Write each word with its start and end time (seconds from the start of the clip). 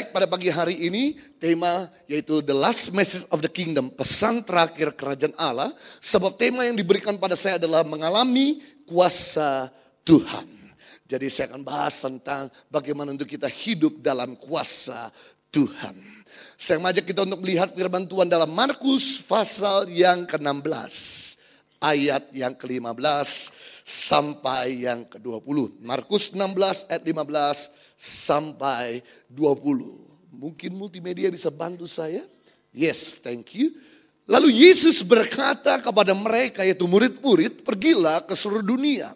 Baik 0.00 0.16
pada 0.16 0.24
pagi 0.24 0.48
hari 0.48 0.88
ini 0.88 1.12
tema 1.36 1.84
yaitu 2.08 2.40
The 2.40 2.56
Last 2.56 2.88
Message 2.96 3.28
of 3.28 3.44
the 3.44 3.52
Kingdom, 3.52 3.92
pesan 3.92 4.40
terakhir 4.40 4.96
kerajaan 4.96 5.36
Allah. 5.36 5.76
Sebab 6.00 6.40
tema 6.40 6.64
yang 6.64 6.72
diberikan 6.72 7.20
pada 7.20 7.36
saya 7.36 7.60
adalah 7.60 7.84
mengalami 7.84 8.64
kuasa 8.88 9.68
Tuhan. 10.00 10.48
Jadi 11.04 11.28
saya 11.28 11.52
akan 11.52 11.60
bahas 11.60 12.00
tentang 12.00 12.48
bagaimana 12.72 13.12
untuk 13.12 13.28
kita 13.28 13.44
hidup 13.44 14.00
dalam 14.00 14.40
kuasa 14.40 15.12
Tuhan. 15.52 15.92
Saya 16.56 16.80
mengajak 16.80 17.04
kita 17.04 17.28
untuk 17.28 17.44
melihat 17.44 17.68
firman 17.68 18.08
Tuhan 18.08 18.32
dalam 18.32 18.48
Markus 18.48 19.20
pasal 19.20 19.84
yang 19.92 20.24
ke-16. 20.24 20.96
Ayat 21.76 22.24
yang 22.32 22.56
ke-15 22.56 23.52
sampai 23.84 24.88
yang 24.88 25.04
ke-20. 25.04 25.76
Markus 25.84 26.32
16 26.32 26.88
ayat 26.88 27.04
15 27.04 27.89
sampai 28.00 29.04
20. 29.28 30.32
Mungkin 30.32 30.72
multimedia 30.72 31.28
bisa 31.28 31.52
bantu 31.52 31.84
saya? 31.84 32.24
Yes, 32.72 33.20
thank 33.20 33.52
you. 33.52 33.76
Lalu 34.24 34.64
Yesus 34.64 35.04
berkata 35.04 35.76
kepada 35.76 36.16
mereka 36.16 36.64
yaitu 36.64 36.88
murid-murid, 36.88 37.60
pergilah 37.60 38.24
ke 38.24 38.32
seluruh 38.32 38.64
dunia. 38.64 39.12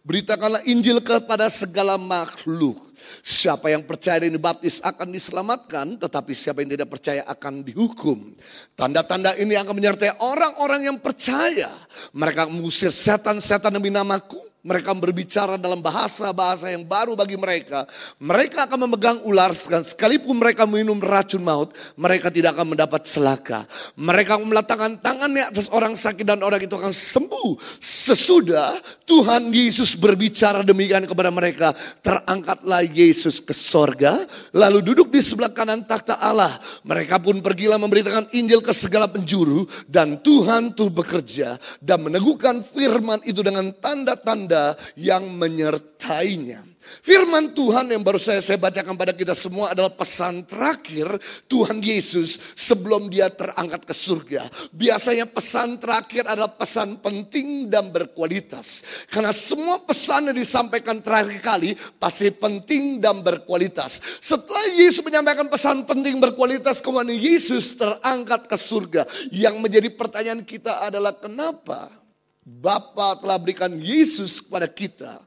Beritakanlah 0.00 0.64
Injil 0.64 1.02
kepada 1.04 1.50
segala 1.52 2.00
makhluk. 2.00 2.94
Siapa 3.18 3.74
yang 3.74 3.82
percaya 3.82 4.22
dan 4.22 4.30
dibaptis 4.30 4.78
akan 4.78 5.10
diselamatkan, 5.10 5.98
tetapi 5.98 6.30
siapa 6.38 6.62
yang 6.62 6.78
tidak 6.78 6.88
percaya 6.94 7.26
akan 7.26 7.66
dihukum. 7.66 8.30
Tanda-tanda 8.78 9.34
ini 9.34 9.58
akan 9.58 9.74
menyertai 9.74 10.22
orang-orang 10.22 10.86
yang 10.86 10.98
percaya. 11.02 11.74
Mereka 12.14 12.46
mengusir 12.46 12.94
setan-setan 12.94 13.74
demi 13.74 13.90
namaku 13.90 14.51
mereka 14.62 14.94
berbicara 14.94 15.58
dalam 15.58 15.82
bahasa-bahasa 15.82 16.70
yang 16.70 16.86
baru 16.86 17.18
bagi 17.18 17.34
mereka. 17.34 17.82
Mereka 18.22 18.70
akan 18.70 18.86
memegang 18.86 19.18
ular 19.26 19.50
sekalipun 19.58 20.38
mereka 20.38 20.62
minum 20.70 21.02
racun 21.02 21.42
maut, 21.42 21.74
mereka 21.98 22.30
tidak 22.30 22.54
akan 22.54 22.78
mendapat 22.78 23.02
celaka. 23.02 23.66
Mereka 23.98 24.38
meletakkan 24.38 25.02
tangannya 25.02 25.50
atas 25.50 25.66
orang 25.74 25.98
sakit 25.98 26.22
dan 26.22 26.46
orang 26.46 26.62
itu 26.62 26.78
akan 26.78 26.94
sembuh. 26.94 27.58
Sesudah 27.82 28.78
Tuhan 29.02 29.50
Yesus 29.50 29.98
berbicara 29.98 30.62
demikian 30.62 31.10
kepada 31.10 31.34
mereka, 31.34 31.74
terangkatlah 31.98 32.86
Yesus 32.86 33.42
ke 33.42 33.50
sorga, 33.50 34.22
lalu 34.54 34.78
duduk 34.94 35.10
di 35.10 35.18
sebelah 35.18 35.50
kanan 35.50 35.82
takhta 35.82 36.22
Allah. 36.22 36.54
Mereka 36.86 37.18
pun 37.18 37.42
pergilah 37.42 37.82
memberitakan 37.82 38.30
Injil 38.30 38.62
ke 38.62 38.70
segala 38.70 39.10
penjuru 39.10 39.66
dan 39.90 40.22
Tuhan 40.22 40.70
tuh 40.78 40.86
bekerja 40.86 41.58
dan 41.82 42.06
meneguhkan 42.06 42.62
firman 42.62 43.18
itu 43.26 43.42
dengan 43.42 43.74
tanda-tanda 43.74 44.51
tanda 44.52 44.76
yang 45.00 45.24
menyertainya. 45.32 46.60
Firman 46.82 47.54
Tuhan 47.54 47.88
yang 47.94 48.02
baru 48.02 48.18
saya, 48.18 48.42
saya 48.42 48.58
bacakan 48.58 48.98
pada 48.98 49.14
kita 49.14 49.32
semua 49.38 49.70
adalah 49.70 49.94
pesan 49.94 50.42
terakhir 50.44 51.14
Tuhan 51.46 51.78
Yesus 51.78 52.36
sebelum 52.58 53.06
dia 53.06 53.30
terangkat 53.30 53.86
ke 53.86 53.94
surga. 53.94 54.42
Biasanya 54.74 55.30
pesan 55.30 55.78
terakhir 55.78 56.26
adalah 56.26 56.50
pesan 56.50 56.98
penting 56.98 57.70
dan 57.70 57.88
berkualitas. 57.94 58.82
Karena 59.08 59.30
semua 59.30 59.78
pesan 59.78 60.34
yang 60.34 60.36
disampaikan 60.36 60.98
terakhir 60.98 61.38
kali 61.40 61.78
pasti 62.02 62.34
penting 62.34 62.98
dan 62.98 63.22
berkualitas. 63.22 64.02
Setelah 64.18 64.74
Yesus 64.74 65.06
menyampaikan 65.06 65.46
pesan 65.46 65.86
penting 65.86 66.18
berkualitas, 66.18 66.82
kemudian 66.82 67.14
Yesus 67.14 67.78
terangkat 67.78 68.50
ke 68.50 68.58
surga. 68.58 69.06
Yang 69.30 69.54
menjadi 69.62 69.88
pertanyaan 69.94 70.42
kita 70.42 70.82
adalah 70.82 71.14
kenapa? 71.14 72.01
Bapa 72.42 73.22
telah 73.22 73.38
berikan 73.38 73.70
Yesus 73.78 74.42
kepada 74.42 74.66
kita, 74.66 75.22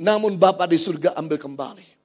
namun 0.00 0.36
Bapa 0.40 0.64
di 0.64 0.80
surga 0.80 1.12
ambil 1.16 1.36
kembali. 1.36 1.95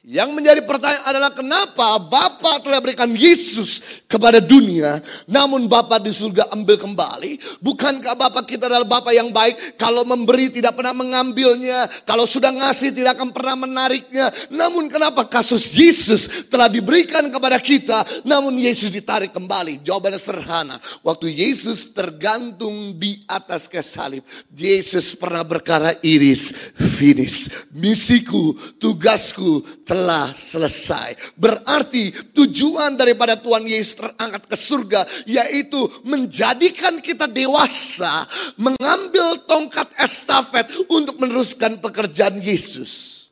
Yang 0.00 0.32
menjadi 0.32 0.64
pertanyaan 0.64 1.04
adalah 1.04 1.28
kenapa 1.36 2.00
Bapa 2.00 2.56
telah 2.64 2.80
berikan 2.80 3.12
Yesus 3.12 4.00
kepada 4.08 4.40
dunia, 4.40 5.04
namun 5.28 5.68
Bapa 5.68 6.00
di 6.00 6.08
surga 6.08 6.48
ambil 6.56 6.80
kembali. 6.80 7.60
Bukankah 7.60 8.16
Bapa 8.16 8.40
kita 8.48 8.64
adalah 8.64 8.88
Bapa 8.88 9.12
yang 9.12 9.28
baik, 9.28 9.76
kalau 9.76 10.08
memberi 10.08 10.48
tidak 10.48 10.80
pernah 10.80 10.96
mengambilnya, 10.96 11.84
kalau 12.08 12.24
sudah 12.24 12.48
ngasih 12.48 12.96
tidak 12.96 13.20
akan 13.20 13.28
pernah 13.28 13.60
menariknya. 13.60 14.32
Namun 14.48 14.88
kenapa 14.88 15.28
kasus 15.28 15.68
Yesus 15.76 16.48
telah 16.48 16.72
diberikan 16.72 17.28
kepada 17.28 17.60
kita, 17.60 18.24
namun 18.24 18.56
Yesus 18.56 18.88
ditarik 18.88 19.36
kembali? 19.36 19.84
Jawabannya 19.84 20.16
sederhana. 20.16 20.80
Waktu 21.04 21.28
Yesus 21.28 21.92
tergantung 21.92 22.96
di 22.96 23.20
atas 23.28 23.68
kesalib, 23.68 24.24
Yesus 24.48 25.12
pernah 25.12 25.44
berkata 25.44 25.92
iris, 26.00 26.72
finish. 26.96 27.68
Misiku, 27.76 28.56
tugasku, 28.80 29.60
telah 29.90 30.30
selesai. 30.30 31.34
Berarti 31.34 32.14
tujuan 32.30 32.94
daripada 32.94 33.34
Tuhan 33.34 33.66
Yesus 33.66 33.98
terangkat 33.98 34.46
ke 34.46 34.54
surga 34.54 35.02
yaitu 35.26 35.82
menjadikan 36.06 37.02
kita 37.02 37.26
dewasa, 37.26 38.22
mengambil 38.54 39.42
tongkat 39.50 39.90
estafet 39.98 40.70
untuk 40.86 41.18
meneruskan 41.18 41.82
pekerjaan 41.82 42.38
Yesus 42.38 43.26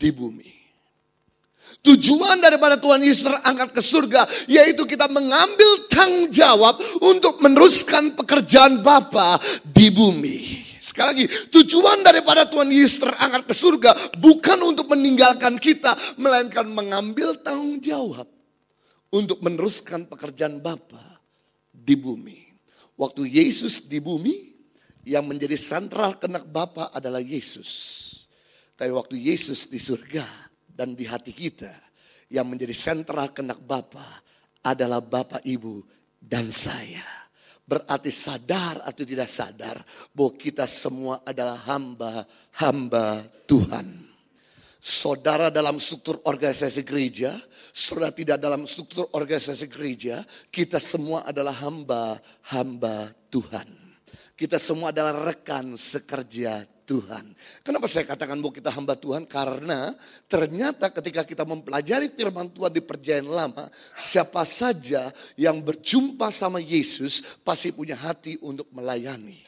di 0.00 0.08
bumi. 0.08 0.56
Tujuan 1.84 2.40
daripada 2.40 2.80
Tuhan 2.80 3.04
Yesus 3.04 3.28
terangkat 3.28 3.76
ke 3.76 3.82
surga 3.84 4.24
yaitu 4.48 4.88
kita 4.88 5.12
mengambil 5.12 5.92
tanggung 5.92 6.32
jawab 6.32 6.80
untuk 7.04 7.36
meneruskan 7.44 8.16
pekerjaan 8.16 8.80
Bapa 8.80 9.36
di 9.60 9.92
bumi. 9.92 10.47
Sekali 10.88 11.08
lagi, 11.12 11.26
tujuan 11.52 12.00
daripada 12.00 12.48
Tuhan 12.48 12.72
Yesus 12.72 13.04
terangkat 13.04 13.44
ke 13.44 13.52
surga 13.52 14.16
bukan 14.16 14.72
untuk 14.72 14.88
meninggalkan 14.88 15.60
kita, 15.60 15.92
melainkan 16.16 16.64
mengambil 16.64 17.36
tanggung 17.44 17.76
jawab 17.84 18.24
untuk 19.12 19.44
meneruskan 19.44 20.08
pekerjaan 20.08 20.64
Bapa 20.64 21.20
di 21.68 21.92
bumi. 21.92 22.40
Waktu 22.96 23.28
Yesus 23.28 23.84
di 23.84 24.00
bumi, 24.00 24.48
yang 25.04 25.28
menjadi 25.28 25.60
sentral 25.60 26.16
kenak 26.16 26.48
Bapa 26.48 26.88
adalah 26.92 27.20
Yesus. 27.20 28.04
Tapi 28.72 28.88
waktu 28.88 29.16
Yesus 29.16 29.68
di 29.68 29.76
surga 29.76 30.24
dan 30.64 30.96
di 30.96 31.04
hati 31.04 31.36
kita, 31.36 31.72
yang 32.32 32.48
menjadi 32.48 32.72
sentral 32.72 33.28
kenak 33.36 33.60
Bapa 33.60 34.24
adalah 34.64 35.04
Bapak, 35.04 35.44
Ibu, 35.44 35.84
dan 36.16 36.48
saya. 36.48 37.27
Berarti 37.68 38.08
sadar 38.08 38.80
atau 38.80 39.04
tidak 39.04 39.28
sadar 39.28 39.76
bahwa 40.16 40.32
kita 40.40 40.64
semua 40.64 41.20
adalah 41.20 41.60
hamba-hamba 41.68 43.28
Tuhan. 43.44 44.08
Saudara 44.80 45.52
dalam 45.52 45.76
struktur 45.76 46.16
organisasi 46.24 46.80
gereja, 46.80 47.36
saudara 47.68 48.08
tidak 48.08 48.40
dalam 48.40 48.64
struktur 48.64 49.12
organisasi 49.12 49.68
gereja, 49.68 50.24
kita 50.48 50.80
semua 50.80 51.28
adalah 51.28 51.52
hamba-hamba 51.60 53.12
Tuhan. 53.28 53.68
Kita 54.32 54.56
semua 54.56 54.88
adalah 54.88 55.28
rekan 55.28 55.76
sekerja 55.76 56.64
Tuhan. 56.88 57.36
Kenapa 57.60 57.84
saya 57.84 58.08
katakan 58.08 58.40
bahwa 58.40 58.56
kita 58.56 58.72
hamba 58.72 58.96
Tuhan? 58.96 59.28
Karena 59.28 59.92
ternyata 60.24 60.88
ketika 60.88 61.20
kita 61.28 61.44
mempelajari 61.44 62.08
firman 62.08 62.48
Tuhan 62.48 62.72
di 62.72 62.80
perjanjian 62.80 63.28
lama, 63.28 63.68
siapa 63.92 64.48
saja 64.48 65.12
yang 65.36 65.60
berjumpa 65.60 66.32
sama 66.32 66.56
Yesus 66.64 67.20
pasti 67.44 67.68
punya 67.68 67.92
hati 67.92 68.40
untuk 68.40 68.72
melayani. 68.72 69.47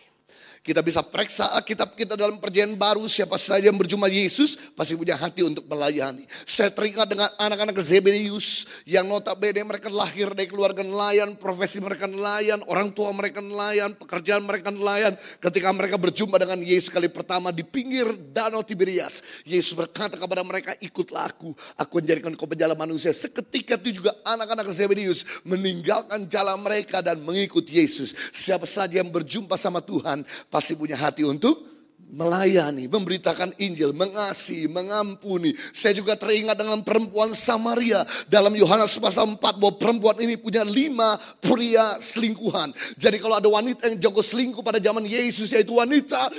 Kita 0.60 0.84
bisa 0.84 1.00
periksa 1.00 1.56
Alkitab 1.56 1.96
kita 1.96 2.20
dalam 2.20 2.36
perjanjian 2.36 2.76
baru. 2.76 3.08
Siapa 3.08 3.40
saja 3.40 3.72
yang 3.72 3.80
berjumpa 3.80 4.12
Yesus 4.12 4.60
pasti 4.76 4.92
punya 4.92 5.16
hati 5.16 5.40
untuk 5.40 5.64
melayani. 5.64 6.28
Saya 6.44 6.68
teringat 6.68 7.08
dengan 7.08 7.32
anak-anak 7.40 7.80
Zebedius 7.80 8.68
yang 8.84 9.08
notabene 9.08 9.64
mereka 9.64 9.88
lahir 9.88 10.28
dari 10.36 10.52
keluarga 10.52 10.84
nelayan, 10.84 11.32
profesi 11.32 11.80
mereka 11.80 12.04
nelayan, 12.04 12.60
orang 12.68 12.92
tua 12.92 13.08
mereka 13.08 13.40
nelayan, 13.40 13.96
pekerjaan 13.96 14.44
mereka 14.44 14.68
nelayan. 14.68 15.16
Ketika 15.40 15.72
mereka 15.72 15.96
berjumpa 15.96 16.36
dengan 16.36 16.60
Yesus 16.60 16.92
kali 16.92 17.08
pertama 17.08 17.48
di 17.56 17.64
pinggir 17.64 18.12
danau 18.28 18.60
Tiberias. 18.60 19.24
Yesus 19.48 19.72
berkata 19.72 20.20
kepada 20.20 20.44
mereka, 20.44 20.76
ikutlah 20.76 21.24
aku. 21.32 21.56
Aku 21.80 22.04
menjadikan 22.04 22.36
kau 22.36 22.44
penjala 22.44 22.76
manusia. 22.76 23.16
Seketika 23.16 23.80
itu 23.80 24.04
juga 24.04 24.12
anak-anak 24.28 24.68
Zebedius 24.76 25.24
meninggalkan 25.40 26.28
jalan 26.28 26.60
mereka 26.60 27.00
dan 27.00 27.16
mengikut 27.24 27.64
Yesus. 27.64 28.12
Siapa 28.28 28.68
saja 28.68 29.00
yang 29.00 29.08
berjumpa 29.08 29.56
sama 29.56 29.80
Tuhan 29.80 30.20
pasti 30.50 30.59
punya 30.76 31.00
hati 31.00 31.24
untuk 31.24 31.70
melayani, 32.10 32.90
memberitakan 32.90 33.54
Injil, 33.56 33.94
mengasihi, 33.94 34.66
mengampuni. 34.66 35.54
Saya 35.70 35.94
juga 35.94 36.18
teringat 36.18 36.58
dengan 36.58 36.82
perempuan 36.82 37.30
Samaria 37.32 38.02
dalam 38.26 38.50
Yohanes 38.52 38.98
pasal 38.98 39.38
4 39.38 39.38
bahwa 39.38 39.78
perempuan 39.78 40.18
ini 40.18 40.34
punya 40.34 40.66
lima 40.66 41.16
pria 41.38 42.02
selingkuhan. 42.02 42.74
Jadi 42.98 43.22
kalau 43.22 43.38
ada 43.38 43.46
wanita 43.46 43.86
yang 43.86 44.10
jago 44.10 44.20
selingkuh 44.20 44.60
pada 44.60 44.82
zaman 44.82 45.06
Yesus 45.06 45.54
yaitu 45.54 45.78
wanita 45.78 46.28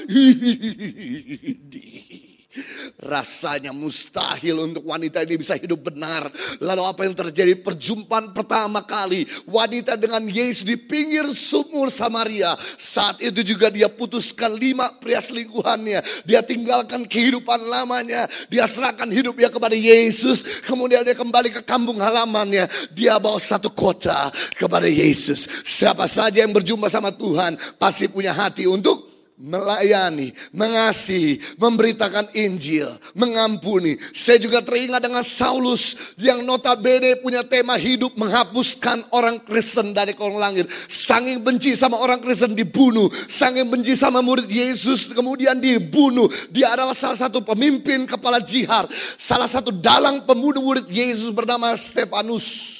Rasanya 3.00 3.72
mustahil 3.72 4.60
untuk 4.60 4.84
wanita 4.84 5.24
ini 5.24 5.39
bisa 5.39 5.55
hidup 5.55 5.88
benar. 5.88 6.27
Lalu 6.60 6.84
apa 6.84 7.01
yang 7.08 7.15
terjadi? 7.15 7.55
Perjumpaan 7.55 8.36
pertama 8.36 8.84
kali 8.84 9.24
wanita 9.48 9.96
dengan 9.96 10.20
Yesus 10.27 10.67
di 10.67 10.75
pinggir 10.75 11.24
sumur 11.31 11.88
Samaria. 11.88 12.60
Saat 12.75 13.24
itu 13.24 13.39
juga 13.41 13.72
dia 13.72 13.88
putuskan 13.88 14.51
lima 14.60 14.91
pria 15.00 15.24
selingkuhannya. 15.24 16.27
Dia 16.27 16.43
tinggalkan 16.43 17.08
kehidupan 17.08 17.63
lamanya. 17.72 18.27
Dia 18.51 18.67
serahkan 18.67 19.08
hidupnya 19.08 19.48
kepada 19.48 19.74
Yesus. 19.74 20.43
Kemudian 20.67 21.08
dia 21.08 21.15
kembali 21.15 21.55
ke 21.55 21.62
kampung 21.63 22.03
halamannya. 22.03 22.67
Dia 22.91 23.15
bawa 23.15 23.39
satu 23.39 23.72
kota 23.72 24.27
kepada 24.60 24.91
Yesus. 24.91 25.48
Siapa 25.63 26.03
saja 26.12 26.43
yang 26.43 26.51
berjumpa 26.51 26.91
sama 26.91 27.15
Tuhan 27.15 27.55
pasti 27.79 28.12
punya 28.12 28.36
hati 28.36 28.67
untuk 28.67 29.11
melayani, 29.41 30.29
mengasihi, 30.53 31.41
memberitakan 31.57 32.29
Injil, 32.38 32.93
mengampuni. 33.17 33.98
Saya 34.13 34.38
juga 34.38 34.62
teringat 34.62 35.01
dengan 35.01 35.25
Saulus 35.25 35.98
yang 36.21 36.45
notabene 36.45 37.17
punya 37.17 37.41
tema 37.41 37.74
hidup 37.75 38.13
menghapuskan 38.13 39.10
orang 39.10 39.41
Kristen 39.41 39.98
dari 39.98 40.13
kolong 40.13 40.38
langit. 40.38 40.69
Sanging 40.86 41.41
benci 41.41 41.74
sama 41.74 41.98
orang 41.98 42.21
Kristen 42.21 42.53
dibunuh, 42.53 43.10
sanging 43.25 43.65
benci 43.67 43.98
sama 43.98 44.21
murid 44.21 44.45
Yesus 44.45 45.10
kemudian 45.10 45.57
dibunuh. 45.57 46.29
Dia 46.53 46.77
adalah 46.77 46.93
salah 46.93 47.17
satu 47.17 47.41
pemimpin 47.41 48.05
kepala 48.05 48.38
jihad, 48.38 48.86
salah 49.17 49.50
satu 49.50 49.74
dalang 49.74 50.21
pembunuh 50.29 50.62
murid 50.62 50.86
Yesus 50.86 51.33
bernama 51.33 51.74
Stefanus. 51.74 52.77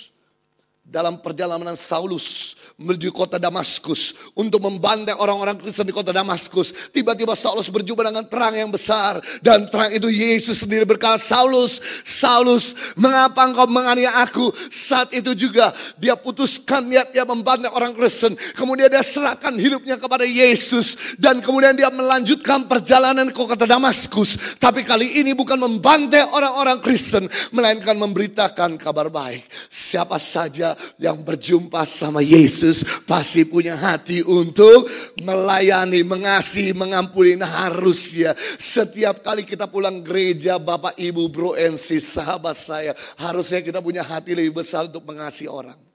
Dalam 0.92 1.24
perjalanan 1.24 1.80
Saulus 1.80 2.60
menuju 2.82 3.14
kota 3.14 3.38
Damaskus 3.38 4.18
untuk 4.34 4.58
membantai 4.66 5.14
orang-orang 5.14 5.56
Kristen 5.62 5.86
di 5.86 5.94
kota 5.94 6.10
Damaskus. 6.10 6.74
Tiba-tiba 6.90 7.38
Saulus 7.38 7.70
berjumpa 7.70 8.02
dengan 8.10 8.26
terang 8.26 8.58
yang 8.58 8.74
besar 8.74 9.22
dan 9.46 9.70
terang 9.70 9.94
itu 9.94 10.10
Yesus 10.10 10.66
sendiri 10.66 10.84
berkata, 10.84 11.22
"Saulus, 11.22 11.78
Saulus, 12.02 12.74
mengapa 12.98 13.46
engkau 13.46 13.70
menganiaya 13.70 14.26
aku?" 14.26 14.50
Saat 14.74 15.14
itu 15.14 15.38
juga 15.38 15.72
dia 16.02 16.18
putuskan 16.18 16.90
niatnya 16.90 17.22
membantai 17.24 17.70
orang 17.70 17.94
Kristen. 17.94 18.34
Kemudian 18.58 18.90
dia 18.90 19.06
serahkan 19.06 19.54
hidupnya 19.54 20.02
kepada 20.02 20.26
Yesus 20.26 20.98
dan 21.22 21.40
kemudian 21.40 21.78
dia 21.78 21.94
melanjutkan 21.94 22.66
perjalanan 22.66 23.30
ke 23.30 23.38
kota 23.38 23.70
Damaskus. 23.70 24.58
Tapi 24.58 24.82
kali 24.82 25.22
ini 25.22 25.38
bukan 25.38 25.62
membantai 25.62 26.26
orang-orang 26.26 26.82
Kristen, 26.82 27.30
melainkan 27.54 27.94
memberitakan 27.94 28.82
kabar 28.82 29.14
baik. 29.14 29.46
Siapa 29.70 30.18
saja 30.18 30.74
yang 30.98 31.22
berjumpa 31.22 31.84
sama 31.86 32.24
Yesus 32.24 32.71
Yesus 32.72 33.04
pasti 33.04 33.44
punya 33.44 33.76
hati 33.76 34.24
untuk 34.24 34.88
melayani, 35.20 36.08
mengasihi, 36.08 36.72
mengampuni. 36.72 37.36
Nah 37.36 37.68
harusnya 37.68 38.32
setiap 38.56 39.20
kali 39.20 39.44
kita 39.44 39.68
pulang 39.68 40.00
gereja, 40.00 40.56
Bapak, 40.56 40.96
Ibu, 40.96 41.28
Bro, 41.28 41.60
and 41.60 41.76
sahabat 41.76 42.56
saya. 42.56 42.96
Harusnya 43.20 43.60
kita 43.60 43.84
punya 43.84 44.08
hati 44.08 44.32
lebih 44.32 44.64
besar 44.64 44.88
untuk 44.88 45.04
mengasihi 45.04 45.52
orang. 45.52 45.91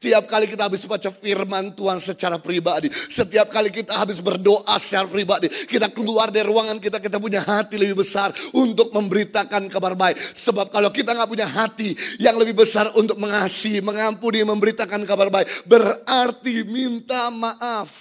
Tiap 0.00 0.32
kali 0.32 0.48
kita 0.48 0.64
habis 0.64 0.88
baca 0.88 1.12
firman 1.12 1.76
Tuhan 1.76 2.00
secara 2.00 2.40
pribadi. 2.40 2.88
Setiap 2.88 3.52
kali 3.52 3.68
kita 3.68 4.00
habis 4.00 4.16
berdoa 4.16 4.80
secara 4.80 5.04
pribadi. 5.04 5.52
Kita 5.52 5.92
keluar 5.92 6.32
dari 6.32 6.48
ruangan 6.48 6.80
kita, 6.80 7.04
kita 7.04 7.20
punya 7.20 7.44
hati 7.44 7.76
lebih 7.76 8.00
besar 8.00 8.32
untuk 8.56 8.96
memberitakan 8.96 9.68
kabar 9.68 9.92
baik. 9.92 10.16
Sebab 10.32 10.72
kalau 10.72 10.88
kita 10.88 11.12
nggak 11.12 11.28
punya 11.28 11.44
hati 11.44 11.92
yang 12.16 12.40
lebih 12.40 12.64
besar 12.64 12.88
untuk 12.96 13.20
mengasihi, 13.20 13.84
mengampuni, 13.84 14.40
memberitakan 14.40 15.04
kabar 15.04 15.28
baik. 15.28 15.68
Berarti 15.68 16.64
minta 16.64 17.28
maaf. 17.28 17.92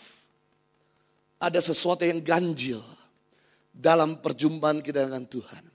Ada 1.36 1.60
sesuatu 1.60 2.08
yang 2.08 2.24
ganjil 2.24 2.79
dalam 3.75 4.24
perjumpaan 4.24 4.79
kita 4.79 5.03
dengan 5.03 5.27
Tuhan. 5.27 5.68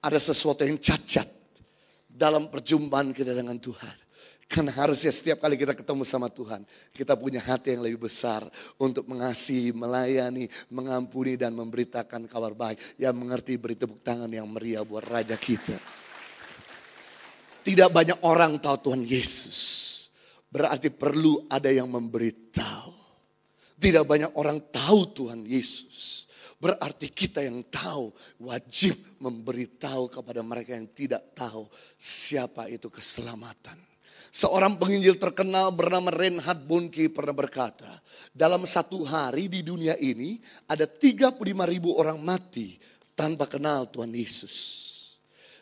Ada 0.00 0.32
sesuatu 0.32 0.64
yang 0.64 0.80
cacat 0.80 1.28
dalam 2.08 2.48
perjumpaan 2.48 3.12
kita 3.12 3.36
dengan 3.36 3.60
Tuhan. 3.60 4.03
Karena 4.54 4.70
harusnya 4.70 5.10
setiap 5.10 5.42
kali 5.42 5.58
kita 5.58 5.74
ketemu 5.74 6.06
sama 6.06 6.30
Tuhan, 6.30 6.62
kita 6.94 7.18
punya 7.18 7.42
hati 7.42 7.74
yang 7.74 7.82
lebih 7.82 8.06
besar 8.06 8.46
untuk 8.78 9.02
mengasihi, 9.10 9.74
melayani, 9.74 10.46
mengampuni 10.70 11.34
dan 11.34 11.58
memberitakan 11.58 12.30
kabar 12.30 12.54
baik. 12.54 12.78
Yang 12.94 13.14
mengerti 13.18 13.58
beri 13.58 13.74
tepuk 13.74 14.06
tangan 14.06 14.30
yang 14.30 14.46
meriah 14.46 14.86
buat 14.86 15.02
Raja 15.10 15.34
kita. 15.34 15.74
Tidak 17.66 17.90
banyak 17.90 18.22
orang 18.22 18.62
tahu 18.62 18.78
Tuhan 18.78 19.02
Yesus. 19.02 19.58
Berarti 20.46 20.86
perlu 20.94 21.50
ada 21.50 21.74
yang 21.74 21.90
memberitahu. 21.90 22.94
Tidak 23.74 24.06
banyak 24.06 24.38
orang 24.38 24.70
tahu 24.70 25.10
Tuhan 25.18 25.42
Yesus. 25.50 26.30
Berarti 26.62 27.10
kita 27.10 27.42
yang 27.42 27.58
tahu 27.66 28.14
wajib 28.38 29.18
memberitahu 29.18 30.14
kepada 30.14 30.46
mereka 30.46 30.78
yang 30.78 30.86
tidak 30.94 31.34
tahu 31.34 31.66
siapa 31.98 32.70
itu 32.70 32.86
keselamatan. 32.86 33.93
Seorang 34.34 34.74
penginjil 34.74 35.14
terkenal 35.14 35.70
bernama 35.70 36.10
Reinhard 36.10 36.66
Bonnke 36.66 37.06
pernah 37.06 37.30
berkata, 37.30 38.02
dalam 38.34 38.66
satu 38.66 39.06
hari 39.06 39.46
di 39.46 39.62
dunia 39.62 39.94
ini 39.94 40.42
ada 40.66 40.90
35 40.90 41.38
ribu 41.70 41.94
orang 41.94 42.18
mati 42.18 42.74
tanpa 43.14 43.46
kenal 43.46 43.86
Tuhan 43.86 44.10
Yesus. 44.10 44.82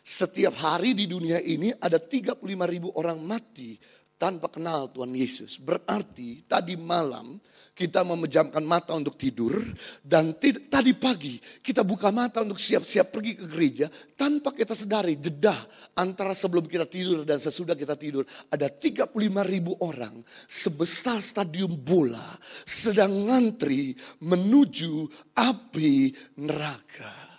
Setiap 0.01 0.57
hari 0.57 0.97
di 0.97 1.05
dunia 1.05 1.37
ini 1.37 1.69
ada 1.77 2.01
35 2.01 2.41
ribu 2.65 2.89
orang 2.97 3.21
mati 3.21 3.77
tanpa 4.23 4.47
kenal 4.47 4.87
Tuhan 4.87 5.11
Yesus. 5.11 5.59
Berarti 5.59 6.47
tadi 6.47 6.79
malam 6.79 7.43
kita 7.75 8.07
memejamkan 8.07 8.63
mata 8.63 8.95
untuk 8.95 9.19
tidur 9.19 9.59
dan 9.99 10.39
tadi 10.39 10.95
pagi 10.95 11.43
kita 11.59 11.83
buka 11.83 12.07
mata 12.07 12.39
untuk 12.39 12.55
siap-siap 12.55 13.11
pergi 13.11 13.35
ke 13.35 13.43
gereja 13.51 13.91
tanpa 14.15 14.55
kita 14.55 14.71
sedari 14.71 15.19
jeda 15.19 15.59
antara 15.99 16.31
sebelum 16.31 16.63
kita 16.71 16.87
tidur 16.87 17.27
dan 17.27 17.43
sesudah 17.43 17.75
kita 17.75 17.99
tidur 17.99 18.23
ada 18.47 18.71
35 18.71 19.11
ribu 19.43 19.75
orang 19.83 20.23
sebesar 20.47 21.19
stadium 21.19 21.75
bola 21.75 22.39
sedang 22.63 23.27
ngantri 23.27 23.91
menuju 24.23 25.11
api 25.35 26.15
neraka. 26.39 27.32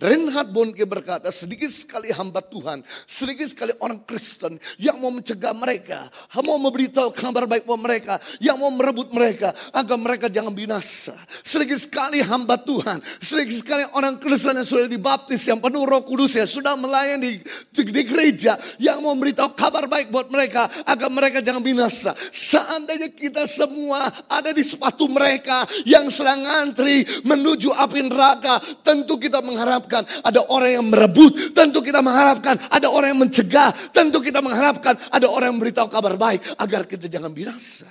Reinhard 0.00 0.48
Bonke 0.48 0.88
berkata, 0.88 1.28
sedikit 1.28 1.68
sekali 1.68 2.08
hamba 2.08 2.40
Tuhan, 2.40 2.80
sedikit 3.04 3.52
sekali 3.52 3.76
orang 3.84 4.00
Kristen 4.08 4.56
yang 4.80 4.96
mau 4.96 5.12
mencegah 5.12 5.52
mereka, 5.52 6.08
mau 6.40 6.56
memberitahu 6.56 7.12
kabar 7.12 7.44
baik 7.44 7.68
buat 7.68 7.76
mereka, 7.76 8.16
yang 8.40 8.56
mau 8.56 8.72
merebut 8.72 9.12
mereka 9.12 9.52
agar 9.76 10.00
mereka 10.00 10.32
jangan 10.32 10.56
binasa. 10.56 11.12
Sedikit 11.44 11.76
sekali 11.76 12.24
hamba 12.24 12.56
Tuhan, 12.56 13.04
sedikit 13.20 13.60
sekali 13.60 13.84
orang 13.92 14.16
Kristen 14.16 14.56
yang 14.56 14.64
sudah 14.64 14.88
dibaptis, 14.88 15.44
yang 15.44 15.60
penuh 15.60 15.84
roh 15.84 16.00
kudus 16.00 16.32
ya, 16.32 16.48
sudah 16.48 16.80
melayani 16.80 17.44
di, 17.44 17.84
di, 17.84 17.92
di 17.92 18.02
gereja, 18.08 18.56
yang 18.80 19.04
mau 19.04 19.12
memberitahu 19.12 19.52
kabar 19.52 19.84
baik 19.84 20.08
buat 20.08 20.32
mereka 20.32 20.64
agar 20.88 21.12
mereka 21.12 21.44
jangan 21.44 21.60
binasa. 21.60 22.16
Seandainya 22.32 23.12
kita 23.12 23.44
semua 23.44 24.08
ada 24.32 24.48
di 24.48 24.64
sepatu 24.64 25.12
mereka 25.12 25.68
yang 25.84 26.08
sedang 26.08 26.40
antri 26.48 27.04
menuju 27.20 27.68
api 27.76 28.00
neraka, 28.08 28.64
tentu 28.80 29.20
kita 29.20 29.44
mengharapkan 29.44 29.89
mengharapkan 29.90 30.22
ada 30.22 30.40
orang 30.46 30.70
yang 30.78 30.86
merebut. 30.86 31.32
Tentu 31.50 31.82
kita 31.82 32.00
mengharapkan 32.00 32.54
ada 32.70 32.86
orang 32.86 33.08
yang 33.12 33.20
mencegah. 33.26 33.70
Tentu 33.90 34.22
kita 34.22 34.38
mengharapkan 34.38 34.94
ada 35.10 35.26
orang 35.26 35.50
yang 35.50 35.56
memberitahu 35.58 35.88
kabar 35.90 36.14
baik 36.14 36.40
agar 36.56 36.86
kita 36.86 37.10
jangan 37.10 37.34
binasa. 37.34 37.90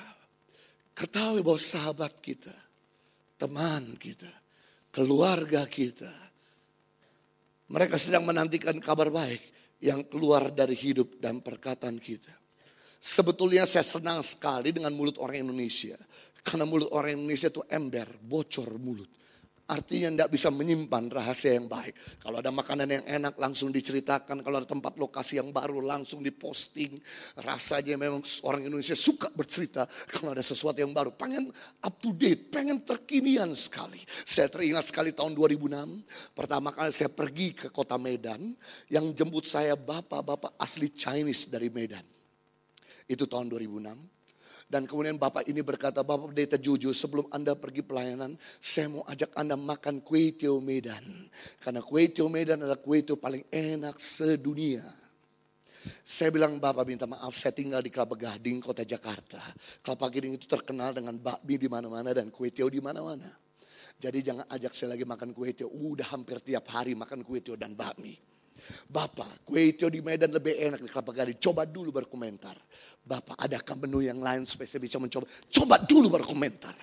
Ketahui 0.96 1.44
bahwa 1.44 1.60
sahabat 1.60 2.20
kita, 2.20 2.56
teman 3.40 3.96
kita, 4.00 4.32
keluarga 4.92 5.64
kita, 5.68 6.12
mereka 7.70 7.96
sedang 8.00 8.26
menantikan 8.26 8.76
kabar 8.80 9.12
baik 9.12 9.44
yang 9.80 10.04
keluar 10.08 10.52
dari 10.52 10.76
hidup 10.76 11.20
dan 11.20 11.40
perkataan 11.40 12.00
kita. 12.00 12.36
Sebetulnya 13.00 13.64
saya 13.64 13.88
senang 13.88 14.20
sekali 14.28 14.76
dengan 14.76 14.92
mulut 14.92 15.16
orang 15.24 15.48
Indonesia. 15.48 15.96
Karena 16.44 16.68
mulut 16.68 16.92
orang 16.92 17.16
Indonesia 17.16 17.48
itu 17.48 17.64
ember, 17.72 18.12
bocor 18.20 18.76
mulut. 18.76 19.19
Artinya 19.70 20.10
tidak 20.10 20.30
bisa 20.34 20.50
menyimpan 20.50 21.14
rahasia 21.14 21.54
yang 21.54 21.70
baik. 21.70 21.94
Kalau 22.26 22.42
ada 22.42 22.50
makanan 22.50 22.90
yang 22.90 23.06
enak 23.06 23.38
langsung 23.38 23.70
diceritakan. 23.70 24.42
Kalau 24.42 24.58
ada 24.58 24.66
tempat 24.66 24.98
lokasi 24.98 25.38
yang 25.38 25.54
baru 25.54 25.78
langsung 25.78 26.26
diposting. 26.26 26.98
Rasanya 27.38 27.94
memang 27.94 28.26
orang 28.50 28.66
Indonesia 28.66 28.98
suka 28.98 29.30
bercerita. 29.30 29.86
Kalau 30.10 30.34
ada 30.34 30.42
sesuatu 30.42 30.82
yang 30.82 30.90
baru. 30.90 31.14
Pengen 31.14 31.54
up 31.86 32.02
to 32.02 32.18
date. 32.18 32.50
Pengen 32.50 32.82
terkinian 32.82 33.54
sekali. 33.54 34.02
Saya 34.26 34.50
teringat 34.50 34.90
sekali 34.90 35.14
tahun 35.14 35.38
2006. 35.38 36.34
Pertama 36.34 36.74
kali 36.74 36.90
saya 36.90 37.14
pergi 37.14 37.54
ke 37.54 37.70
kota 37.70 38.02
Medan. 38.02 38.58
Yang 38.90 39.22
jemput 39.22 39.46
saya 39.46 39.78
bapak-bapak 39.78 40.58
asli 40.58 40.90
Chinese 40.90 41.46
dari 41.46 41.70
Medan. 41.70 42.02
Itu 43.06 43.30
tahun 43.30 43.54
2006. 43.54 44.19
Dan 44.70 44.86
kemudian 44.86 45.18
Bapak 45.18 45.50
ini 45.50 45.66
berkata, 45.66 46.06
Bapak 46.06 46.30
Pendeta 46.30 46.54
jujur 46.62 46.94
sebelum 46.94 47.26
Anda 47.34 47.58
pergi 47.58 47.82
pelayanan, 47.82 48.38
saya 48.62 48.94
mau 48.94 49.02
ajak 49.10 49.34
Anda 49.34 49.58
makan 49.58 50.06
kue 50.06 50.38
tio 50.38 50.62
Medan. 50.62 51.26
Karena 51.58 51.82
kue 51.82 52.06
tio 52.14 52.30
Medan 52.30 52.62
adalah 52.62 52.78
kue 52.78 53.02
tio 53.02 53.18
paling 53.18 53.50
enak 53.50 53.98
sedunia. 53.98 54.86
Saya 56.06 56.30
bilang 56.30 56.62
Bapak 56.62 56.86
minta 56.86 57.10
maaf 57.10 57.34
saya 57.34 57.50
tinggal 57.50 57.82
di 57.82 57.90
Kelapa 57.90 58.14
Gading 58.14 58.62
kota 58.62 58.86
Jakarta. 58.86 59.42
Kelapa 59.82 60.06
Gading 60.06 60.38
itu 60.38 60.46
terkenal 60.46 60.94
dengan 60.94 61.18
bakmi 61.18 61.58
di 61.58 61.66
mana-mana 61.66 62.14
dan 62.14 62.30
kue 62.30 62.54
tio 62.54 62.70
di 62.70 62.78
mana-mana. 62.78 63.26
Jadi 63.98 64.22
jangan 64.22 64.46
ajak 64.54 64.78
saya 64.78 64.94
lagi 64.94 65.04
makan 65.04 65.34
kue 65.34 65.50
tio. 65.58 65.66
Udah 65.66 66.14
hampir 66.14 66.46
tiap 66.46 66.70
hari 66.70 66.94
makan 66.94 67.26
kue 67.26 67.42
tio 67.42 67.58
dan 67.58 67.74
bakmi. 67.74 68.14
Bapak, 68.88 69.46
kue 69.48 69.74
tio 69.74 69.88
di 69.88 70.04
Medan 70.04 70.34
lebih 70.34 70.56
enak 70.58 70.80
di 70.84 70.90
Kelapa 70.90 71.12
Gading. 71.16 71.40
Coba 71.40 71.66
dulu 71.66 71.90
berkomentar. 71.94 72.56
Bapak, 73.00 73.40
adakah 73.40 73.76
menu 73.86 74.06
yang 74.06 74.20
lain 74.22 74.46
supaya 74.46 74.70
saya 74.70 74.82
bisa 74.84 75.02
mencoba? 75.02 75.26
Coba 75.50 75.82
dulu 75.82 76.08
berkomentar. 76.14 76.76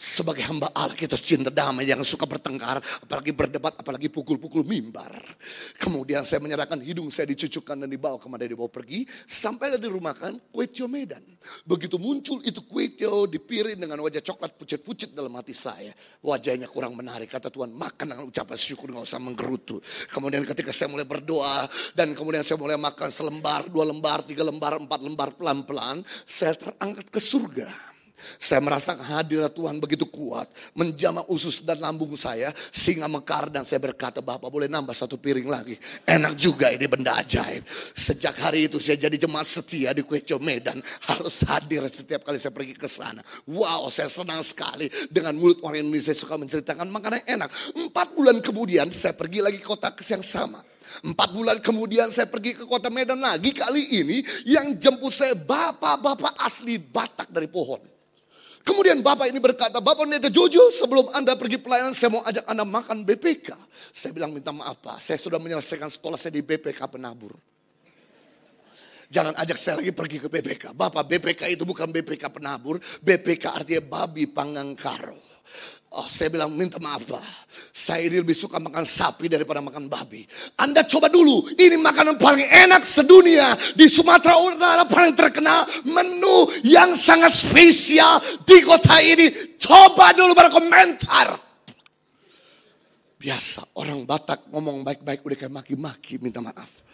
Sebagai 0.00 0.44
hamba 0.48 0.72
Allah 0.72 0.96
kita 0.96 1.16
cinta 1.20 1.52
damai 1.52 1.84
yang 1.84 2.00
suka 2.04 2.24
bertengkar, 2.24 2.80
apalagi 2.80 3.32
berdebat, 3.36 3.76
apalagi 3.76 4.08
pukul-pukul 4.08 4.64
mimbar. 4.64 5.12
Kemudian 5.76 6.24
saya 6.24 6.40
menyerahkan 6.40 6.80
hidung 6.80 7.12
saya 7.12 7.28
dicucukkan 7.28 7.84
dan 7.84 7.88
dibawa 7.88 8.16
ke 8.16 8.26
mana 8.28 8.48
dibawa 8.48 8.68
pergi. 8.68 9.04
Sampailah 9.28 9.76
di 9.76 9.88
rumah 9.88 10.16
kan 10.16 10.36
kue 10.52 10.68
tio 10.68 10.88
Medan. 10.88 11.20
Begitu 11.64 11.96
muncul 11.96 12.40
itu 12.44 12.64
kue 12.64 12.92
tio 12.96 13.28
dipiring 13.28 13.76
dengan 13.76 14.00
wajah 14.00 14.24
coklat 14.24 14.56
pucet-pucet 14.56 15.12
dalam 15.12 15.32
hati 15.36 15.52
saya. 15.52 15.92
Wajahnya 16.24 16.68
kurang 16.68 16.96
menarik. 16.96 17.28
Kata 17.28 17.52
Tuhan 17.52 17.72
makan 17.72 18.06
dengan 18.16 18.24
ucapan 18.28 18.56
syukur 18.56 18.92
nggak 18.92 19.04
usah 19.04 19.20
menggerutu. 19.20 19.80
Kemudian 20.08 20.44
ketika 20.48 20.72
saya 20.72 20.88
mulai 20.88 21.04
berdoa 21.04 21.68
dan 21.92 22.16
kemudian 22.16 22.44
saya 22.44 22.56
mulai 22.56 22.80
makan 22.80 23.08
selembar, 23.12 23.68
dua 23.68 23.84
lembar, 23.88 24.24
tiga 24.24 24.44
lembar, 24.46 24.80
empat 24.80 25.00
lembar 25.00 25.28
pelan-pelan. 25.36 26.04
Saya 26.24 26.56
terangkat 26.56 27.08
ke 27.12 27.20
surga. 27.20 27.89
Saya 28.38 28.60
merasa 28.60 28.94
hadirat 28.96 29.52
Tuhan 29.52 29.80
begitu 29.80 30.04
kuat. 30.06 30.50
Menjamah 30.76 31.26
usus 31.30 31.64
dan 31.64 31.80
lambung 31.80 32.12
saya. 32.14 32.52
Sehingga 32.70 33.08
mekar 33.08 33.48
dan 33.48 33.64
saya 33.64 33.80
berkata 33.80 34.20
Bapak 34.20 34.48
boleh 34.48 34.68
nambah 34.68 34.92
satu 34.92 35.16
piring 35.16 35.48
lagi. 35.48 35.76
Enak 36.04 36.36
juga 36.36 36.70
ini 36.70 36.86
benda 36.86 37.16
ajaib. 37.18 37.64
Sejak 37.96 38.36
hari 38.38 38.68
itu 38.68 38.76
saya 38.78 39.08
jadi 39.08 39.16
jemaat 39.16 39.48
setia 39.48 39.90
di 39.96 40.04
Kue 40.04 40.20
Medan. 40.40 40.80
Harus 41.08 41.42
hadir 41.48 41.84
setiap 41.90 42.22
kali 42.24 42.36
saya 42.36 42.52
pergi 42.52 42.74
ke 42.76 42.88
sana. 42.88 43.24
Wow 43.48 43.88
saya 43.88 44.12
senang 44.12 44.44
sekali. 44.44 44.92
Dengan 45.08 45.36
mulut 45.36 45.62
orang 45.64 45.84
Indonesia 45.84 46.12
suka 46.12 46.36
menceritakan 46.36 46.86
makanan 46.88 47.24
enak. 47.24 47.50
Empat 47.76 48.12
bulan 48.14 48.38
kemudian 48.44 48.92
saya 48.92 49.16
pergi 49.16 49.40
lagi 49.40 49.58
kota 49.62 49.92
yang 50.10 50.24
sama. 50.24 50.60
Empat 51.06 51.30
bulan 51.30 51.62
kemudian 51.62 52.10
saya 52.10 52.26
pergi 52.26 52.58
ke 52.58 52.64
kota 52.66 52.90
Medan 52.90 53.22
lagi. 53.22 53.54
Kali 53.54 53.94
ini 53.94 54.18
yang 54.42 54.74
jemput 54.76 55.14
saya 55.14 55.38
bapak-bapak 55.38 56.34
asli 56.42 56.82
Batak 56.82 57.30
dari 57.30 57.46
pohon. 57.46 57.99
Kemudian 58.60 59.00
bapak 59.00 59.32
ini 59.32 59.40
berkata, 59.40 59.80
Bapak 59.80 60.04
Pendeta 60.04 60.28
Jojo 60.28 60.68
sebelum 60.68 61.08
Anda 61.16 61.32
pergi 61.32 61.56
pelayanan 61.56 61.96
saya 61.96 62.12
mau 62.12 62.22
ajak 62.24 62.44
Anda 62.44 62.64
makan 62.68 63.08
BPK. 63.08 63.56
Saya 63.88 64.12
bilang 64.12 64.36
minta 64.36 64.52
maaf 64.52 64.80
Pak, 64.84 65.00
saya 65.00 65.16
sudah 65.16 65.40
menyelesaikan 65.40 65.88
sekolah 65.88 66.20
saya 66.20 66.36
di 66.36 66.44
BPK 66.44 66.80
Penabur. 66.92 67.32
Jangan 69.10 69.34
ajak 69.42 69.58
saya 69.58 69.82
lagi 69.82 69.90
pergi 69.90 70.22
ke 70.22 70.28
BPK. 70.30 70.76
Bapak 70.76 71.02
BPK 71.08 71.56
itu 71.56 71.64
bukan 71.66 71.90
BPK 71.90 72.30
Penabur, 72.30 72.78
BPK 73.02 73.44
artinya 73.64 73.82
babi 73.82 74.30
panggang 74.30 74.76
karo. 74.78 75.18
Oh, 75.90 76.06
saya 76.06 76.30
bilang 76.30 76.54
minta 76.54 76.78
maaf 76.78 77.02
pak. 77.02 77.18
Saya 77.74 78.06
ini 78.06 78.22
lebih 78.22 78.30
suka 78.30 78.62
makan 78.62 78.86
sapi 78.86 79.26
daripada 79.26 79.58
makan 79.58 79.90
babi. 79.90 80.22
Anda 80.54 80.86
coba 80.86 81.10
dulu. 81.10 81.50
Ini 81.58 81.74
makanan 81.82 82.14
paling 82.14 82.46
enak 82.46 82.86
sedunia. 82.86 83.58
Di 83.74 83.90
Sumatera 83.90 84.38
Utara 84.38 84.86
paling 84.86 85.18
terkenal. 85.18 85.66
Menu 85.82 86.46
yang 86.62 86.94
sangat 86.94 87.34
spesial 87.34 88.22
di 88.46 88.62
kota 88.62 89.02
ini. 89.02 89.58
Coba 89.58 90.14
dulu 90.14 90.30
berkomentar. 90.30 91.34
Biasa 93.18 93.74
orang 93.74 94.06
Batak 94.06 94.46
ngomong 94.46 94.86
baik-baik 94.86 95.26
udah 95.26 95.38
kayak 95.42 95.54
maki-maki 95.58 96.22
minta 96.22 96.38
maaf. 96.38 96.86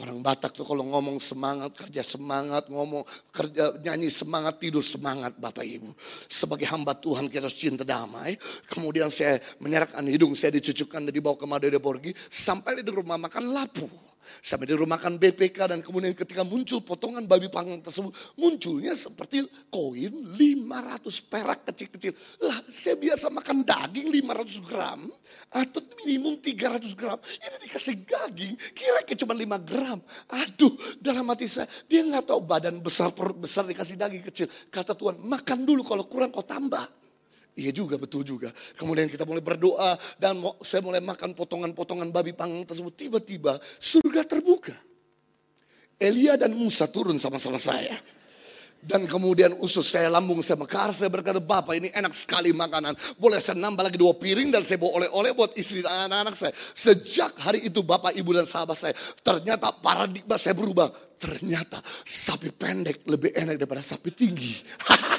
Orang 0.00 0.24
Batak 0.24 0.56
tuh 0.56 0.64
kalau 0.64 0.88
ngomong 0.88 1.20
semangat, 1.20 1.76
kerja 1.76 2.00
semangat, 2.00 2.72
ngomong 2.72 3.04
kerja 3.28 3.76
nyanyi 3.76 4.08
semangat, 4.08 4.56
tidur 4.56 4.80
semangat 4.80 5.36
Bapak 5.36 5.68
Ibu. 5.68 5.92
Sebagai 6.32 6.64
hamba 6.72 6.96
Tuhan 6.96 7.28
kita 7.28 7.44
harus 7.44 7.60
cinta 7.60 7.84
damai. 7.84 8.40
Kemudian 8.64 9.12
saya 9.12 9.36
menyerahkan 9.60 10.00
hidung 10.08 10.32
saya 10.32 10.56
dicucukkan 10.56 11.04
dan 11.04 11.12
dibawa 11.12 11.36
ke 11.36 11.44
Madede 11.44 11.76
Borgi. 11.76 12.16
Sampai 12.32 12.80
di 12.80 12.88
rumah 12.88 13.20
makan 13.20 13.52
lapu. 13.52 14.11
Sampai 14.40 14.70
di 14.70 14.74
rumah 14.78 14.92
makan 14.92 15.16
BPK 15.16 15.58
dan 15.72 15.80
kemudian 15.80 16.12
ketika 16.12 16.44
muncul 16.44 16.84
potongan 16.84 17.24
babi 17.24 17.48
panggang 17.48 17.80
tersebut. 17.80 18.12
Munculnya 18.36 18.92
seperti 18.92 19.48
koin 19.72 20.12
500 20.36 21.32
perak 21.32 21.64
kecil-kecil. 21.72 22.12
Lah 22.44 22.60
saya 22.68 23.00
biasa 23.00 23.32
makan 23.32 23.64
daging 23.64 24.12
500 24.12 24.68
gram. 24.68 25.00
Atau 25.48 25.80
minimum 26.04 26.36
300 26.38 26.92
gram. 26.92 27.16
Ini 27.40 27.56
dikasih 27.66 27.96
daging 28.04 28.54
kira-kira 28.76 29.18
cuma 29.24 29.34
5 29.34 29.58
gram. 29.64 29.98
Aduh 30.28 30.72
dalam 31.00 31.24
hati 31.32 31.48
saya. 31.48 31.66
Dia 31.88 32.04
nggak 32.04 32.28
tahu 32.28 32.40
badan 32.44 32.78
besar 32.84 33.10
perut 33.16 33.40
besar 33.40 33.64
dikasih 33.64 33.96
daging 33.96 34.24
kecil. 34.28 34.46
Kata 34.68 34.92
Tuhan 34.92 35.18
makan 35.18 35.64
dulu 35.64 35.82
kalau 35.82 36.04
kurang 36.04 36.30
kau 36.30 36.44
tambah. 36.44 37.01
Iya 37.52 37.68
juga, 37.68 38.00
betul 38.00 38.24
juga. 38.24 38.48
Kemudian 38.80 39.12
kita 39.12 39.28
mulai 39.28 39.44
berdoa 39.44 40.00
dan 40.16 40.40
saya 40.64 40.80
mulai 40.80 41.04
makan 41.04 41.36
potongan-potongan 41.36 42.08
babi 42.08 42.32
panggang 42.32 42.64
tersebut. 42.64 42.96
Tiba-tiba 42.96 43.60
surga 43.76 44.24
terbuka. 44.24 44.72
Elia 46.00 46.40
dan 46.40 46.56
Musa 46.56 46.88
turun 46.88 47.20
sama-sama 47.20 47.60
saya. 47.60 47.92
Dan 48.82 49.06
kemudian 49.06 49.54
usus 49.62 49.86
saya 49.86 50.10
lambung 50.10 50.42
saya 50.42 50.58
mekar. 50.58 50.90
Saya 50.90 51.06
berkata, 51.06 51.38
Bapak 51.38 51.78
ini 51.78 51.94
enak 51.94 52.10
sekali 52.16 52.50
makanan. 52.50 52.98
Boleh 53.14 53.38
saya 53.38 53.54
nambah 53.54 53.86
lagi 53.86 53.94
dua 53.94 54.16
piring 54.18 54.50
dan 54.50 54.66
saya 54.66 54.82
bawa 54.82 55.04
oleh-oleh 55.04 55.30
buat 55.36 55.54
istri 55.54 55.86
dan 55.86 56.10
anak-anak 56.10 56.34
saya. 56.34 56.52
Sejak 56.74 57.36
hari 57.38 57.70
itu 57.70 57.84
Bapak, 57.86 58.10
Ibu 58.16 58.42
dan 58.42 58.48
sahabat 58.48 58.74
saya. 58.74 58.94
Ternyata 59.22 59.70
paradigma 59.76 60.34
saya 60.34 60.58
berubah. 60.58 60.90
Ternyata 61.14 61.78
sapi 62.02 62.50
pendek 62.50 63.06
lebih 63.06 63.30
enak 63.36 63.60
daripada 63.60 63.84
sapi 63.84 64.10
tinggi. 64.10 64.58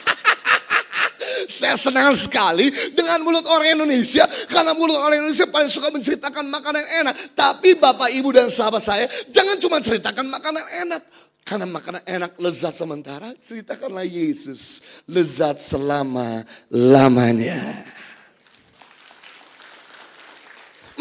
Saya 1.48 1.80
senang 1.80 2.12
sekali 2.18 2.74
dengan 2.92 3.24
mulut 3.24 3.48
orang 3.48 3.80
Indonesia. 3.80 4.28
Karena 4.50 4.74
mulut 4.76 4.98
orang 5.00 5.18
Indonesia 5.24 5.48
paling 5.48 5.72
suka 5.72 5.88
menceritakan 5.94 6.50
makanan 6.50 6.84
enak. 7.04 7.16
Tapi 7.38 7.76
Bapak, 7.78 8.10
Ibu, 8.12 8.34
dan 8.34 8.50
sahabat 8.50 8.84
saya, 8.84 9.08
jangan 9.30 9.60
cuma 9.60 9.82
ceritakan 9.84 10.26
makanan 10.28 10.64
enak. 10.88 11.04
Karena 11.44 11.68
makanan 11.68 12.08
enak 12.08 12.40
lezat 12.40 12.72
sementara, 12.72 13.36
ceritakanlah 13.44 14.08
Yesus. 14.08 14.80
Lezat 15.12 15.60
selama-lamanya. 15.60 17.84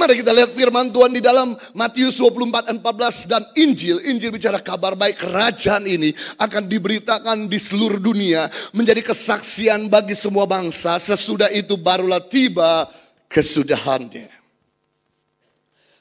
Mari 0.02 0.18
kita 0.18 0.34
lihat 0.34 0.50
firman 0.58 0.90
Tuhan 0.90 1.14
di 1.14 1.22
dalam 1.22 1.54
Matius 1.78 2.18
24 2.18 2.74
dan 2.74 2.82
14 2.82 3.22
dan 3.30 3.42
Injil. 3.54 4.02
Injil 4.02 4.34
bicara 4.34 4.58
kabar 4.58 4.98
baik 4.98 5.22
kerajaan 5.22 5.86
ini 5.86 6.10
akan 6.42 6.66
diberitakan 6.66 7.46
di 7.46 7.54
seluruh 7.54 8.02
dunia 8.02 8.50
menjadi 8.74 8.98
kesaksian 8.98 9.86
bagi 9.86 10.18
semua 10.18 10.42
bangsa. 10.42 10.98
Sesudah 10.98 11.54
itu 11.54 11.78
barulah 11.78 12.18
tiba 12.18 12.90
kesudahannya. 13.30 14.26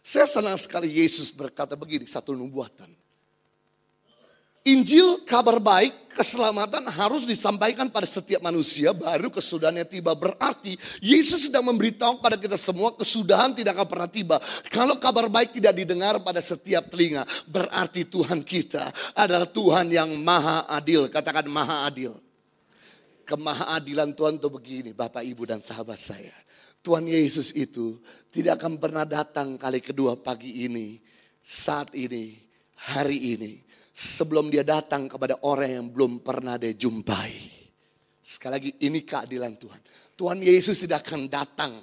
Saya 0.02 0.26
senang 0.26 0.58
sekali 0.58 0.90
Yesus 0.98 1.30
berkata 1.30 1.78
begini, 1.78 2.10
satu 2.10 2.34
nubuatan. 2.34 2.90
Injil 4.62 5.26
kabar 5.26 5.58
baik, 5.58 6.13
keselamatan 6.13 6.86
harus 6.86 7.26
disampaikan 7.26 7.89
pada 7.89 8.06
setiap 8.06 8.45
manusia 8.45 8.93
baru 8.93 9.34
kesudahannya 9.34 9.89
tiba. 9.89 10.13
Berarti 10.13 10.78
Yesus 11.02 11.50
sedang 11.50 11.65
memberitahu 11.65 12.21
pada 12.21 12.38
kita 12.38 12.62
semua 12.62 12.93
kesudahan 12.93 13.58
tidak 13.58 13.74
akan 13.74 13.88
pernah 13.89 14.10
tiba. 14.12 14.38
Kalau 14.69 15.02
kabar 15.02 15.26
baik 15.34 15.58
tidak 15.58 15.74
didengar 15.74 16.21
pada 16.21 16.38
setiap 16.45 16.93
telinga, 16.93 17.26
berarti 17.50 18.06
Tuhan 18.06 18.45
kita 18.45 18.93
adalah 19.17 19.50
Tuhan 19.50 19.89
yang 19.89 20.13
maha 20.21 20.69
adil. 20.69 21.10
Katakan 21.10 21.50
maha 21.50 21.89
adil. 21.89 22.13
Kemahaadilan 23.26 24.13
Tuhan 24.13 24.38
itu 24.38 24.50
begini, 24.52 24.89
Bapak, 24.93 25.26
Ibu, 25.26 25.50
dan 25.50 25.63
sahabat 25.65 25.97
saya. 25.97 26.36
Tuhan 26.86 27.10
Yesus 27.10 27.50
itu 27.58 27.97
tidak 28.30 28.62
akan 28.62 28.78
pernah 28.78 29.10
datang 29.10 29.58
kali 29.58 29.82
kedua 29.82 30.21
pagi 30.21 30.69
ini, 30.69 31.02
saat 31.41 31.97
ini, 31.97 32.38
hari 32.78 33.38
ini 33.38 33.71
sebelum 33.91 34.47
dia 34.47 34.63
datang 34.63 35.12
kepada 35.12 35.43
orang 35.43 35.69
yang 35.84 35.88
belum 35.91 36.23
pernah 36.23 36.56
dia 36.56 36.71
jumpai. 36.75 37.62
Sekali 38.21 38.51
lagi 38.51 38.71
ini 38.88 39.04
keadilan 39.04 39.54
Tuhan. 39.60 39.82
Tuhan 40.15 40.39
Yesus 40.39 40.80
tidak 40.80 41.08
akan 41.08 41.27
datang 41.27 41.73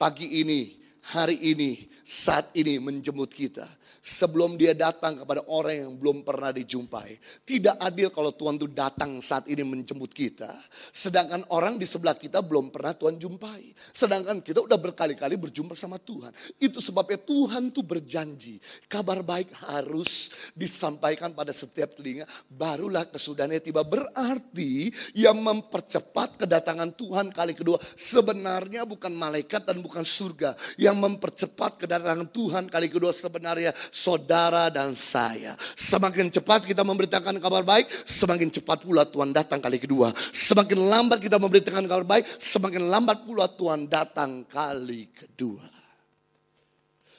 pagi 0.00 0.40
ini, 0.40 0.80
hari 1.12 1.36
ini, 1.52 1.90
saat 2.04 2.50
ini 2.56 2.80
menjemput 2.80 3.30
kita 3.30 3.68
sebelum 4.00 4.56
dia 4.56 4.72
datang 4.72 5.20
kepada 5.20 5.44
orang 5.52 5.86
yang 5.86 5.92
belum 6.00 6.24
pernah 6.24 6.50
dijumpai. 6.50 7.20
Tidak 7.44 7.76
adil 7.76 8.08
kalau 8.08 8.32
Tuhan 8.32 8.56
itu 8.56 8.68
datang 8.68 9.20
saat 9.20 9.44
ini 9.46 9.60
menjemput 9.60 10.10
kita. 10.10 10.56
Sedangkan 10.88 11.44
orang 11.52 11.76
di 11.76 11.84
sebelah 11.84 12.16
kita 12.16 12.40
belum 12.40 12.72
pernah 12.72 12.96
Tuhan 12.96 13.20
jumpai. 13.20 13.76
Sedangkan 13.92 14.40
kita 14.40 14.64
udah 14.64 14.80
berkali-kali 14.80 15.36
berjumpa 15.36 15.76
sama 15.76 16.00
Tuhan. 16.00 16.32
Itu 16.56 16.80
sebabnya 16.80 17.20
Tuhan 17.20 17.68
tuh 17.70 17.84
berjanji. 17.84 18.58
Kabar 18.88 19.20
baik 19.20 19.52
harus 19.68 20.32
disampaikan 20.56 21.36
pada 21.36 21.52
setiap 21.52 21.92
telinga. 21.92 22.24
Barulah 22.48 23.04
kesudahannya 23.04 23.60
tiba. 23.60 23.84
Berarti 23.84 24.88
yang 25.12 25.36
mempercepat 25.44 26.40
kedatangan 26.40 26.96
Tuhan 26.96 27.28
kali 27.36 27.52
kedua. 27.52 27.76
Sebenarnya 27.94 28.88
bukan 28.88 29.12
malaikat 29.12 29.68
dan 29.68 29.84
bukan 29.84 30.02
surga. 30.02 30.56
Yang 30.80 30.96
mempercepat 30.96 31.84
kedatangan 31.84 32.32
Tuhan 32.32 32.64
kali 32.72 32.88
kedua 32.88 33.12
sebenarnya 33.12 33.76
saudara 33.90 34.70
dan 34.70 34.96
saya. 34.96 35.58
Semakin 35.74 36.30
cepat 36.30 36.64
kita 36.64 36.80
memberitakan 36.86 37.36
kabar 37.42 37.66
baik, 37.66 37.90
semakin 38.06 38.48
cepat 38.48 38.86
pula 38.86 39.04
Tuhan 39.04 39.34
datang 39.34 39.58
kali 39.58 39.76
kedua. 39.82 40.14
Semakin 40.30 40.78
lambat 40.78 41.18
kita 41.20 41.36
memberitakan 41.36 41.84
kabar 41.84 42.06
baik, 42.06 42.24
semakin 42.38 42.88
lambat 42.88 43.26
pula 43.26 43.50
Tuhan 43.50 43.90
datang 43.90 44.46
kali 44.48 45.10
kedua. 45.12 45.66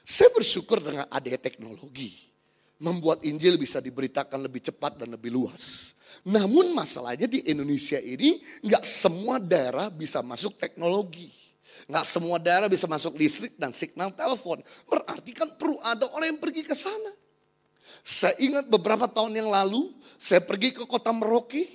Saya 0.01 0.27
bersyukur 0.33 0.81
dengan 0.83 1.07
adanya 1.07 1.39
teknologi. 1.39 2.27
Membuat 2.81 3.21
Injil 3.21 3.61
bisa 3.61 3.77
diberitakan 3.77 4.41
lebih 4.41 4.65
cepat 4.65 4.97
dan 4.97 5.13
lebih 5.13 5.29
luas. 5.29 5.93
Namun 6.25 6.73
masalahnya 6.73 7.29
di 7.29 7.45
Indonesia 7.45 8.01
ini 8.01 8.41
nggak 8.65 8.81
semua 8.81 9.37
daerah 9.37 9.93
bisa 9.93 10.25
masuk 10.25 10.57
teknologi. 10.57 11.40
Nggak 11.87 12.05
semua 12.07 12.37
daerah 12.37 12.69
bisa 12.71 12.85
masuk 12.85 13.15
listrik 13.17 13.55
dan 13.59 13.71
signal 13.75 14.11
telepon. 14.13 14.63
Berarti 14.87 15.31
kan 15.35 15.49
perlu 15.55 15.77
ada 15.81 16.07
orang 16.11 16.35
yang 16.35 16.41
pergi 16.41 16.63
ke 16.63 16.75
sana. 16.77 17.11
Saya 18.01 18.33
ingat 18.41 18.65
beberapa 18.71 19.05
tahun 19.05 19.35
yang 19.35 19.49
lalu, 19.51 19.93
saya 20.17 20.41
pergi 20.41 20.73
ke 20.73 20.83
kota 20.89 21.13
Merauke, 21.13 21.69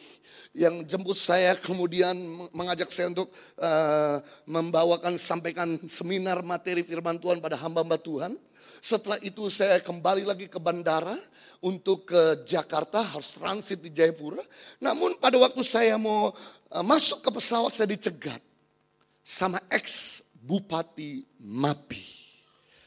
yang 0.57 0.81
jemput 0.89 1.21
saya 1.21 1.53
kemudian 1.53 2.17
mengajak 2.49 2.89
saya 2.89 3.13
untuk 3.13 3.29
uh, 3.61 4.25
membawakan 4.49 5.21
sampaikan 5.21 5.77
seminar 5.85 6.41
materi 6.41 6.81
firman 6.81 7.21
Tuhan 7.21 7.45
pada 7.45 7.61
hamba-hamba 7.61 8.01
Tuhan. 8.01 8.33
Setelah 8.81 9.21
itu 9.21 9.53
saya 9.53 9.79
kembali 9.85 10.25
lagi 10.25 10.49
ke 10.49 10.57
bandara 10.57 11.15
untuk 11.61 12.09
ke 12.09 12.43
Jakarta, 12.49 13.05
harus 13.05 13.37
transit 13.37 13.85
di 13.85 13.93
Jayapura. 13.93 14.41
Namun 14.81 15.21
pada 15.21 15.37
waktu 15.37 15.61
saya 15.61 16.01
mau 16.01 16.33
uh, 16.73 16.85
masuk 16.85 17.21
ke 17.21 17.31
pesawat 17.37 17.77
saya 17.77 17.93
dicegat 17.93 18.46
sama 19.27 19.59
ex 19.67 20.23
Bupati 20.39 21.27
Mapi. 21.43 22.07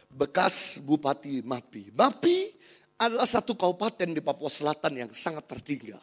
Bekas 0.07 0.79
Bupati 0.79 1.43
Mapi. 1.43 1.91
Mapi 1.91 2.55
adalah 2.95 3.27
satu 3.27 3.59
kabupaten 3.59 4.15
di 4.15 4.23
Papua 4.23 4.47
Selatan 4.47 4.95
yang 4.95 5.11
sangat 5.11 5.43
tertinggal. 5.51 5.99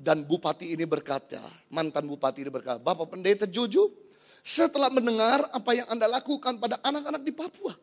Dan 0.00 0.24
bupati 0.24 0.72
ini 0.72 0.88
berkata, 0.88 1.44
mantan 1.68 2.08
bupati 2.08 2.40
ini 2.40 2.48
berkata, 2.48 2.80
Bapak 2.80 3.12
Pendeta 3.12 3.44
Jojo, 3.44 3.92
setelah 4.40 4.88
mendengar 4.88 5.44
apa 5.52 5.76
yang 5.76 5.84
Anda 5.92 6.08
lakukan 6.08 6.56
pada 6.56 6.80
anak-anak 6.80 7.20
di 7.20 7.32
Papua, 7.36 7.76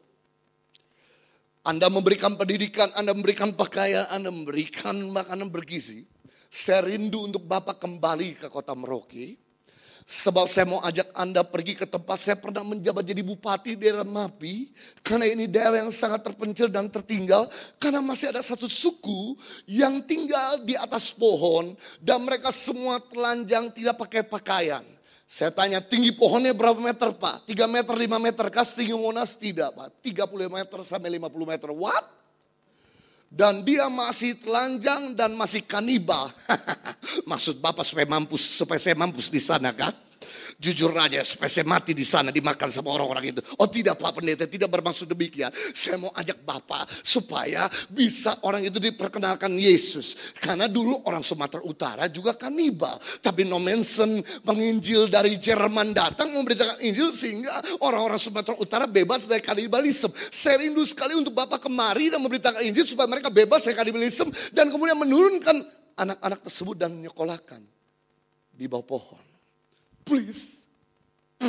anda 1.67 1.91
memberikan 1.91 2.39
pendidikan, 2.39 2.87
Anda 2.95 3.11
memberikan 3.11 3.51
pakaian, 3.51 4.07
Anda 4.07 4.31
memberikan 4.31 5.03
makanan 5.11 5.51
bergizi. 5.51 6.07
Saya 6.47 6.87
rindu 6.87 7.27
untuk 7.27 7.43
Bapak 7.43 7.83
kembali 7.83 8.39
ke 8.39 8.47
kota 8.47 8.71
Merauke. 8.71 9.35
Sebab 10.07 10.47
saya 10.47 10.63
mau 10.63 10.79
ajak 10.79 11.11
Anda 11.11 11.43
pergi 11.43 11.75
ke 11.75 11.83
tempat 11.83 12.15
saya 12.15 12.39
pernah 12.39 12.63
menjabat 12.63 13.03
jadi 13.03 13.19
bupati 13.19 13.75
di 13.75 13.83
daerah 13.83 14.07
Mapi. 14.07 14.71
Karena 15.03 15.27
ini 15.27 15.51
daerah 15.51 15.83
yang 15.83 15.91
sangat 15.91 16.23
terpencil 16.23 16.71
dan 16.71 16.87
tertinggal. 16.87 17.51
Karena 17.75 17.99
masih 17.99 18.31
ada 18.31 18.39
satu 18.39 18.71
suku 18.71 19.35
yang 19.67 19.99
tinggal 20.07 20.63
di 20.63 20.79
atas 20.79 21.11
pohon. 21.11 21.75
Dan 21.99 22.23
mereka 22.23 22.55
semua 22.55 23.03
telanjang 23.03 23.67
tidak 23.75 23.99
pakai 23.99 24.23
pakaian. 24.23 24.87
Saya 25.27 25.51
tanya 25.51 25.83
tinggi 25.83 26.15
pohonnya 26.15 26.55
berapa 26.55 26.79
meter 26.79 27.11
pak? 27.11 27.43
3 27.43 27.67
meter, 27.67 27.91
5 27.91 28.15
meter. 28.15 28.45
Kas 28.47 28.71
tinggi 28.71 28.95
Monas 28.95 29.35
tidak 29.35 29.75
pak. 29.75 29.91
30 30.07 30.47
meter 30.47 30.79
sampai 30.87 31.19
50 31.19 31.51
meter. 31.51 31.69
What? 31.75 32.16
Dan 33.27 33.67
dia 33.67 33.91
masih 33.91 34.39
telanjang 34.39 35.11
dan 35.11 35.35
masih 35.35 35.59
kanibal. 35.67 36.31
Maksud 37.29 37.59
Bapak 37.59 37.83
supaya 37.83 38.07
mampus, 38.07 38.39
supaya 38.39 38.79
saya 38.79 38.95
mampus 38.95 39.27
di 39.27 39.43
sana 39.43 39.75
kan? 39.75 40.06
Jujur 40.57 40.89
aja, 40.97 41.21
supaya 41.21 41.51
saya 41.53 41.69
mati 41.69 41.93
di 41.93 42.01
sana 42.01 42.33
dimakan 42.33 42.73
sama 42.73 42.89
orang-orang 42.89 43.37
itu. 43.37 43.41
Oh 43.61 43.69
tidak 43.69 44.01
Pak 44.01 44.17
Pendeta, 44.17 44.49
tidak 44.49 44.73
bermaksud 44.73 45.05
demikian. 45.05 45.53
Saya 45.69 46.01
mau 46.01 46.09
ajak 46.17 46.41
Bapak 46.41 46.89
supaya 47.05 47.69
bisa 47.93 48.33
orang 48.41 48.65
itu 48.65 48.81
diperkenalkan 48.81 49.53
Yesus. 49.53 50.33
Karena 50.41 50.65
dulu 50.65 51.05
orang 51.05 51.21
Sumatera 51.21 51.61
Utara 51.61 52.09
juga 52.09 52.33
kanibal. 52.33 52.97
Tapi 53.21 53.45
no 53.45 53.61
mention 53.61 54.25
menginjil 54.41 55.05
dari 55.05 55.37
Jerman 55.37 55.93
datang 55.93 56.33
memberitakan 56.33 56.81
Injil 56.81 57.13
sehingga 57.13 57.61
orang-orang 57.85 58.17
Sumatera 58.17 58.57
Utara 58.57 58.85
bebas 58.89 59.29
dari 59.29 59.45
kanibalisme. 59.45 60.09
Saya 60.33 60.65
rindu 60.65 60.81
sekali 60.89 61.13
untuk 61.13 61.37
Bapak 61.37 61.69
kemari 61.69 62.09
dan 62.09 62.17
memberitakan 62.17 62.65
Injil 62.65 62.89
supaya 62.89 63.05
mereka 63.05 63.29
bebas 63.29 63.61
dari 63.61 63.77
kanibalisme. 63.77 64.33
Dan 64.49 64.73
kemudian 64.73 64.97
menurunkan 64.97 65.61
anak-anak 65.97 66.39
tersebut 66.45 66.75
dan 66.81 66.93
menyekolahkan 66.97 67.61
di 68.57 68.65
bawah 68.65 68.85
pohon. 68.85 69.26
Please. 70.07 70.71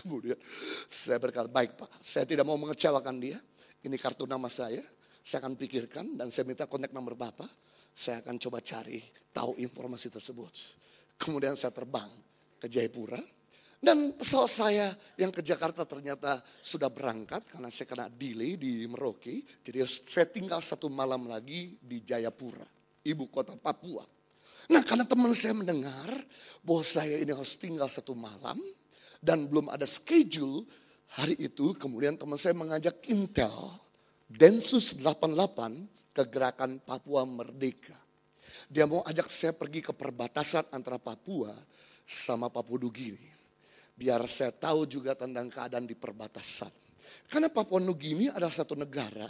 Kemudian 0.00 0.40
saya 0.88 1.20
berkata, 1.20 1.46
baik 1.46 1.76
Pak, 1.76 2.00
saya 2.00 2.24
tidak 2.24 2.48
mau 2.48 2.56
mengecewakan 2.56 3.20
dia. 3.20 3.38
Ini 3.84 4.00
kartu 4.00 4.24
nama 4.24 4.48
saya, 4.48 4.80
saya 5.20 5.44
akan 5.44 5.60
pikirkan 5.60 6.16
dan 6.16 6.32
saya 6.32 6.48
minta 6.48 6.64
kontak 6.64 6.96
nomor 6.96 7.12
Bapak. 7.12 7.52
Saya 7.94 8.24
akan 8.24 8.40
coba 8.40 8.58
cari 8.64 8.98
tahu 9.30 9.60
informasi 9.60 10.08
tersebut. 10.10 10.50
Kemudian 11.20 11.54
saya 11.54 11.70
terbang 11.70 12.08
ke 12.58 12.66
Jayapura. 12.66 13.20
Dan 13.84 14.16
pesawat 14.16 14.48
saya 14.48 14.96
yang 15.20 15.28
ke 15.28 15.44
Jakarta 15.44 15.84
ternyata 15.84 16.40
sudah 16.64 16.88
berangkat 16.88 17.44
karena 17.52 17.68
saya 17.68 17.84
kena 17.84 18.08
delay 18.08 18.56
di 18.56 18.88
Merauke. 18.88 19.44
Jadi 19.60 19.84
saya 19.84 20.24
tinggal 20.24 20.64
satu 20.64 20.88
malam 20.88 21.28
lagi 21.28 21.76
di 21.76 22.00
Jayapura, 22.00 22.64
ibu 23.04 23.28
kota 23.28 23.52
Papua. 23.60 24.13
Nah 24.72 24.80
karena 24.80 25.04
teman 25.04 25.32
saya 25.36 25.52
mendengar 25.52 26.08
bahwa 26.64 26.82
saya 26.84 27.20
ini 27.20 27.32
harus 27.32 27.56
tinggal 27.60 27.88
satu 27.92 28.16
malam 28.16 28.56
dan 29.20 29.44
belum 29.44 29.68
ada 29.68 29.84
schedule 29.84 30.64
hari 31.16 31.36
itu 31.36 31.76
kemudian 31.76 32.16
teman 32.16 32.40
saya 32.40 32.56
mengajak 32.56 33.04
Intel 33.12 33.84
Densus 34.24 34.96
88 34.96 36.16
ke 36.16 36.22
gerakan 36.26 36.80
Papua 36.80 37.28
Merdeka. 37.28 37.94
Dia 38.70 38.88
mau 38.88 39.04
ajak 39.04 39.28
saya 39.28 39.52
pergi 39.52 39.84
ke 39.84 39.92
perbatasan 39.92 40.72
antara 40.72 40.96
Papua 40.96 41.52
sama 42.02 42.48
Papua 42.48 42.80
Nugini. 42.80 43.30
Biar 43.94 44.24
saya 44.26 44.50
tahu 44.50 44.88
juga 44.88 45.14
tentang 45.14 45.52
keadaan 45.52 45.86
di 45.86 45.94
perbatasan. 45.94 46.72
Karena 47.28 47.52
Papua 47.52 47.78
Nugini 47.78 48.32
adalah 48.32 48.50
satu 48.50 48.74
negara 48.74 49.28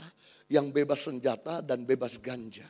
yang 0.49 0.71
bebas 0.71 1.11
senjata 1.11 1.61
dan 1.61 1.83
bebas 1.85 2.17
ganja. 2.23 2.67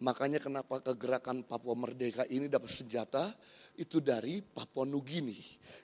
Makanya 0.00 0.40
kenapa 0.40 0.80
kegerakan 0.80 1.44
Papua 1.44 1.76
Merdeka 1.76 2.24
ini 2.32 2.48
dapat 2.48 2.72
senjata 2.72 3.36
itu 3.76 4.00
dari 4.00 4.40
Papua 4.40 4.88
Nugini. 4.88 5.36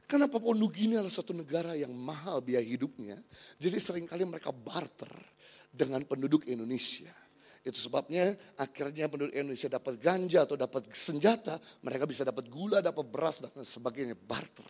Karena 0.09 0.25
Papua 0.25 0.57
Nugini 0.57 0.97
adalah 0.97 1.13
satu 1.13 1.37
negara 1.37 1.77
yang 1.77 1.93
mahal 1.93 2.41
biaya 2.41 2.65
hidupnya. 2.65 3.21
Jadi 3.61 3.77
sering 3.77 4.09
kali 4.09 4.25
mereka 4.25 4.57
barter 4.57 5.13
dengan 5.69 6.01
penduduk 6.09 6.49
Indonesia. 6.49 7.13
Itu 7.61 7.77
sebabnya 7.77 8.33
akhirnya 8.57 9.13
penduduk 9.13 9.37
Indonesia 9.37 9.69
dapat 9.69 10.01
ganja 10.01 10.49
atau 10.49 10.57
dapat 10.57 10.89
senjata. 10.97 11.61
Mereka 11.85 12.09
bisa 12.09 12.25
dapat 12.25 12.49
gula, 12.49 12.81
dapat 12.81 13.05
beras 13.05 13.45
dan 13.45 13.69
sebagainya. 13.69 14.17
Barter. 14.17 14.65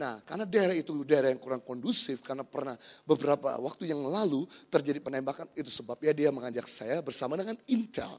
Nah, 0.00 0.24
karena 0.24 0.48
daerah 0.48 0.72
itu 0.72 1.04
daerah 1.04 1.28
yang 1.28 1.36
kurang 1.36 1.60
kondusif, 1.60 2.24
karena 2.24 2.48
pernah 2.48 2.80
beberapa 3.04 3.60
waktu 3.60 3.92
yang 3.92 4.00
lalu 4.00 4.48
terjadi 4.72 5.04
penembakan, 5.04 5.52
itu 5.52 5.68
sebabnya 5.68 6.16
dia 6.16 6.32
mengajak 6.32 6.64
saya 6.64 7.04
bersama 7.04 7.36
dengan 7.36 7.60
Intel 7.68 8.16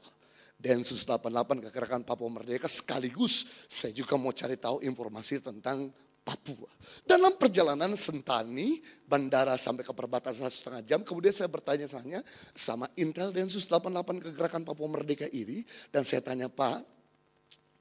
Densus 0.54 1.04
88 1.04 1.68
Kekerakan 1.68 2.02
Papua 2.06 2.30
Merdeka 2.30 2.70
sekaligus 2.70 3.44
saya 3.68 3.92
juga 3.92 4.16
mau 4.16 4.32
cari 4.32 4.56
tahu 4.56 4.80
informasi 4.80 5.44
tentang 5.44 5.92
Papua. 6.24 6.72
Dalam 7.04 7.36
perjalanan 7.36 7.92
Sentani, 8.00 8.80
bandara 9.04 9.60
sampai 9.60 9.84
ke 9.84 9.92
perbatasan 9.92 10.48
satu 10.48 10.56
setengah 10.56 10.82
jam, 10.88 11.00
kemudian 11.04 11.36
saya 11.36 11.52
bertanya-tanya 11.52 12.24
sama 12.56 12.88
Intel 12.96 13.28
Densus 13.28 13.68
88 13.68 14.24
Kegerakan 14.24 14.64
Papua 14.64 14.88
Merdeka 14.88 15.28
ini, 15.28 15.68
dan 15.92 16.00
saya 16.00 16.24
tanya 16.24 16.48
Pak, 16.48 16.80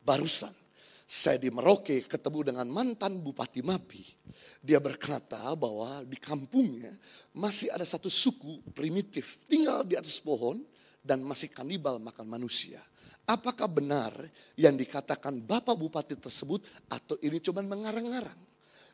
barusan 0.04 0.52
saya 1.08 1.40
di 1.40 1.48
Merauke 1.48 2.04
ketemu 2.04 2.52
dengan 2.52 2.68
mantan 2.68 3.16
Bupati 3.24 3.64
Mapi. 3.64 4.04
Dia 4.60 4.84
berkata 4.84 5.40
bahwa 5.56 6.04
di 6.04 6.20
kampungnya 6.20 6.92
masih 7.32 7.72
ada 7.72 7.88
satu 7.88 8.12
suku 8.12 8.60
primitif, 8.76 9.40
tinggal 9.48 9.88
di 9.88 9.96
atas 9.96 10.20
pohon, 10.20 10.60
dan 11.04 11.20
masih 11.22 11.52
kanibal 11.52 12.00
makan 12.00 12.26
manusia. 12.26 12.80
Apakah 13.28 13.68
benar 13.68 14.12
yang 14.56 14.76
dikatakan 14.76 15.44
Bapak 15.44 15.76
Bupati 15.76 16.16
tersebut 16.16 16.64
atau 16.92 17.16
ini 17.24 17.40
cuma 17.44 17.64
mengarang-arang? 17.64 18.40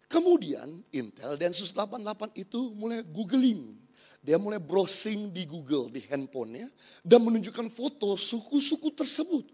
Kemudian 0.10 0.82
Intel 0.89 1.38
Densus 1.38 1.69
88 1.74 2.34
itu 2.34 2.74
mulai 2.74 3.06
googling. 3.06 3.78
Dia 4.19 4.36
mulai 4.41 4.60
browsing 4.60 5.32
di 5.32 5.45
Google, 5.45 5.93
di 5.93 6.02
handphonenya. 6.06 6.69
Dan 7.06 7.26
menunjukkan 7.26 7.69
foto 7.69 8.17
suku-suku 8.17 8.89
tersebut. 8.93 9.45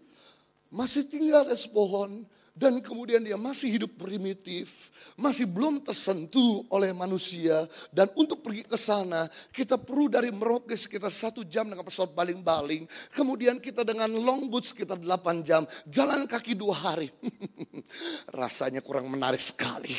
Masih 0.72 1.06
tinggal 1.06 1.46
di 1.46 1.56
pohon, 1.70 2.26
dan 2.56 2.80
kemudian 2.80 3.20
dia 3.20 3.36
masih 3.36 3.76
hidup 3.76 4.00
primitif, 4.00 4.88
masih 5.12 5.44
belum 5.44 5.84
tersentuh 5.84 6.64
oleh 6.72 6.88
manusia. 6.96 7.68
Dan 7.92 8.08
untuk 8.16 8.40
pergi 8.40 8.64
ke 8.64 8.80
sana, 8.80 9.28
kita 9.52 9.76
perlu 9.76 10.08
dari 10.08 10.32
Merauke 10.32 10.72
sekitar 10.72 11.12
satu 11.12 11.44
jam 11.44 11.68
dengan 11.68 11.84
pesawat 11.84 12.16
baling-baling. 12.16 12.88
Kemudian 13.12 13.60
kita 13.60 13.84
dengan 13.84 14.08
longboat 14.08 14.72
sekitar 14.72 14.96
delapan 14.96 15.44
jam, 15.44 15.62
jalan 15.84 16.24
kaki 16.24 16.56
dua 16.56 16.72
hari. 16.80 17.12
Rasanya 18.40 18.80
kurang 18.80 19.12
menarik 19.12 19.44
sekali. 19.44 19.92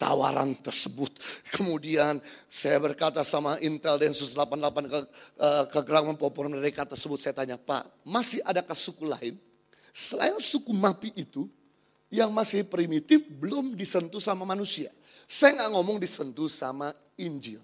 tawaran 0.00 0.56
tersebut. 0.56 1.12
Kemudian 1.52 2.24
saya 2.48 2.80
berkata 2.80 3.20
sama 3.20 3.60
Intel 3.60 4.00
Densus 4.00 4.32
88 4.32 4.88
ke, 4.88 4.98
uh, 5.36 5.64
ke 5.68 5.80
gerangan 5.84 6.16
populer 6.16 6.48
mereka 6.48 6.88
tersebut. 6.88 7.20
Saya 7.20 7.36
tanya, 7.36 7.60
Pak 7.60 8.08
masih 8.08 8.40
adakah 8.48 8.72
suku 8.72 9.04
lain? 9.04 9.36
Selain 9.92 10.32
suku 10.40 10.72
Mapi 10.72 11.12
itu 11.12 11.52
yang 12.10 12.34
masih 12.34 12.66
primitif 12.66 13.22
belum 13.30 13.78
disentuh 13.78 14.18
sama 14.18 14.42
manusia. 14.42 14.90
Saya 15.30 15.62
nggak 15.62 15.70
ngomong 15.78 15.96
disentuh 16.02 16.50
sama 16.50 16.90
Injil. 17.14 17.62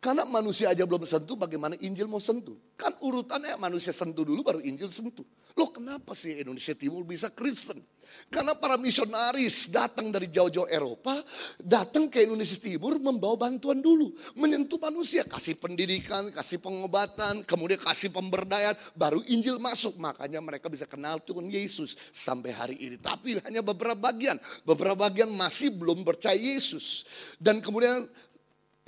Karena 0.00 0.24
manusia 0.24 0.72
aja 0.72 0.88
belum 0.88 1.04
sentuh, 1.04 1.36
bagaimana 1.36 1.76
Injil 1.76 2.08
mau 2.08 2.24
sentuh? 2.24 2.56
Kan 2.72 2.96
urutannya 3.04 3.52
manusia 3.60 3.92
sentuh 3.92 4.24
dulu, 4.24 4.40
baru 4.40 4.64
Injil 4.64 4.88
sentuh. 4.88 5.28
Loh 5.52 5.68
kenapa 5.68 6.16
sih 6.16 6.40
Indonesia 6.40 6.72
Timur 6.72 7.04
bisa 7.04 7.28
Kristen? 7.28 7.84
Karena 8.32 8.56
para 8.56 8.80
misionaris 8.80 9.68
datang 9.68 10.08
dari 10.08 10.32
jauh-jauh 10.32 10.72
Eropa, 10.72 11.20
datang 11.60 12.08
ke 12.08 12.24
Indonesia 12.24 12.56
Timur 12.56 12.96
membawa 12.96 13.44
bantuan 13.44 13.84
dulu. 13.84 14.16
Menyentuh 14.40 14.80
manusia, 14.80 15.20
kasih 15.20 15.60
pendidikan, 15.60 16.32
kasih 16.32 16.64
pengobatan, 16.64 17.44
kemudian 17.44 17.76
kasih 17.84 18.08
pemberdayaan, 18.08 18.80
baru 18.96 19.20
Injil 19.28 19.60
masuk. 19.60 20.00
Makanya 20.00 20.40
mereka 20.40 20.72
bisa 20.72 20.88
kenal 20.88 21.20
Tuhan 21.20 21.44
Yesus 21.52 22.00
sampai 22.08 22.56
hari 22.56 22.76
ini. 22.80 22.96
Tapi 22.96 23.36
hanya 23.44 23.60
beberapa 23.60 24.00
bagian, 24.00 24.40
beberapa 24.64 24.96
bagian 24.96 25.28
masih 25.28 25.68
belum 25.76 26.08
percaya 26.08 26.40
Yesus. 26.40 27.04
Dan 27.36 27.60
kemudian 27.60 28.08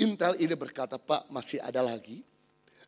Intel 0.02 0.34
ini 0.42 0.58
berkata, 0.58 0.98
Pak 0.98 1.30
masih 1.30 1.62
ada 1.62 1.78
lagi. 1.78 2.26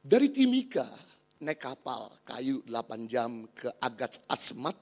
Dari 0.02 0.34
Timika 0.34 0.90
naik 1.38 1.62
kapal 1.62 2.10
kayu 2.26 2.58
8 2.66 3.06
jam 3.06 3.46
ke 3.54 3.70
Agats 3.78 4.18
Asmat. 4.26 4.74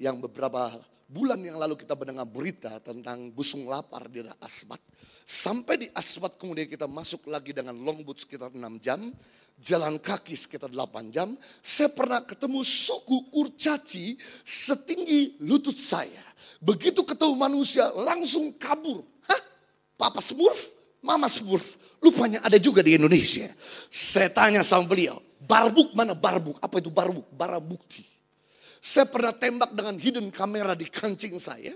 Yang 0.00 0.24
beberapa 0.24 0.80
bulan 1.12 1.44
yang 1.44 1.60
lalu 1.60 1.76
kita 1.76 1.92
mendengar 1.92 2.24
berita 2.24 2.80
tentang 2.80 3.28
busung 3.28 3.68
lapar 3.68 4.08
di 4.08 4.24
Asmat. 4.40 4.80
Sampai 5.28 5.76
di 5.76 5.88
Asmat 5.92 6.40
kemudian 6.40 6.64
kita 6.72 6.88
masuk 6.88 7.28
lagi 7.28 7.52
dengan 7.52 7.76
longboat 7.76 8.24
sekitar 8.24 8.48
6 8.48 8.56
jam. 8.80 9.12
Jalan 9.60 10.00
kaki 10.00 10.32
sekitar 10.32 10.72
8 10.72 11.12
jam. 11.12 11.36
Saya 11.60 11.92
pernah 11.92 12.24
ketemu 12.24 12.64
suku 12.64 13.28
kurcaci 13.28 14.16
setinggi 14.40 15.44
lutut 15.44 15.76
saya. 15.76 16.24
Begitu 16.64 17.04
ketemu 17.04 17.36
manusia 17.36 17.92
langsung 17.92 18.56
kabur. 18.56 19.04
Hah? 19.28 19.42
Papa 20.00 20.24
Smurf? 20.24 20.81
Mama 21.02 21.26
Smurf, 21.26 21.98
lupanya 21.98 22.38
ada 22.46 22.56
juga 22.62 22.78
di 22.78 22.94
Indonesia. 22.94 23.50
Saya 23.90 24.30
tanya 24.30 24.62
sama 24.62 24.86
beliau, 24.86 25.18
barbuk 25.42 25.90
mana 25.98 26.14
barbuk? 26.14 26.62
Apa 26.62 26.78
itu 26.78 26.94
barbuk? 26.94 27.26
Barang 27.34 27.58
bukti. 27.58 28.06
Saya 28.78 29.10
pernah 29.10 29.34
tembak 29.34 29.74
dengan 29.74 29.98
hidden 29.98 30.30
kamera 30.30 30.78
di 30.78 30.86
kancing 30.86 31.38
saya. 31.42 31.74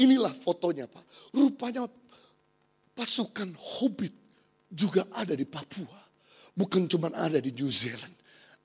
Inilah 0.00 0.32
fotonya 0.32 0.88
Pak. 0.88 1.32
Rupanya 1.36 1.88
pasukan 2.96 3.52
Hobbit 3.56 4.12
juga 4.68 5.04
ada 5.12 5.36
di 5.36 5.44
Papua. 5.44 6.00
Bukan 6.56 6.88
cuma 6.88 7.12
ada 7.12 7.36
di 7.40 7.52
New 7.52 7.68
Zealand. 7.68 8.16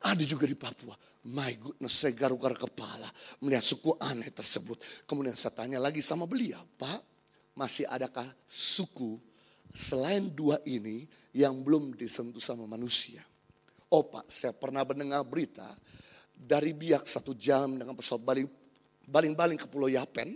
Ada 0.04 0.24
juga 0.24 0.48
di 0.48 0.56
Papua. 0.56 0.96
My 1.24 1.56
goodness, 1.56 2.04
saya 2.04 2.12
garuk-garuk 2.12 2.68
kepala 2.68 3.08
melihat 3.40 3.64
suku 3.64 3.96
aneh 3.96 4.28
tersebut. 4.32 4.80
Kemudian 5.08 5.40
saya 5.40 5.56
tanya 5.56 5.80
lagi 5.80 6.04
sama 6.04 6.28
beliau, 6.28 6.60
Pak, 6.76 7.00
masih 7.56 7.88
adakah 7.88 8.28
suku 8.44 9.16
selain 9.74 10.30
dua 10.30 10.62
ini 10.70 11.10
yang 11.34 11.66
belum 11.66 11.98
disentuh 11.98 12.40
sama 12.40 12.70
manusia. 12.70 13.26
Oh 13.90 14.06
Pak, 14.06 14.30
saya 14.30 14.54
pernah 14.54 14.86
mendengar 14.86 15.26
berita 15.26 15.66
dari 16.34 16.74
biak 16.74 17.06
satu 17.06 17.34
jam 17.34 17.78
dengan 17.78 17.98
pesawat 17.98 18.22
baling 18.22 18.50
baling-baling 19.06 19.60
ke 19.60 19.68
Pulau 19.68 19.90
Yapen. 19.90 20.34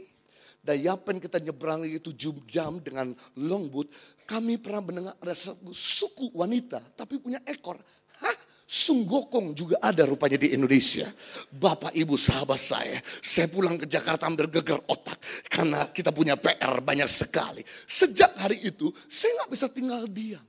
Dan 0.58 0.84
Yapen 0.84 1.22
kita 1.22 1.40
nyebrang 1.40 1.86
lagi 1.88 2.02
tujuh 2.02 2.44
jam 2.50 2.82
dengan 2.84 3.16
longboat. 3.40 3.88
Kami 4.28 4.60
pernah 4.60 4.84
mendengar 4.84 5.14
ada 5.22 5.34
suku 5.72 6.34
wanita 6.36 6.84
tapi 6.98 7.22
punya 7.22 7.40
ekor. 7.48 7.80
Hah? 8.20 8.38
Sunggokong 8.68 9.56
juga 9.56 9.80
ada 9.80 10.04
rupanya 10.04 10.36
di 10.36 10.52
Indonesia. 10.52 11.08
Bapak 11.48 11.96
ibu 11.96 12.20
sahabat 12.20 12.60
saya, 12.60 13.00
saya 13.24 13.48
pulang 13.48 13.80
ke 13.80 13.88
Jakarta 13.88 14.28
ambil 14.28 14.52
geger 14.52 14.84
otak. 14.92 15.16
Karena 15.48 15.88
kita 15.88 16.12
punya 16.12 16.36
PR 16.36 16.84
banyak 16.84 17.08
sekali. 17.08 17.64
Sejak 17.88 18.36
hari 18.36 18.60
itu 18.68 18.92
saya 19.08 19.40
nggak 19.40 19.52
bisa 19.56 19.68
tinggal 19.72 20.04
diam. 20.12 20.44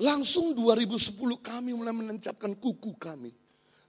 Langsung 0.00 0.56
2010 0.56 1.20
kami 1.44 1.76
mulai 1.76 1.92
menancapkan 1.92 2.56
kuku 2.56 2.96
kami 2.96 3.36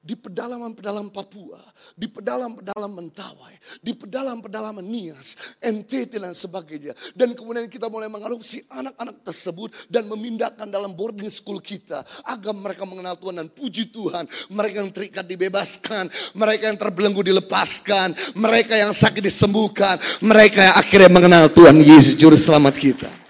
di 0.01 0.17
pedalaman-pedalaman 0.17 1.13
Papua, 1.13 1.61
di 1.93 2.09
pedalaman-pedalaman 2.09 3.05
Mentawai, 3.05 3.53
di 3.85 3.93
pedalaman-pedalaman 3.93 4.81
Nias, 4.81 5.37
NTT 5.61 6.17
dan 6.17 6.33
sebagainya. 6.33 6.97
Dan 7.13 7.37
kemudian 7.37 7.69
kita 7.69 7.85
mulai 7.85 8.09
mengadopsi 8.09 8.65
anak-anak 8.65 9.21
tersebut 9.21 9.69
dan 9.93 10.09
memindahkan 10.09 10.65
dalam 10.65 10.97
boarding 10.97 11.29
school 11.29 11.61
kita 11.61 12.01
agar 12.25 12.53
mereka 12.57 12.81
mengenal 12.89 13.13
Tuhan 13.13 13.45
dan 13.45 13.47
puji 13.53 13.93
Tuhan. 13.93 14.25
Mereka 14.49 14.75
yang 14.81 14.91
terikat 14.91 15.25
dibebaskan, 15.29 16.09
mereka 16.33 16.73
yang 16.73 16.77
terbelenggu 16.81 17.21
dilepaskan, 17.21 18.17
mereka 18.33 18.73
yang 18.73 18.97
sakit 18.97 19.21
disembuhkan, 19.21 20.01
mereka 20.17 20.65
yang 20.65 20.75
akhirnya 20.81 21.11
mengenal 21.13 21.45
Tuhan 21.53 21.77
Yesus 21.77 22.17
Juru 22.17 22.41
Selamat 22.41 22.73
kita. 22.73 23.20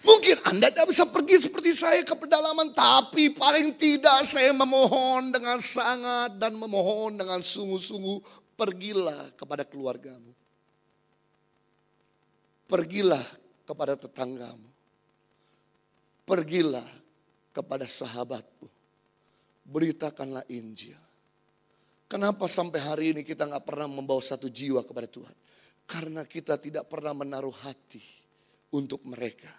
Mungkin 0.00 0.40
Anda 0.48 0.72
tidak 0.72 0.88
bisa 0.88 1.04
pergi 1.04 1.36
seperti 1.36 1.76
saya 1.76 2.00
ke 2.00 2.16
pedalaman, 2.16 2.72
tapi 2.72 3.36
paling 3.36 3.76
tidak 3.76 4.24
saya 4.24 4.48
memohon 4.56 5.28
dengan 5.28 5.60
sangat 5.60 6.40
dan 6.40 6.56
memohon 6.56 7.20
dengan 7.20 7.44
sungguh-sungguh, 7.44 8.56
pergilah 8.56 9.36
kepada 9.36 9.60
keluargamu. 9.68 10.32
Pergilah 12.64 13.26
kepada 13.68 13.98
tetanggamu. 13.98 14.70
Pergilah 16.24 16.86
kepada 17.52 17.84
sahabatmu. 17.84 18.68
Beritakanlah 19.68 20.48
Injil. 20.48 20.96
Kenapa 22.08 22.48
sampai 22.50 22.80
hari 22.80 23.04
ini 23.14 23.22
kita 23.22 23.46
nggak 23.46 23.66
pernah 23.68 23.86
membawa 23.86 24.18
satu 24.18 24.50
jiwa 24.50 24.82
kepada 24.82 25.06
Tuhan? 25.06 25.36
Karena 25.86 26.24
kita 26.26 26.58
tidak 26.58 26.88
pernah 26.90 27.14
menaruh 27.14 27.54
hati 27.54 28.02
untuk 28.74 29.02
mereka 29.06 29.50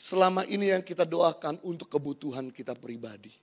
selama 0.00 0.48
ini 0.48 0.72
yang 0.72 0.80
kita 0.80 1.04
doakan 1.04 1.60
untuk 1.60 1.92
kebutuhan 1.92 2.48
kita 2.48 2.72
pribadi. 2.72 3.36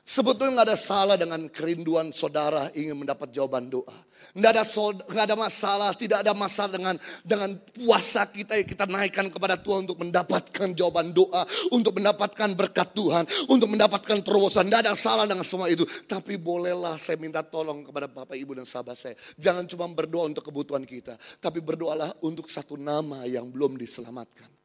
Sebetulnya 0.00 0.58
nggak 0.58 0.68
ada 0.74 0.80
salah 0.80 1.14
dengan 1.14 1.46
kerinduan 1.46 2.10
saudara 2.10 2.66
ingin 2.74 2.98
mendapat 2.98 3.30
jawaban 3.30 3.70
doa. 3.70 3.94
Nggak 4.34 4.52
ada 4.58 4.64
nggak 5.06 5.26
ada 5.30 5.36
masalah, 5.38 5.90
tidak 5.94 6.18
ada 6.26 6.32
masalah 6.34 6.72
dengan 6.74 6.96
dengan 7.22 7.54
puasa 7.70 8.26
kita 8.26 8.58
yang 8.58 8.66
kita 8.66 8.90
naikkan 8.90 9.30
kepada 9.30 9.54
Tuhan 9.54 9.86
untuk 9.86 10.02
mendapatkan 10.02 10.68
jawaban 10.74 11.14
doa, 11.14 11.46
untuk 11.70 11.94
mendapatkan 11.94 12.48
berkat 12.58 12.90
Tuhan, 12.90 13.24
untuk 13.46 13.70
mendapatkan 13.70 14.18
terobosan. 14.24 14.66
Nggak 14.66 14.90
ada 14.90 14.98
salah 14.98 15.30
dengan 15.30 15.46
semua 15.46 15.70
itu. 15.70 15.86
Tapi 16.10 16.34
bolehlah 16.34 16.98
saya 16.98 17.14
minta 17.14 17.46
tolong 17.46 17.86
kepada 17.86 18.10
Bapak 18.10 18.34
Ibu 18.34 18.58
dan 18.58 18.66
sahabat 18.66 18.98
saya. 18.98 19.14
Jangan 19.38 19.68
cuma 19.70 19.86
berdoa 19.86 20.26
untuk 20.26 20.42
kebutuhan 20.42 20.82
kita, 20.82 21.14
tapi 21.38 21.62
berdoalah 21.62 22.18
untuk 22.26 22.50
satu 22.50 22.74
nama 22.74 23.30
yang 23.30 23.46
belum 23.46 23.78
diselamatkan. 23.78 24.59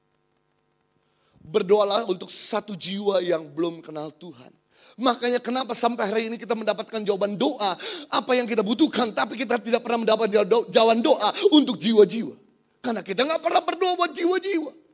Berdoalah 1.46 2.10
untuk 2.10 2.28
satu 2.34 2.74
jiwa 2.74 3.22
yang 3.22 3.46
belum 3.46 3.86
kenal 3.86 4.10
Tuhan. 4.10 4.50
Makanya 4.96 5.44
kenapa 5.44 5.76
sampai 5.76 6.08
hari 6.08 6.24
ini 6.32 6.40
kita 6.40 6.56
mendapatkan 6.56 7.04
jawaban 7.04 7.36
doa 7.36 7.76
apa 8.08 8.32
yang 8.32 8.48
kita 8.48 8.64
butuhkan, 8.64 9.12
tapi 9.12 9.36
kita 9.36 9.60
tidak 9.60 9.84
pernah 9.84 10.08
mendapatkan 10.08 10.48
jawaban 10.72 11.00
doa 11.04 11.30
untuk 11.52 11.76
jiwa-jiwa. 11.76 12.36
Karena 12.80 13.02
kita 13.04 13.28
nggak 13.28 13.42
pernah 13.44 13.62
berdoa 13.66 13.94
buat 14.00 14.12
jiwa-jiwa. 14.16 14.85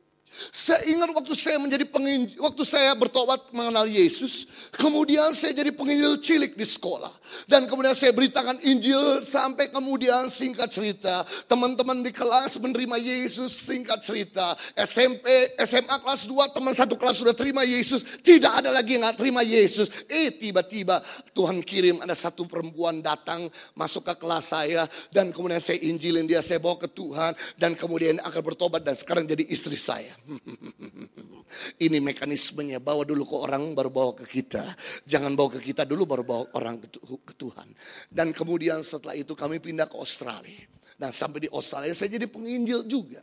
Saya 0.50 0.82
ingat 0.88 1.12
waktu 1.12 1.34
saya 1.36 1.60
menjadi 1.60 1.84
penginjil, 1.86 2.40
waktu 2.40 2.62
saya 2.64 2.96
bertobat 2.96 3.52
mengenal 3.52 3.84
Yesus, 3.84 4.48
kemudian 4.74 5.36
saya 5.36 5.52
jadi 5.52 5.70
penginjil 5.70 6.18
cilik 6.18 6.56
di 6.56 6.64
sekolah. 6.64 7.12
Dan 7.48 7.64
kemudian 7.64 7.96
saya 7.96 8.12
beritakan 8.12 8.60
Injil 8.60 9.24
sampai 9.24 9.72
kemudian 9.72 10.28
singkat 10.28 10.68
cerita, 10.68 11.24
teman-teman 11.48 12.04
di 12.04 12.12
kelas 12.12 12.56
menerima 12.60 12.96
Yesus 13.00 13.52
singkat 13.52 14.04
cerita. 14.04 14.56
SMP, 14.76 15.56
SMA 15.64 15.96
kelas 16.00 16.28
2, 16.28 16.54
teman 16.56 16.74
satu 16.76 16.94
kelas 16.96 17.20
sudah 17.20 17.32
terima 17.32 17.64
Yesus, 17.64 18.04
tidak 18.20 18.64
ada 18.64 18.70
lagi 18.72 18.96
yang 18.96 19.08
gak 19.08 19.20
terima 19.20 19.40
Yesus. 19.40 19.88
Eh 20.08 20.32
tiba-tiba 20.32 21.00
Tuhan 21.32 21.64
kirim 21.64 22.04
ada 22.04 22.16
satu 22.16 22.44
perempuan 22.44 23.00
datang 23.00 23.48
masuk 23.72 24.04
ke 24.04 24.14
kelas 24.20 24.52
saya 24.52 24.84
dan 25.08 25.32
kemudian 25.32 25.60
saya 25.60 25.80
injilin 25.80 26.28
dia, 26.28 26.44
saya 26.44 26.60
bawa 26.60 26.76
ke 26.84 26.88
Tuhan 26.92 27.32
dan 27.56 27.72
kemudian 27.72 28.20
akan 28.20 28.42
bertobat 28.44 28.84
dan 28.84 28.96
sekarang 28.96 29.24
jadi 29.24 29.44
istri 29.48 29.80
saya. 29.80 30.12
Ini 31.84 31.98
mekanismenya, 31.98 32.78
bawa 32.78 33.02
dulu 33.02 33.26
ke 33.26 33.36
orang 33.36 33.74
baru 33.76 33.90
bawa 33.92 34.12
ke 34.16 34.24
kita. 34.26 34.74
Jangan 35.04 35.34
bawa 35.34 35.58
ke 35.58 35.60
kita 35.60 35.82
dulu 35.84 36.06
baru 36.06 36.24
bawa 36.24 36.44
orang 36.56 36.80
ke 36.80 37.34
Tuhan. 37.36 37.68
Dan 38.08 38.30
kemudian 38.30 38.80
setelah 38.86 39.18
itu 39.18 39.36
kami 39.36 39.58
pindah 39.58 39.90
ke 39.90 39.96
Australia. 39.98 40.64
Nah 41.02 41.10
sampai 41.10 41.46
di 41.46 41.48
Australia 41.50 41.92
saya 41.92 42.14
jadi 42.14 42.26
penginjil 42.30 42.86
juga. 42.86 43.22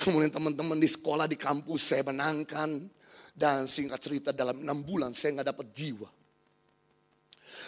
Kemudian 0.00 0.32
teman-teman 0.32 0.80
di 0.80 0.88
sekolah 0.88 1.28
di 1.28 1.36
kampus 1.36 1.94
saya 1.94 2.04
menangkan. 2.06 2.88
Dan 3.34 3.66
singkat 3.66 3.98
cerita 3.98 4.30
dalam 4.30 4.62
enam 4.62 4.78
bulan 4.86 5.10
saya 5.10 5.42
nggak 5.42 5.48
dapat 5.50 5.66
jiwa. 5.74 6.06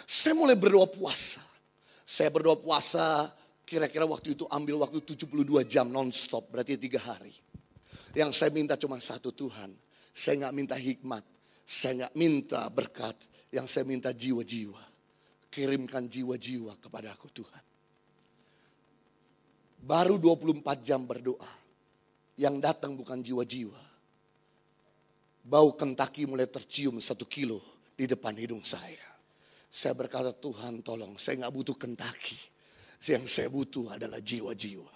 Saya 0.07 0.31
mulai 0.31 0.55
berdoa 0.55 0.87
puasa. 0.87 1.43
Saya 2.07 2.31
berdoa 2.31 2.55
puasa 2.55 3.27
Kira-kira 3.67 4.07
waktu 4.07 4.31
itu 4.31 4.47
ambil 4.47 4.79
waktu 4.79 5.03
72 5.03 5.43
jam 5.67 5.91
non-stop, 5.91 6.55
berarti 6.55 6.79
tiga 6.79 7.03
hari. 7.03 7.35
Yang 8.17 8.31
saya 8.33 8.49
minta 8.49 8.73
cuma 8.73 8.97
satu 8.97 9.29
Tuhan. 9.29 9.69
Saya 10.09 10.49
nggak 10.49 10.55
minta 10.57 10.73
hikmat, 10.73 11.21
saya 11.61 11.93
nggak 12.09 12.13
minta 12.17 12.65
berkat. 12.73 13.13
Yang 13.53 13.67
saya 13.69 13.85
minta 13.85 14.09
jiwa-jiwa. 14.09 14.81
Kirimkan 15.53 16.09
jiwa-jiwa 16.09 16.81
kepada 16.81 17.13
aku 17.13 17.29
Tuhan. 17.29 17.63
Baru 19.85 20.17
24 20.17 20.65
jam 20.81 21.05
berdoa. 21.05 21.47
Yang 22.41 22.55
datang 22.57 22.97
bukan 22.97 23.21
jiwa-jiwa. 23.21 23.81
Bau 25.47 25.77
kentaki 25.77 26.25
mulai 26.25 26.49
tercium 26.49 26.97
satu 26.97 27.29
kilo 27.29 27.61
di 27.93 28.09
depan 28.09 28.33
hidung 28.33 28.65
saya. 28.65 29.13
Saya 29.69 29.93
berkata 29.93 30.33
Tuhan 30.33 30.81
tolong 30.81 31.21
saya 31.21 31.45
nggak 31.45 31.53
butuh 31.53 31.77
kentaki. 31.77 32.35
Yang 33.05 33.29
saya 33.29 33.47
butuh 33.53 33.93
adalah 33.93 34.17
jiwa-jiwa. 34.17 34.95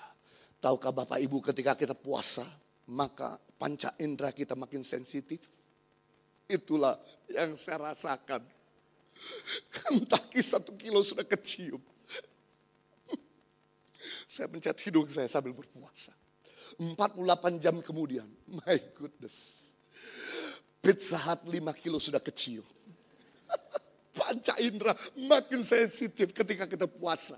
Tahukah 0.58 0.90
Bapak 0.90 1.22
Ibu 1.22 1.38
ketika 1.54 1.78
kita 1.78 1.94
puasa 1.94 2.44
maka 2.92 3.40
panca 3.56 3.96
indera 4.04 4.36
kita 4.36 4.52
makin 4.60 4.84
sensitif. 4.84 5.48
Itulah 6.52 7.00
yang 7.32 7.56
saya 7.56 7.96
rasakan. 7.96 8.44
Kentaki 9.72 10.44
satu 10.44 10.76
kilo 10.76 11.00
sudah 11.00 11.24
kecium. 11.24 11.80
Saya 14.28 14.48
pencet 14.52 14.76
hidung 14.84 15.08
saya 15.08 15.32
sambil 15.32 15.56
berpuasa. 15.56 16.12
48 16.80 17.64
jam 17.64 17.76
kemudian, 17.84 18.28
my 18.48 18.80
goodness. 18.96 19.68
Pizza 20.80 21.20
Hut 21.20 21.46
5 21.48 21.84
kilo 21.84 22.00
sudah 22.00 22.24
kecil. 22.24 22.64
Panca 24.18 24.56
indera 24.60 24.96
makin 25.16 25.64
sensitif 25.64 26.32
ketika 26.32 26.68
kita 26.68 26.88
puasa. 26.88 27.38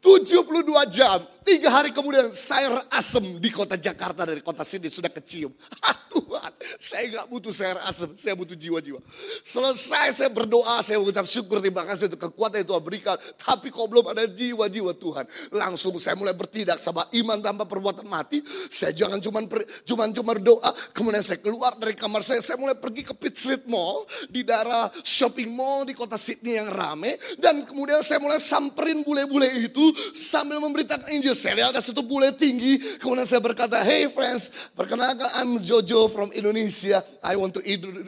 72 0.00 0.64
jam, 0.88 1.20
tiga 1.44 1.68
hari 1.68 1.92
kemudian 1.92 2.32
sayur 2.32 2.80
asem 2.88 3.36
di 3.36 3.52
kota 3.52 3.76
Jakarta 3.76 4.24
dari 4.24 4.40
kota 4.40 4.64
sini 4.64 4.88
sudah 4.88 5.12
kecium. 5.12 5.52
Tuhan, 6.10 6.52
saya 6.82 7.04
nggak 7.06 7.26
butuh 7.30 7.54
sayur 7.54 7.78
asem, 7.86 8.10
saya 8.18 8.34
butuh 8.34 8.58
jiwa-jiwa. 8.58 8.98
Selesai 9.46 10.18
saya 10.18 10.30
berdoa, 10.30 10.82
saya 10.82 10.98
mengucap 10.98 11.22
syukur 11.24 11.62
terima 11.62 11.86
kasih 11.86 12.10
untuk 12.10 12.26
kekuatan 12.26 12.66
yang 12.66 12.68
Tuhan 12.74 12.82
berikan. 12.82 13.16
Tapi 13.38 13.70
kok 13.70 13.86
belum 13.86 14.10
ada 14.10 14.26
jiwa-jiwa 14.26 14.92
Tuhan. 14.98 15.24
Langsung 15.54 15.94
saya 16.02 16.18
mulai 16.18 16.34
bertindak 16.34 16.82
sama 16.82 17.06
iman 17.14 17.38
tanpa 17.38 17.62
perbuatan 17.62 18.06
mati. 18.10 18.42
Saya 18.66 18.90
jangan 18.90 19.22
cuma 19.22 19.46
cuman 19.86 20.08
cuma 20.10 20.32
doa, 20.34 20.70
kemudian 20.90 21.22
saya 21.22 21.38
keluar 21.38 21.78
dari 21.78 21.94
kamar 21.94 22.26
saya, 22.26 22.42
saya 22.42 22.58
mulai 22.58 22.74
pergi 22.74 23.06
ke 23.06 23.14
Pit 23.14 23.38
Street 23.38 23.64
Mall 23.70 24.08
di 24.26 24.42
daerah 24.42 24.90
shopping 25.06 25.50
mall 25.54 25.86
di 25.86 25.94
kota 25.94 26.18
Sydney 26.18 26.58
yang 26.58 26.70
rame 26.72 27.20
dan 27.38 27.62
kemudian 27.62 28.02
saya 28.02 28.18
mulai 28.18 28.42
samperin 28.42 29.06
bule-bule 29.06 29.46
itu 29.62 29.84
sambil 30.16 30.58
memberitakan 30.58 31.06
Injil. 31.12 31.36
Saya 31.36 31.60
lihat 31.60 31.76
ada 31.76 31.82
satu 31.84 32.02
bule 32.02 32.32
tinggi. 32.34 32.98
Kemudian 32.98 33.28
saya 33.28 33.38
berkata, 33.38 33.78
hey 33.84 34.08
friends, 34.10 34.50
perkenalkan 34.72 35.28
I'm 35.36 35.60
Jojo 35.60 35.99
from 36.08 36.32
Indonesia. 36.32 37.02
I 37.20 37.36
want 37.36 37.52
to 37.58 37.62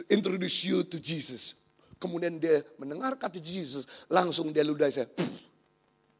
introduce 0.09 0.63
you 0.65 0.81
to 0.87 0.97
Jesus. 0.97 1.59
Kemudian 2.01 2.41
dia 2.41 2.65
mendengar 2.75 3.15
kata 3.15 3.39
Jesus, 3.39 3.87
langsung 4.11 4.51
dia 4.51 4.65
ludah 4.65 4.91
saya. 4.91 5.07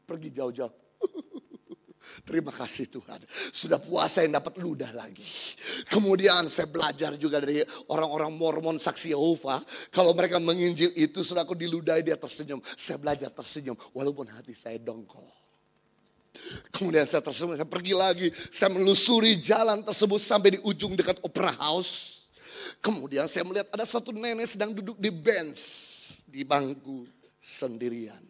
Pergi 0.08 0.32
jauh-jauh. 0.32 0.72
Terima 2.28 2.54
kasih 2.54 2.86
Tuhan. 2.88 3.20
Sudah 3.50 3.76
puasa 3.82 4.22
yang 4.22 4.38
dapat 4.38 4.56
ludah 4.62 4.94
lagi. 4.94 5.26
Kemudian 5.90 6.46
saya 6.46 6.70
belajar 6.70 7.18
juga 7.18 7.42
dari 7.42 7.60
orang-orang 7.90 8.30
Mormon 8.30 8.78
saksi 8.78 9.12
Yehova. 9.12 9.60
Kalau 9.90 10.14
mereka 10.14 10.38
menginjil 10.38 10.94
itu 10.94 11.26
sudah 11.26 11.42
aku 11.42 11.58
diludahi 11.58 12.06
dia 12.06 12.14
tersenyum. 12.14 12.62
Saya 12.78 12.96
belajar 13.02 13.34
tersenyum 13.34 13.74
walaupun 13.90 14.30
hati 14.30 14.54
saya 14.54 14.78
dongkol. 14.78 15.33
Kemudian 16.74 17.06
saya 17.06 17.22
tersebut, 17.22 17.56
saya 17.56 17.68
pergi 17.68 17.94
lagi, 17.94 18.28
saya 18.50 18.70
melusuri 18.74 19.38
jalan 19.38 19.80
tersebut 19.86 20.20
sampai 20.20 20.56
di 20.56 20.60
ujung 20.66 20.98
dekat 20.98 21.22
Opera 21.22 21.54
House. 21.54 22.26
Kemudian 22.82 23.30
saya 23.30 23.46
melihat 23.46 23.70
ada 23.72 23.86
satu 23.86 24.12
nenek 24.12 24.44
sedang 24.44 24.74
duduk 24.74 24.98
di 25.00 25.08
bench, 25.08 25.62
di 26.28 26.44
bangku 26.44 27.06
sendirian. 27.38 28.20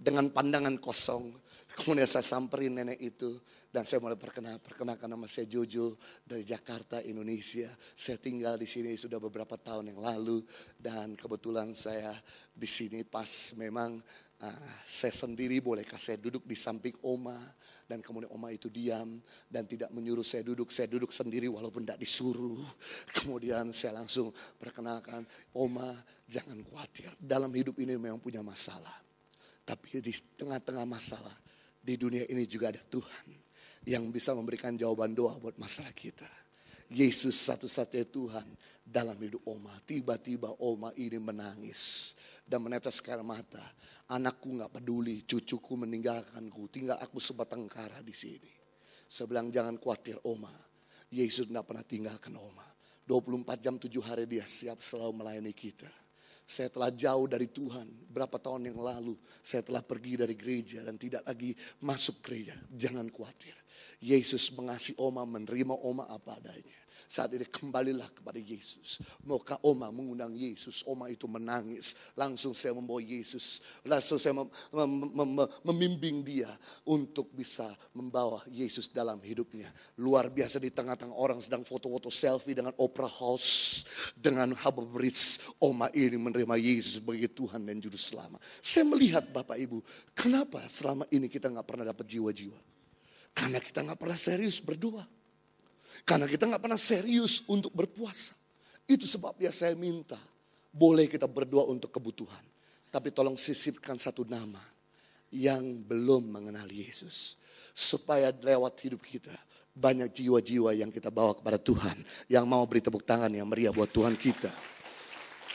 Dengan 0.00 0.32
pandangan 0.32 0.80
kosong. 0.80 1.36
Kemudian 1.76 2.08
saya 2.08 2.24
samperin 2.24 2.72
nenek 2.72 2.98
itu 2.98 3.36
dan 3.70 3.86
saya 3.86 4.02
mulai 4.02 4.18
perkenal, 4.18 4.58
perkenalkan 4.58 5.06
nama 5.06 5.30
saya 5.30 5.46
Jojo 5.46 5.94
dari 6.26 6.42
Jakarta, 6.42 6.98
Indonesia. 7.06 7.70
Saya 7.94 8.18
tinggal 8.18 8.58
di 8.58 8.66
sini 8.66 8.98
sudah 8.98 9.22
beberapa 9.22 9.54
tahun 9.54 9.94
yang 9.94 10.02
lalu 10.02 10.42
dan 10.74 11.14
kebetulan 11.14 11.70
saya 11.78 12.10
di 12.50 12.66
sini 12.66 13.06
pas 13.06 13.54
memang 13.54 14.02
Uh, 14.40 14.56
saya 14.88 15.12
sendiri 15.12 15.60
bolehkah 15.60 16.00
saya 16.00 16.16
duduk 16.16 16.48
di 16.48 16.56
samping 16.56 16.96
Oma 17.04 17.36
dan 17.84 18.00
kemudian 18.00 18.32
Oma 18.32 18.48
itu 18.48 18.72
diam 18.72 19.20
dan 19.44 19.68
tidak 19.68 19.92
menyuruh 19.92 20.24
saya 20.24 20.40
duduk. 20.40 20.72
Saya 20.72 20.88
duduk 20.88 21.12
sendiri 21.12 21.44
walaupun 21.44 21.84
tidak 21.84 22.00
disuruh. 22.00 22.64
Kemudian 23.20 23.76
saya 23.76 24.00
langsung 24.00 24.32
perkenalkan 24.56 25.28
Oma 25.52 25.92
jangan 26.24 26.56
khawatir. 26.64 27.12
Dalam 27.20 27.52
hidup 27.52 27.76
ini 27.84 28.00
memang 28.00 28.16
punya 28.16 28.40
masalah. 28.40 28.96
Tapi 29.60 30.00
di 30.00 30.12
tengah-tengah 30.40 30.88
masalah 30.88 31.36
di 31.76 32.00
dunia 32.00 32.24
ini 32.24 32.48
juga 32.48 32.72
ada 32.72 32.80
Tuhan 32.80 33.26
yang 33.84 34.08
bisa 34.08 34.32
memberikan 34.32 34.72
jawaban 34.72 35.12
doa 35.12 35.36
buat 35.36 35.60
masalah 35.60 35.92
kita. 35.92 36.28
Yesus 36.90 37.38
satu-satunya 37.38 38.08
Tuhan 38.08 38.46
dalam 38.82 39.14
hidup 39.22 39.46
Oma. 39.46 39.78
Tiba-tiba 39.86 40.58
Oma 40.58 40.90
ini 40.98 41.22
menangis 41.22 42.12
dan 42.42 42.66
menetes 42.66 42.98
air 43.06 43.22
mata. 43.22 43.62
Anakku 44.10 44.58
nggak 44.58 44.82
peduli, 44.82 45.22
cucuku 45.22 45.86
meninggalkanku, 45.86 46.66
tinggal 46.74 46.98
aku 46.98 47.22
sebatang 47.22 47.70
kara 47.70 48.02
di 48.02 48.10
sini. 48.10 48.50
Saya 49.06 49.30
jangan 49.46 49.78
khawatir 49.78 50.18
Oma, 50.26 50.50
Yesus 51.10 51.50
tidak 51.50 51.66
pernah 51.66 51.82
tinggalkan 51.86 52.34
Oma. 52.38 52.66
24 53.06 53.58
jam 53.58 53.74
7 53.74 53.90
hari 54.06 54.24
dia 54.30 54.46
siap 54.46 54.78
selalu 54.78 55.22
melayani 55.22 55.50
kita. 55.50 55.90
Saya 56.46 56.70
telah 56.70 56.90
jauh 56.90 57.26
dari 57.30 57.50
Tuhan. 57.50 57.86
Berapa 58.10 58.38
tahun 58.38 58.70
yang 58.70 58.78
lalu 58.82 59.14
saya 59.42 59.62
telah 59.62 59.82
pergi 59.82 60.18
dari 60.18 60.34
gereja 60.34 60.82
dan 60.82 60.98
tidak 60.98 61.22
lagi 61.26 61.54
masuk 61.82 62.22
gereja. 62.22 62.54
Jangan 62.70 63.06
khawatir. 63.10 63.54
Yesus 64.02 64.50
mengasihi 64.54 64.98
Oma, 64.98 65.26
menerima 65.26 65.74
Oma 65.74 66.10
apa 66.10 66.38
adanya. 66.38 66.79
Saat 67.10 67.34
ini 67.34 67.42
kembalilah 67.42 68.06
kepada 68.14 68.38
Yesus. 68.38 69.02
Maukah 69.26 69.58
Oma 69.66 69.90
mengundang 69.90 70.30
Yesus? 70.30 70.86
Oma 70.86 71.10
itu 71.10 71.26
menangis. 71.26 71.98
Langsung 72.14 72.54
saya 72.54 72.70
membawa 72.70 73.02
Yesus. 73.02 73.66
Langsung 73.82 74.22
saya 74.22 74.30
mem 74.30 74.46
mem 74.70 75.10
mem 75.18 75.42
membimbing 75.66 76.22
dia 76.22 76.54
untuk 76.86 77.26
bisa 77.34 77.66
membawa 77.90 78.46
Yesus 78.46 78.86
dalam 78.86 79.18
hidupnya. 79.26 79.74
Luar 79.98 80.30
biasa 80.30 80.62
di 80.62 80.70
tengah-tengah 80.70 81.18
orang 81.18 81.42
sedang 81.42 81.66
foto-foto 81.66 82.14
selfie 82.14 82.54
dengan 82.54 82.78
Opera 82.78 83.10
House. 83.10 83.82
Dengan 84.14 84.54
Harbor 84.54 84.86
Bridge. 84.86 85.42
Oma 85.58 85.90
ini 85.90 86.14
menerima 86.14 86.54
Yesus 86.62 87.02
sebagai 87.02 87.26
Tuhan 87.34 87.66
dan 87.66 87.82
Juru 87.82 87.98
Selamat. 87.98 88.38
Saya 88.62 88.86
melihat 88.86 89.26
Bapak 89.26 89.58
Ibu. 89.58 89.82
Kenapa 90.14 90.62
selama 90.70 91.10
ini 91.10 91.26
kita 91.26 91.50
nggak 91.50 91.66
pernah 91.66 91.90
dapat 91.90 92.06
jiwa-jiwa? 92.06 92.58
Karena 93.34 93.58
kita 93.58 93.82
nggak 93.82 93.98
pernah 93.98 94.14
serius 94.14 94.62
berdoa. 94.62 95.18
Karena 96.04 96.26
kita 96.26 96.48
nggak 96.48 96.62
pernah 96.62 96.80
serius 96.80 97.44
untuk 97.46 97.70
berpuasa. 97.74 98.34
Itu 98.88 99.06
sebabnya 99.06 99.54
saya 99.54 99.76
minta, 99.78 100.18
boleh 100.74 101.06
kita 101.06 101.30
berdoa 101.30 101.70
untuk 101.70 101.94
kebutuhan. 101.94 102.42
Tapi 102.90 103.14
tolong 103.14 103.38
sisipkan 103.38 103.94
satu 103.94 104.26
nama 104.26 104.62
yang 105.30 105.62
belum 105.86 106.26
mengenal 106.26 106.66
Yesus. 106.66 107.38
Supaya 107.70 108.34
lewat 108.34 108.82
hidup 108.82 109.00
kita 109.00 109.32
banyak 109.70 110.10
jiwa-jiwa 110.10 110.74
yang 110.74 110.90
kita 110.90 111.08
bawa 111.08 111.38
kepada 111.38 111.56
Tuhan. 111.56 112.02
Yang 112.26 112.44
mau 112.50 112.66
beri 112.66 112.82
tepuk 112.82 113.06
tangan 113.06 113.30
yang 113.30 113.46
meriah 113.46 113.70
buat 113.70 113.88
Tuhan 113.88 114.18
kita. 114.18 114.50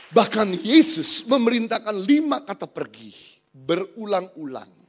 Bahkan 0.06 0.62
Yesus 0.62 1.26
memerintahkan 1.26 1.92
lima 1.92 2.40
kata 2.40 2.64
pergi 2.70 3.36
berulang-ulang. 3.52 4.85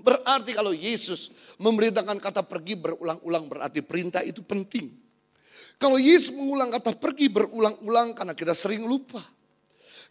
Berarti 0.00 0.50
kalau 0.56 0.72
Yesus 0.74 1.30
memerintahkan 1.60 2.18
kata 2.18 2.42
pergi 2.44 2.74
berulang-ulang 2.76 3.44
berarti 3.46 3.80
perintah 3.84 4.24
itu 4.24 4.40
penting. 4.40 4.92
Kalau 5.80 5.96
Yesus 5.96 6.32
mengulang 6.32 6.68
kata 6.68 6.92
pergi 6.92 7.32
berulang-ulang 7.32 8.12
karena 8.12 8.36
kita 8.36 8.52
sering 8.52 8.84
lupa. 8.84 9.24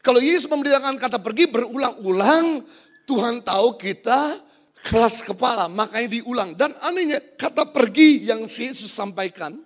Kalau 0.01 0.23
Yesus 0.23 0.49
memerintahkan 0.49 0.97
kata 0.97 1.19
pergi 1.21 1.45
berulang-ulang, 1.51 2.63
Tuhan 3.05 3.45
tahu 3.45 3.75
kita 3.77 4.39
keras 4.81 5.21
kepala, 5.21 5.67
makanya 5.67 6.09
diulang. 6.09 6.55
Dan 6.55 6.73
anehnya 6.79 7.19
kata 7.35 7.67
pergi 7.69 8.25
yang 8.25 8.47
Yesus 8.47 8.89
sampaikan, 8.89 9.59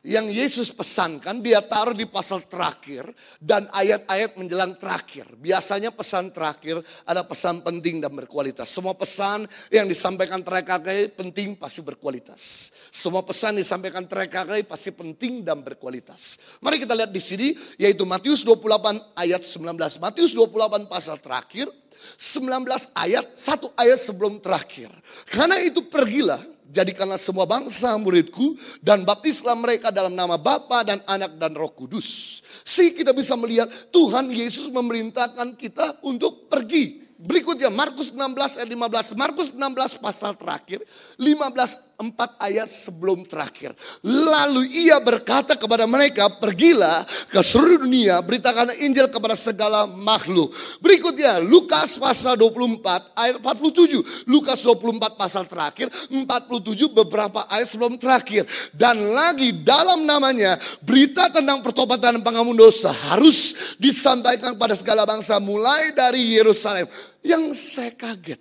yang 0.00 0.32
Yesus 0.32 0.72
pesankan 0.72 1.44
dia 1.44 1.60
taruh 1.60 1.92
di 1.92 2.08
pasal 2.08 2.48
terakhir 2.48 3.12
dan 3.36 3.68
ayat-ayat 3.68 4.32
menjelang 4.40 4.72
terakhir. 4.80 5.28
Biasanya 5.36 5.92
pesan 5.92 6.32
terakhir 6.32 6.80
ada 7.04 7.20
pesan 7.20 7.60
penting 7.60 8.00
dan 8.00 8.16
berkualitas. 8.16 8.72
Semua 8.72 8.96
pesan 8.96 9.44
yang 9.68 9.84
disampaikan 9.84 10.40
terakhir 10.40 11.12
penting 11.12 11.52
pasti 11.52 11.84
berkualitas. 11.84 12.72
Semua 12.88 13.20
pesan 13.20 13.60
disampaikan 13.60 14.08
terakhir 14.08 14.64
pasti 14.64 14.88
penting 14.88 15.44
dan 15.44 15.60
berkualitas. 15.60 16.40
Mari 16.64 16.80
kita 16.80 16.96
lihat 16.96 17.12
di 17.12 17.20
sini 17.20 17.48
yaitu 17.76 18.08
Matius 18.08 18.40
28 18.40 19.20
ayat 19.20 19.44
19. 19.44 20.00
Matius 20.00 20.32
28 20.32 20.88
pasal 20.88 21.20
terakhir 21.20 21.68
19 22.16 22.64
ayat, 22.96 23.36
satu 23.36 23.68
ayat 23.76 24.00
sebelum 24.00 24.40
terakhir. 24.40 24.88
Karena 25.28 25.60
itu 25.60 25.84
pergilah, 25.84 26.40
jadikanlah 26.70 27.18
semua 27.18 27.44
bangsa 27.44 27.98
muridku 27.98 28.54
dan 28.80 29.02
baptislah 29.02 29.58
mereka 29.58 29.90
dalam 29.90 30.14
nama 30.14 30.38
Bapa 30.38 30.86
dan 30.86 31.02
Anak 31.04 31.36
dan 31.36 31.52
Roh 31.58 31.74
Kudus. 31.74 32.40
Si 32.62 32.94
kita 32.94 33.10
bisa 33.10 33.34
melihat 33.34 33.66
Tuhan 33.90 34.30
Yesus 34.30 34.70
memerintahkan 34.70 35.58
kita 35.58 36.00
untuk 36.06 36.46
pergi. 36.46 37.10
Berikutnya 37.20 37.68
Markus 37.68 38.16
16 38.16 38.64
ayat 38.64 38.70
15. 39.12 39.12
Markus 39.12 39.48
16 39.52 40.00
pasal 40.00 40.32
terakhir, 40.40 40.80
15 41.20 41.89
empat 42.00 42.40
ayat 42.40 42.64
sebelum 42.64 43.28
terakhir. 43.28 43.76
Lalu 44.00 44.88
ia 44.88 44.96
berkata 45.04 45.52
kepada 45.52 45.84
mereka, 45.84 46.32
pergilah 46.32 47.04
ke 47.28 47.44
seluruh 47.44 47.84
dunia, 47.84 48.24
beritakan 48.24 48.72
Injil 48.80 49.12
kepada 49.12 49.36
segala 49.36 49.84
makhluk. 49.84 50.56
Berikutnya, 50.80 51.36
Lukas 51.44 52.00
pasal 52.00 52.40
24 52.40 53.12
ayat 53.12 53.36
47. 53.36 54.24
Lukas 54.24 54.64
24 54.64 55.20
pasal 55.20 55.44
terakhir, 55.44 55.92
47 56.08 56.88
beberapa 56.88 57.44
ayat 57.52 57.68
sebelum 57.68 58.00
terakhir. 58.00 58.48
Dan 58.72 59.12
lagi 59.12 59.52
dalam 59.60 60.08
namanya, 60.08 60.56
berita 60.80 61.28
tentang 61.28 61.60
pertobatan 61.60 62.16
dan 62.16 62.24
pengampun 62.24 62.56
dosa 62.56 62.90
harus 62.90 63.54
disampaikan 63.76 64.56
kepada 64.56 64.72
segala 64.72 65.04
bangsa 65.04 65.36
mulai 65.36 65.92
dari 65.92 66.40
Yerusalem. 66.40 66.88
Yang 67.20 67.60
saya 67.60 67.92
kaget 67.92 68.40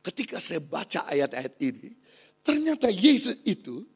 ketika 0.00 0.40
saya 0.40 0.62
baca 0.64 1.04
ayat-ayat 1.10 1.54
ini, 1.60 1.99
Ternyata 2.50 2.90
Yesus 2.90 3.38
itu 3.46 3.86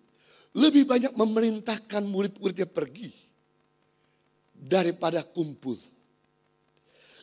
lebih 0.55 0.87
banyak 0.87 1.11
memerintahkan 1.19 2.07
murid-muridnya 2.07 2.71
pergi 2.71 3.11
daripada 4.55 5.27
kumpul. 5.27 5.75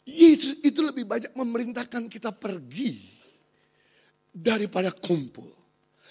Yesus 0.03 0.60
itu 0.60 0.84
lebih 0.84 1.08
banyak 1.08 1.32
memerintahkan 1.32 2.12
kita 2.12 2.36
pergi 2.36 2.99
daripada 4.28 4.91
kumpul. 4.91 5.47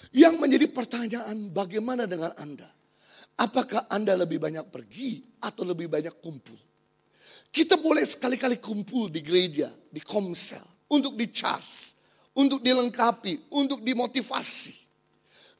Yang 0.09 0.41
menjadi 0.41 0.65
pertanyaan 0.73 1.53
bagaimana 1.53 2.09
dengan 2.09 2.33
Anda? 2.41 2.65
Apakah 3.37 3.85
Anda 3.93 4.17
lebih 4.17 4.41
banyak 4.41 4.73
pergi 4.73 5.21
atau 5.37 5.69
lebih 5.69 5.85
banyak 5.85 6.17
kumpul? 6.17 6.57
Kita 7.53 7.77
boleh 7.77 8.09
sekali-kali 8.09 8.57
kumpul 8.57 9.13
di 9.13 9.21
gereja, 9.21 9.69
di 9.69 10.01
komsel, 10.01 10.65
untuk 10.89 11.13
di 11.13 11.29
charge, 11.29 11.93
untuk 12.33 12.65
dilengkapi, 12.65 13.53
untuk 13.53 13.85
dimotivasi. 13.85 14.80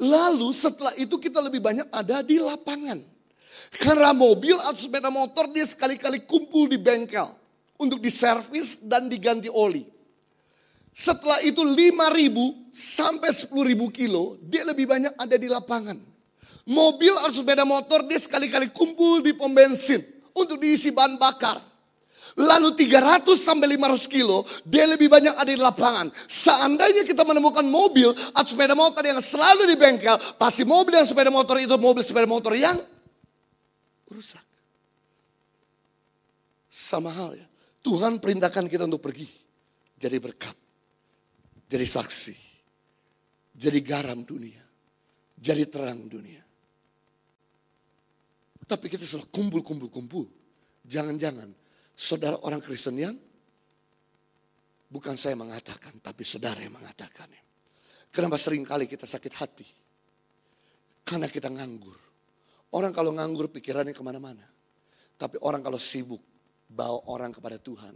Lalu 0.02 0.50
setelah 0.58 0.98
itu 0.98 1.22
kita 1.22 1.38
lebih 1.38 1.62
banyak 1.62 1.86
ada 1.94 2.26
di 2.26 2.42
lapangan. 2.42 2.98
Karena 3.78 4.12
mobil 4.18 4.58
atau 4.58 4.82
sepeda 4.82 5.14
motor 5.14 5.46
dia 5.54 5.64
sekali-kali 5.64 6.26
kumpul 6.26 6.66
di 6.66 6.82
bengkel. 6.82 7.30
Untuk 7.78 8.02
diservis 8.02 8.82
dan 8.82 9.10
diganti 9.10 9.50
oli. 9.50 9.86
Setelah 10.92 11.42
itu 11.42 11.64
5.000 11.64 12.74
sampai 12.74 13.30
10.000 13.32 13.50
kilo 13.96 14.38
dia 14.44 14.66
lebih 14.66 14.90
banyak 14.90 15.14
ada 15.18 15.36
di 15.38 15.48
lapangan. 15.50 15.98
Mobil 16.66 17.14
atau 17.22 17.42
sepeda 17.42 17.66
motor 17.66 18.06
dia 18.06 18.22
sekali-kali 18.22 18.70
kumpul 18.74 19.22
di 19.22 19.34
pom 19.34 19.50
bensin. 19.50 20.02
Untuk 20.34 20.58
diisi 20.62 20.90
bahan 20.90 21.18
bakar. 21.22 21.71
Lalu 22.40 22.76
300 22.80 23.28
sampai 23.36 23.76
500 23.76 24.08
kilo, 24.08 24.48
dia 24.64 24.88
lebih 24.88 25.12
banyak 25.12 25.36
ada 25.36 25.52
di 25.52 25.60
lapangan. 25.60 26.08
Seandainya 26.28 27.04
kita 27.04 27.28
menemukan 27.28 27.68
mobil 27.68 28.16
atau 28.32 28.48
sepeda 28.48 28.72
motor 28.72 29.04
yang 29.04 29.20
selalu 29.20 29.68
di 29.68 29.76
bengkel, 29.76 30.16
pasti 30.40 30.64
mobil 30.64 30.96
dan 30.96 31.04
sepeda 31.04 31.28
motor 31.28 31.60
itu 31.60 31.76
mobil 31.76 32.04
sepeda 32.04 32.28
motor 32.28 32.56
yang 32.56 32.80
rusak. 34.08 34.44
Sama 36.72 37.12
hal 37.12 37.36
ya. 37.36 37.48
Tuhan 37.84 38.24
perintahkan 38.24 38.72
kita 38.72 38.88
untuk 38.88 39.04
pergi. 39.04 39.28
Jadi 40.00 40.18
berkat. 40.24 40.56
Jadi 41.68 41.86
saksi. 41.88 42.38
Jadi 43.52 43.80
garam 43.84 44.24
dunia. 44.24 44.64
Jadi 45.36 45.64
terang 45.68 46.08
dunia. 46.08 46.40
Tapi 48.64 48.88
kita 48.88 49.04
selalu 49.04 49.28
kumpul, 49.28 49.62
kumpul, 49.66 49.90
kumpul. 49.92 50.26
Jangan-jangan 50.88 51.61
saudara 52.02 52.42
orang 52.42 52.66
Kristen 52.66 52.98
yang 52.98 53.14
bukan 54.90 55.14
saya 55.14 55.38
mengatakan, 55.38 56.02
tapi 56.02 56.26
saudara 56.26 56.58
yang 56.58 56.74
mengatakannya. 56.74 57.38
Kenapa 58.10 58.42
sering 58.42 58.66
kali 58.66 58.90
kita 58.90 59.06
sakit 59.06 59.34
hati? 59.38 59.68
Karena 61.06 61.30
kita 61.30 61.48
nganggur. 61.54 61.96
Orang 62.74 62.92
kalau 62.92 63.14
nganggur 63.14 63.54
pikirannya 63.54 63.94
ke 63.94 64.02
mana-mana. 64.02 64.44
Tapi 65.16 65.38
orang 65.46 65.62
kalau 65.62 65.78
sibuk 65.78 66.20
bawa 66.66 67.06
orang 67.08 67.30
kepada 67.30 67.62
Tuhan. 67.62 67.94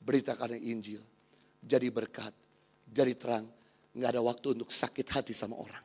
Beritakan 0.00 0.56
Injil. 0.58 1.04
Jadi 1.60 1.86
berkat. 1.92 2.32
Jadi 2.88 3.12
terang. 3.14 3.46
Nggak 3.94 4.10
ada 4.10 4.22
waktu 4.24 4.46
untuk 4.58 4.70
sakit 4.74 5.06
hati 5.12 5.34
sama 5.36 5.54
orang. 5.60 5.84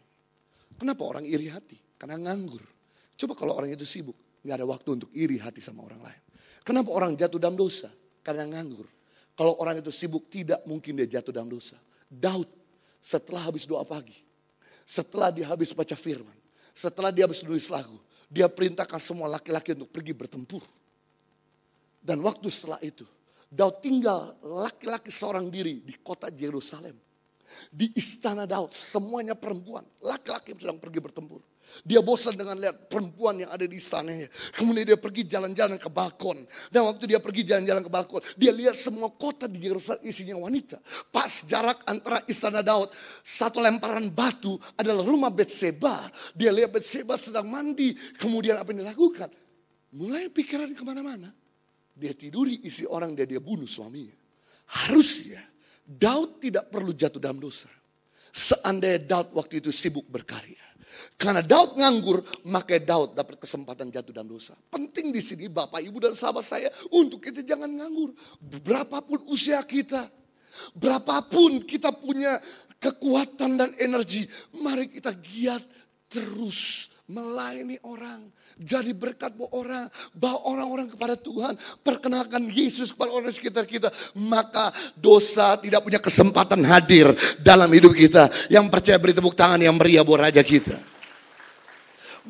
Kenapa 0.79 1.03
orang 1.05 1.25
iri 1.27 1.51
hati? 1.51 1.77
Karena 1.99 2.17
nganggur. 2.17 2.63
Coba 3.19 3.33
kalau 3.37 3.53
orang 3.53 3.69
itu 3.75 3.85
sibuk. 3.85 4.17
Nggak 4.41 4.55
ada 4.55 4.65
waktu 4.65 4.89
untuk 4.97 5.09
iri 5.13 5.37
hati 5.37 5.61
sama 5.61 5.85
orang 5.85 6.01
lain. 6.01 6.28
Kenapa 6.63 6.89
orang 6.91 7.15
jatuh 7.15 7.39
dalam 7.41 7.57
dosa? 7.57 7.89
Karena 8.21 8.45
nganggur. 8.45 8.85
Kalau 9.33 9.55
orang 9.63 9.79
itu 9.79 9.89
sibuk 9.89 10.27
tidak 10.27 10.59
mungkin 10.67 10.99
dia 10.99 11.19
jatuh 11.19 11.31
dalam 11.31 11.47
dosa. 11.47 11.79
Daud 12.11 12.49
setelah 12.99 13.47
habis 13.47 13.63
doa 13.63 13.87
pagi. 13.87 14.19
Setelah 14.83 15.31
dia 15.31 15.47
habis 15.47 15.71
baca 15.71 15.95
firman. 15.95 16.35
Setelah 16.75 17.13
dia 17.13 17.23
habis 17.23 17.39
nulis 17.45 17.71
lagu. 17.71 17.95
Dia 18.27 18.51
perintahkan 18.51 18.99
semua 18.99 19.31
laki-laki 19.31 19.73
untuk 19.73 19.89
pergi 19.89 20.13
bertempur. 20.13 20.61
Dan 22.03 22.19
waktu 22.19 22.51
setelah 22.51 22.77
itu. 22.83 23.07
Daud 23.49 23.81
tinggal 23.81 24.37
laki-laki 24.43 25.09
seorang 25.09 25.49
diri 25.49 25.81
di 25.81 25.97
kota 26.03 26.29
Yerusalem. 26.29 26.93
Di 27.73 27.89
istana 27.97 28.45
Daud 28.45 28.75
semuanya 28.75 29.33
perempuan. 29.33 29.81
Laki-laki 30.03 30.53
sedang 30.53 30.77
pergi 30.77 30.99
bertempur. 31.01 31.41
Dia 31.85 32.03
bosan 32.03 32.35
dengan 32.35 32.59
lihat 32.59 32.91
perempuan 32.91 33.39
yang 33.39 33.51
ada 33.51 33.63
di 33.63 33.79
istananya. 33.79 34.27
Kemudian 34.53 34.85
dia 34.93 34.99
pergi 34.99 35.25
jalan-jalan 35.25 35.79
ke 35.79 35.89
balkon. 35.89 36.43
Dan 36.69 36.85
waktu 36.85 37.09
dia 37.09 37.19
pergi 37.23 37.47
jalan-jalan 37.47 37.83
ke 37.85 37.91
balkon, 37.91 38.21
dia 38.35 38.51
lihat 38.51 38.75
semua 38.75 39.09
kota 39.13 39.47
di 39.47 39.63
Yerusalem 39.63 40.03
isinya 40.05 40.35
wanita. 40.37 40.77
Pas 41.09 41.43
jarak 41.47 41.81
antara 41.87 42.21
istana 42.29 42.59
Daud, 42.59 42.91
satu 43.23 43.63
lemparan 43.63 44.11
batu 44.11 44.59
adalah 44.75 45.01
rumah 45.01 45.31
Betseba. 45.31 46.09
Dia 46.35 46.53
lihat 46.53 46.75
Betseba 46.75 47.15
sedang 47.17 47.47
mandi. 47.47 47.95
Kemudian 48.19 48.59
apa 48.59 48.69
yang 48.75 48.85
dilakukan? 48.85 49.29
Mulai 49.95 50.29
pikiran 50.29 50.69
ke 50.77 50.83
mana-mana. 50.85 51.33
Dia 51.99 52.13
tiduri 52.13 52.63
isi 52.63 52.87
orang 52.87 53.17
dia 53.17 53.27
dia 53.27 53.41
bunuh 53.43 53.67
suaminya. 53.67 54.15
Harusnya 54.69 55.41
Daud 55.83 56.37
tidak 56.37 56.69
perlu 56.69 56.93
jatuh 56.93 57.17
dalam 57.17 57.41
dosa. 57.41 57.65
Seandainya 58.29 59.01
Daud 59.01 59.33
waktu 59.33 59.57
itu 59.57 59.73
sibuk 59.73 60.05
berkarya. 60.05 60.68
Karena 61.19 61.43
Daud 61.43 61.75
nganggur, 61.75 62.23
maka 62.47 62.79
Daud 62.79 63.15
dapat 63.15 63.39
kesempatan 63.39 63.91
jatuh 63.91 64.11
dalam 64.15 64.29
dosa. 64.31 64.55
Penting 64.69 65.11
di 65.11 65.21
sini 65.23 65.45
Bapak, 65.51 65.83
Ibu 65.83 65.97
dan 66.09 66.13
sahabat 66.15 66.45
saya 66.45 66.69
untuk 66.93 67.23
kita 67.23 67.43
jangan 67.43 67.69
nganggur. 67.69 68.15
Berapapun 68.39 69.27
usia 69.27 69.59
kita, 69.63 70.07
berapapun 70.75 71.63
kita 71.63 71.91
punya 71.95 72.39
kekuatan 72.79 73.59
dan 73.59 73.69
energi, 73.75 74.23
mari 74.55 74.87
kita 74.87 75.11
giat 75.11 75.61
terus 76.09 76.89
melayani 77.09 77.81
orang, 77.81 78.29
jadi 78.61 78.93
berkat 78.93 79.33
buat 79.33 79.49
orang, 79.49 79.89
bawa 80.13 80.45
orang-orang 80.45 80.87
kepada 80.93 81.17
Tuhan, 81.17 81.57
perkenalkan 81.81 82.45
Yesus 82.53 82.93
kepada 82.93 83.09
orang 83.17 83.33
sekitar 83.33 83.65
kita, 83.65 83.89
maka 84.13 84.69
dosa 84.93 85.57
tidak 85.57 85.81
punya 85.81 85.97
kesempatan 85.97 86.61
hadir 86.69 87.09
dalam 87.41 87.67
hidup 87.73 87.97
kita. 87.97 88.29
Yang 88.47 88.69
percaya 88.69 89.01
beri 89.01 89.17
tepuk 89.17 89.33
tangan 89.33 89.57
yang 89.57 89.73
meriah 89.73 90.05
buat 90.05 90.21
Raja 90.29 90.45
kita. 90.45 90.77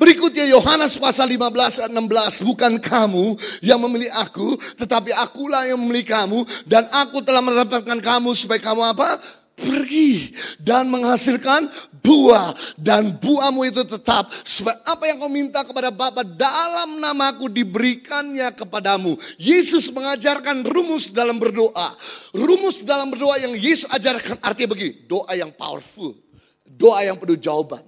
Berikutnya 0.00 0.48
Yohanes 0.48 0.96
pasal 0.96 1.28
15 1.28 1.92
16 1.92 2.40
bukan 2.40 2.80
kamu 2.80 3.36
yang 3.60 3.76
memilih 3.84 4.08
aku 4.16 4.56
tetapi 4.80 5.12
akulah 5.12 5.68
yang 5.68 5.76
memilih 5.76 6.08
kamu 6.08 6.40
dan 6.64 6.88
aku 6.88 7.20
telah 7.20 7.44
mendapatkan 7.44 8.00
kamu 8.00 8.32
supaya 8.32 8.56
kamu 8.64 8.96
apa? 8.96 9.20
Pergi 9.60 10.32
dan 10.56 10.88
menghasilkan 10.88 11.68
buah 12.00 12.56
dan 12.80 13.12
buahmu 13.20 13.68
itu 13.68 13.84
tetap 13.84 14.32
supaya 14.40 14.80
apa 14.88 15.04
yang 15.04 15.20
kau 15.20 15.28
minta 15.28 15.60
kepada 15.60 15.92
Bapa 15.92 16.24
dalam 16.24 16.96
namaku 16.96 17.52
diberikannya 17.52 18.48
kepadamu. 18.56 19.20
Yesus 19.36 19.92
mengajarkan 19.92 20.64
rumus 20.64 21.12
dalam 21.12 21.36
berdoa. 21.36 21.94
Rumus 22.32 22.82
dalam 22.82 23.12
berdoa 23.12 23.36
yang 23.38 23.52
Yesus 23.52 23.86
ajarkan 23.92 24.40
artinya 24.40 24.72
begini, 24.72 25.04
doa 25.04 25.32
yang 25.36 25.52
powerful, 25.52 26.16
doa 26.64 27.04
yang 27.04 27.20
penuh 27.20 27.36
jawaban. 27.36 27.84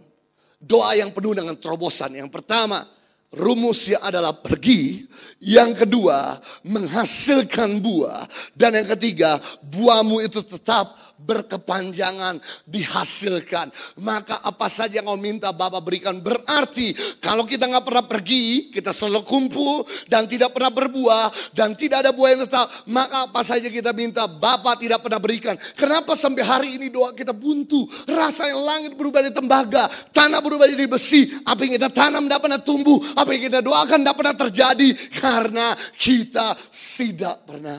Doa 0.63 0.95
yang 0.95 1.11
penuh 1.11 1.35
dengan 1.35 1.59
terobosan. 1.59 2.15
Yang 2.15 2.31
pertama, 2.31 2.87
rumusnya 3.35 3.99
adalah 3.99 4.31
pergi. 4.31 5.11
Yang 5.43 5.83
kedua, 5.83 6.39
menghasilkan 6.63 7.83
buah. 7.83 8.31
Dan 8.55 8.79
yang 8.79 8.87
ketiga, 8.95 9.43
buahmu 9.59 10.23
itu 10.23 10.39
tetap 10.47 11.12
berkepanjangan 11.23 12.43
dihasilkan. 12.67 13.71
Maka 14.03 14.43
apa 14.43 14.67
saja 14.67 15.01
yang 15.01 15.09
kau 15.09 15.19
minta 15.19 15.55
Bapak 15.55 15.83
berikan. 15.83 16.19
Berarti 16.19 16.93
kalau 17.23 17.47
kita 17.47 17.71
nggak 17.71 17.87
pernah 17.87 18.05
pergi, 18.05 18.75
kita 18.75 18.91
selalu 18.91 19.23
kumpul 19.25 19.87
dan 20.11 20.27
tidak 20.27 20.53
pernah 20.53 20.75
berbuah 20.75 21.55
dan 21.55 21.79
tidak 21.79 22.05
ada 22.07 22.11
buah 22.11 22.29
yang 22.35 22.43
tetap. 22.45 22.67
Maka 22.91 23.31
apa 23.31 23.41
saja 23.47 23.71
kita 23.71 23.95
minta 23.95 24.27
Bapak 24.27 24.83
tidak 24.83 25.01
pernah 25.07 25.23
berikan. 25.23 25.55
Kenapa 25.79 26.19
sampai 26.19 26.43
hari 26.43 26.69
ini 26.77 26.91
doa 26.91 27.15
kita 27.15 27.31
buntu? 27.31 27.87
Rasa 28.05 28.51
yang 28.51 28.63
langit 28.63 28.93
berubah 28.99 29.23
jadi 29.23 29.35
tembaga, 29.35 29.87
tanah 30.11 30.43
berubah 30.43 30.67
jadi 30.67 30.87
besi. 30.91 31.31
Apa 31.47 31.63
yang 31.65 31.79
kita 31.79 31.89
tanam 31.95 32.27
tidak 32.27 32.41
pernah 32.43 32.61
tumbuh, 32.61 32.99
apa 33.15 33.31
yang 33.33 33.43
kita 33.49 33.61
doakan 33.63 33.99
tidak 34.03 34.17
pernah 34.19 34.37
terjadi. 34.37 34.89
Karena 35.15 35.67
kita 35.95 36.59
tidak 36.73 37.37
pernah 37.47 37.79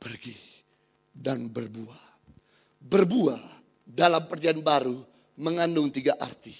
pergi 0.00 0.36
dan 1.12 1.50
berbuah. 1.50 2.05
Berbuah 2.86 3.42
dalam 3.82 4.30
perjanjian 4.30 4.62
baru 4.62 5.02
mengandung 5.42 5.90
tiga 5.90 6.14
arti. 6.22 6.54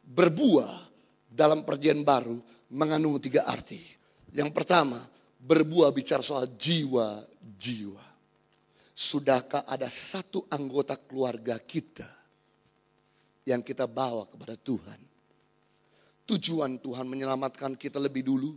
Berbuah 0.00 0.88
dalam 1.28 1.60
perjanjian 1.60 2.00
baru 2.00 2.40
mengandung 2.72 3.20
tiga 3.20 3.44
arti. 3.44 3.80
Yang 4.32 4.50
pertama, 4.56 4.96
berbuah 5.36 5.92
bicara 5.92 6.24
soal 6.24 6.48
jiwa-jiwa. 6.56 8.00
Sudahkah 8.92 9.68
ada 9.68 9.88
satu 9.92 10.48
anggota 10.48 10.96
keluarga 10.96 11.60
kita 11.60 12.08
yang 13.44 13.60
kita 13.60 13.84
bawa 13.84 14.24
kepada 14.28 14.56
Tuhan? 14.56 15.00
Tujuan 16.28 16.80
Tuhan 16.80 17.04
menyelamatkan 17.04 17.76
kita 17.76 18.00
lebih 18.00 18.24
dulu. 18.24 18.56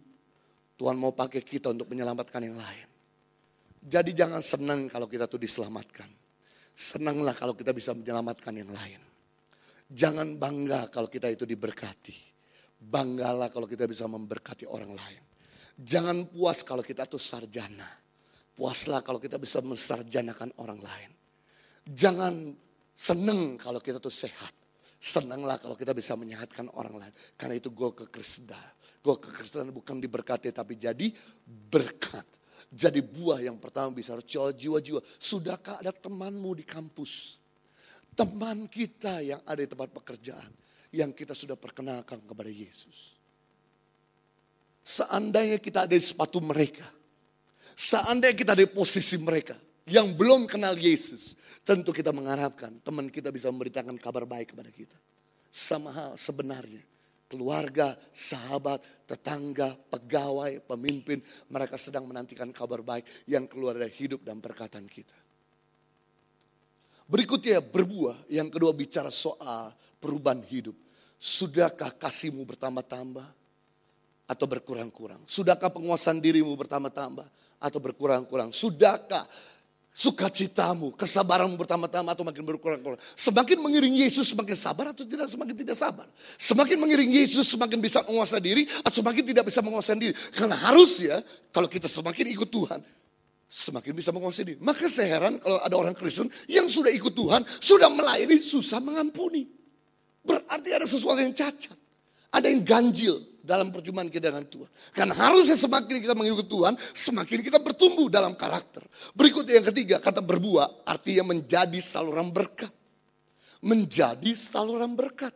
Tuhan 0.75 0.95
mau 0.99 1.15
pakai 1.15 1.39
kita 1.43 1.71
untuk 1.71 1.87
menyelamatkan 1.91 2.43
yang 2.43 2.59
lain. 2.59 2.87
Jadi 3.79 4.11
jangan 4.11 4.43
senang 4.43 4.91
kalau 4.91 5.07
kita 5.07 5.27
tuh 5.27 5.39
diselamatkan. 5.39 6.24
Senanglah 6.75 7.31
kalau 7.31 7.55
kita 7.55 7.71
bisa 7.71 7.95
menyelamatkan 7.95 8.51
yang 8.51 8.67
lain. 8.67 8.99
Jangan 9.87 10.35
bangga 10.35 10.91
kalau 10.91 11.07
kita 11.07 11.31
itu 11.31 11.47
diberkati. 11.47 12.35
Banggalah 12.75 13.47
kalau 13.47 13.63
kita 13.63 13.87
bisa 13.87 14.03
memberkati 14.11 14.67
orang 14.67 14.91
lain. 14.91 15.23
Jangan 15.79 16.27
puas 16.27 16.67
kalau 16.67 16.83
kita 16.83 17.07
itu 17.07 17.15
sarjana. 17.15 17.87
Puaslah 18.55 19.03
kalau 19.03 19.19
kita 19.19 19.39
bisa 19.39 19.63
mensarjanakan 19.63 20.51
orang 20.59 20.79
lain. 20.83 21.11
Jangan 21.87 22.55
senang 22.95 23.55
kalau 23.55 23.79
kita 23.79 24.03
tuh 24.03 24.11
sehat. 24.11 24.51
Senanglah 24.99 25.59
kalau 25.59 25.79
kita 25.79 25.95
bisa 25.95 26.15
menyehatkan 26.19 26.71
orang 26.75 26.95
lain. 26.99 27.13
Karena 27.39 27.55
itu 27.55 27.71
goal 27.71 27.95
kekristenan. 27.95 28.75
Goal 28.99 29.19
kekristenan 29.23 29.71
bukan 29.71 29.99
diberkati 29.99 30.51
tapi 30.51 30.75
jadi 30.75 31.07
berkat 31.45 32.25
jadi 32.71 32.99
buah 32.99 33.43
yang 33.43 33.57
pertama 33.61 33.93
bisa 33.93 34.17
jiwa-jiwa. 34.17 34.99
Sudahkah 35.21 35.79
ada 35.79 35.93
temanmu 35.93 36.57
di 36.57 36.65
kampus? 36.65 37.37
Teman 38.15 38.65
kita 38.71 39.21
yang 39.21 39.41
ada 39.43 39.59
di 39.59 39.69
tempat 39.69 39.91
pekerjaan. 39.91 40.51
Yang 40.95 41.11
kita 41.23 41.33
sudah 41.35 41.59
perkenalkan 41.59 42.23
kepada 42.23 42.47
Yesus. 42.47 43.15
Seandainya 44.85 45.59
kita 45.59 45.83
ada 45.85 45.95
di 45.97 46.01
sepatu 46.01 46.39
mereka. 46.39 46.87
Seandainya 47.75 48.37
kita 48.37 48.51
ada 48.55 48.63
di 48.63 48.71
posisi 48.71 49.19
mereka. 49.19 49.59
Yang 49.85 50.15
belum 50.15 50.47
kenal 50.47 50.79
Yesus. 50.79 51.35
Tentu 51.65 51.91
kita 51.91 52.15
mengharapkan 52.15 52.79
teman 52.81 53.11
kita 53.11 53.33
bisa 53.33 53.51
memberitakan 53.51 53.97
kabar 53.99 54.23
baik 54.23 54.55
kepada 54.55 54.71
kita. 54.71 54.97
Sama 55.51 55.91
hal 55.91 56.11
sebenarnya 56.15 56.94
keluarga, 57.35 57.99
sahabat, 58.15 58.79
tetangga, 59.03 59.75
pegawai, 59.91 60.63
pemimpin, 60.63 61.19
mereka 61.51 61.75
sedang 61.75 62.07
menantikan 62.07 62.47
kabar 62.55 62.79
baik 62.79 63.27
yang 63.27 63.43
keluar 63.51 63.75
dari 63.75 63.91
hidup 63.91 64.23
dan 64.23 64.39
perkataan 64.39 64.87
kita. 64.87 65.19
Berikutnya 67.05 67.59
berbuah, 67.59 68.31
yang 68.31 68.47
kedua 68.47 68.71
bicara 68.71 69.11
soal 69.11 69.75
perubahan 69.99 70.41
hidup. 70.47 70.73
Sudahkah 71.19 71.91
kasihmu 71.93 72.41
bertambah-tambah 72.47 73.27
atau 74.25 74.45
berkurang-kurang? 74.49 75.21
Sudahkah 75.29 75.69
penguasaan 75.69 76.17
dirimu 76.17 76.55
bertambah-tambah 76.57 77.27
atau 77.61 77.79
berkurang-kurang? 77.83 78.49
Sudahkah 78.49 79.27
sukacitamu, 79.95 80.91
kesabaranmu 80.99 81.55
bertambah-tambah 81.55 82.11
atau 82.11 82.27
makin 82.27 82.43
berkurang-kurang. 82.43 82.99
Semakin 83.15 83.63
mengiring 83.63 83.95
Yesus 83.95 84.27
semakin 84.27 84.59
sabar 84.59 84.91
atau 84.91 85.07
tidak 85.07 85.31
semakin 85.31 85.55
tidak 85.55 85.79
sabar. 85.79 86.03
Semakin 86.35 86.75
mengiring 86.75 87.07
Yesus 87.15 87.47
semakin 87.47 87.79
bisa 87.79 88.03
menguasai 88.03 88.43
diri 88.43 88.67
atau 88.83 88.99
semakin 88.99 89.23
tidak 89.23 89.47
bisa 89.47 89.63
menguasai 89.63 89.95
diri. 89.95 90.13
Karena 90.35 90.59
harusnya 90.59 91.23
kalau 91.55 91.71
kita 91.71 91.87
semakin 91.87 92.27
ikut 92.27 92.49
Tuhan, 92.51 92.83
semakin 93.47 93.95
bisa 93.95 94.11
menguasai 94.11 94.43
diri. 94.43 94.59
Maka 94.59 94.91
saya 94.91 95.15
heran 95.15 95.39
kalau 95.39 95.63
ada 95.63 95.75
orang 95.79 95.95
Kristen 95.95 96.27
yang 96.51 96.67
sudah 96.67 96.91
ikut 96.91 97.15
Tuhan, 97.15 97.47
sudah 97.63 97.87
melayani, 97.87 98.43
susah 98.43 98.83
mengampuni. 98.83 99.47
Berarti 100.27 100.69
ada 100.75 100.83
sesuatu 100.83 101.23
yang 101.23 101.31
cacat. 101.31 101.77
Ada 102.35 102.51
yang 102.51 102.67
ganjil 102.67 103.23
dalam 103.45 103.69
perjumpaan 103.69 104.09
kita 104.09 104.33
dengan 104.33 104.43
Tuhan. 104.49 104.69
Karena 104.89 105.13
harusnya 105.13 105.53
semakin 105.53 106.01
kita 106.01 106.17
mengikuti 106.17 106.49
Tuhan, 106.49 106.73
semakin 106.91 107.39
kita 107.45 107.61
bertumbuh 107.61 108.09
dalam 108.09 108.33
karakter. 108.33 108.81
Berikut 109.13 109.45
yang 109.45 109.63
ketiga, 109.69 110.01
kata 110.01 110.25
berbuah 110.25 110.83
artinya 110.83 111.31
menjadi 111.31 111.77
saluran 111.77 112.33
berkat. 112.33 112.73
Menjadi 113.61 114.33
saluran 114.33 114.97
berkat. 114.97 115.31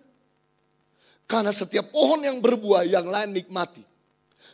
Karena 1.29 1.53
setiap 1.53 1.93
pohon 1.93 2.25
yang 2.25 2.41
berbuah 2.41 2.89
yang 2.89 3.05
lain 3.05 3.37
nikmati. 3.37 3.85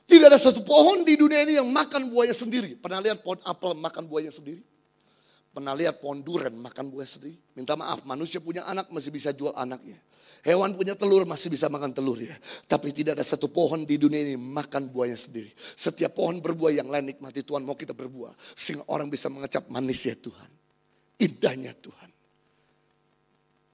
Tidak 0.05 0.27
ada 0.27 0.37
satu 0.37 0.61
pohon 0.61 1.01
di 1.07 1.17
dunia 1.17 1.41
ini 1.47 1.57
yang 1.57 1.65
makan 1.71 2.11
buahnya 2.11 2.35
sendiri. 2.35 2.77
Pernah 2.77 2.99
lihat 3.01 3.23
pohon 3.23 3.39
apel 3.41 3.73
makan 3.73 4.05
buahnya 4.05 4.35
sendiri? 4.35 4.61
Pernah 5.55 5.71
lihat 5.71 6.03
pohon 6.03 6.19
duren 6.19 6.51
makan 6.51 6.91
buah 6.91 7.07
sendiri? 7.07 7.39
Minta 7.55 7.79
maaf, 7.79 8.03
manusia 8.03 8.43
punya 8.43 8.67
anak 8.67 8.91
masih 8.91 9.07
bisa 9.07 9.31
jual 9.31 9.55
anaknya. 9.55 9.95
Hewan 10.43 10.75
punya 10.75 10.99
telur 10.99 11.23
masih 11.23 11.47
bisa 11.47 11.71
makan 11.71 11.95
telur 11.95 12.19
ya. 12.19 12.35
Tapi 12.67 12.91
tidak 12.91 13.15
ada 13.15 13.23
satu 13.23 13.47
pohon 13.47 13.87
di 13.87 13.95
dunia 13.95 14.19
ini 14.19 14.35
makan 14.35 14.91
buahnya 14.91 15.15
sendiri. 15.15 15.55
Setiap 15.55 16.11
pohon 16.11 16.43
berbuah 16.43 16.75
yang 16.75 16.91
lain 16.91 17.07
nikmati 17.07 17.39
Tuhan 17.47 17.63
mau 17.63 17.79
kita 17.79 17.95
berbuah. 17.95 18.35
Sehingga 18.51 18.83
orang 18.91 19.07
bisa 19.07 19.31
mengecap 19.31 19.71
manisnya 19.71 20.19
Tuhan. 20.19 20.49
Indahnya 21.23 21.71
Tuhan. 21.71 22.09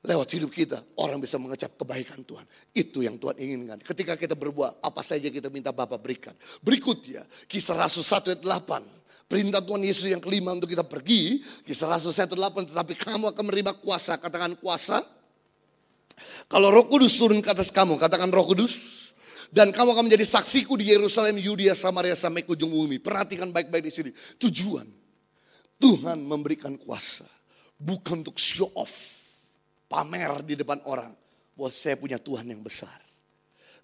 Lewat 0.05 0.29
hidup 0.37 0.53
kita 0.53 0.85
orang 1.01 1.17
bisa 1.17 1.41
mengecap 1.41 1.81
kebaikan 1.81 2.21
Tuhan. 2.21 2.45
Itu 2.77 3.01
yang 3.01 3.17
Tuhan 3.17 3.41
inginkan. 3.41 3.81
Ketika 3.81 4.13
kita 4.21 4.37
berbuah 4.37 4.85
apa 4.85 5.01
saja 5.01 5.33
kita 5.33 5.49
minta 5.49 5.73
Bapak 5.73 5.97
berikan. 5.97 6.37
Berikutnya 6.61 7.25
kisah 7.49 7.73
Rasul 7.73 8.05
1 8.05 8.37
ayat 8.37 8.41
8. 8.45 9.00
Perintah 9.27 9.63
Tuhan 9.63 9.81
Yesus 9.85 10.11
yang 10.11 10.19
kelima 10.19 10.51
untuk 10.51 10.67
kita 10.67 10.83
pergi. 10.83 11.43
Kisah 11.63 11.87
Rasul 11.87 12.11
1 12.11 12.27
ayat 12.27 12.31
8. 12.31 12.71
Tetapi 12.75 12.93
kamu 12.99 13.25
akan 13.31 13.43
menerima 13.47 13.71
kuasa. 13.79 14.19
Katakan 14.19 14.59
kuasa 14.59 15.01
kalau 16.47 16.69
roh 16.69 16.85
kudus 16.87 17.15
turun 17.17 17.39
ke 17.39 17.49
atas 17.49 17.71
kamu, 17.71 17.97
katakan 17.97 18.29
roh 18.29 18.45
kudus. 18.45 18.77
Dan 19.51 19.75
kamu 19.75 19.91
akan 19.91 20.07
menjadi 20.07 20.23
saksiku 20.23 20.79
di 20.79 20.87
Yerusalem, 20.87 21.35
Yudea, 21.35 21.75
Samaria, 21.75 22.15
sampai 22.15 22.47
ke 22.47 22.55
ujung 22.55 22.71
bumi. 22.71 23.03
Perhatikan 23.03 23.51
baik-baik 23.51 23.83
di 23.83 23.91
sini. 23.91 24.11
Tujuan. 24.39 24.87
Tuhan 25.75 26.23
memberikan 26.23 26.79
kuasa. 26.79 27.27
Bukan 27.75 28.23
untuk 28.23 28.39
show 28.39 28.71
off. 28.79 29.27
Pamer 29.91 30.39
di 30.47 30.55
depan 30.55 30.79
orang. 30.87 31.11
Bahwa 31.51 31.67
saya 31.67 31.99
punya 31.99 32.15
Tuhan 32.15 32.47
yang 32.47 32.63
besar. 32.63 32.95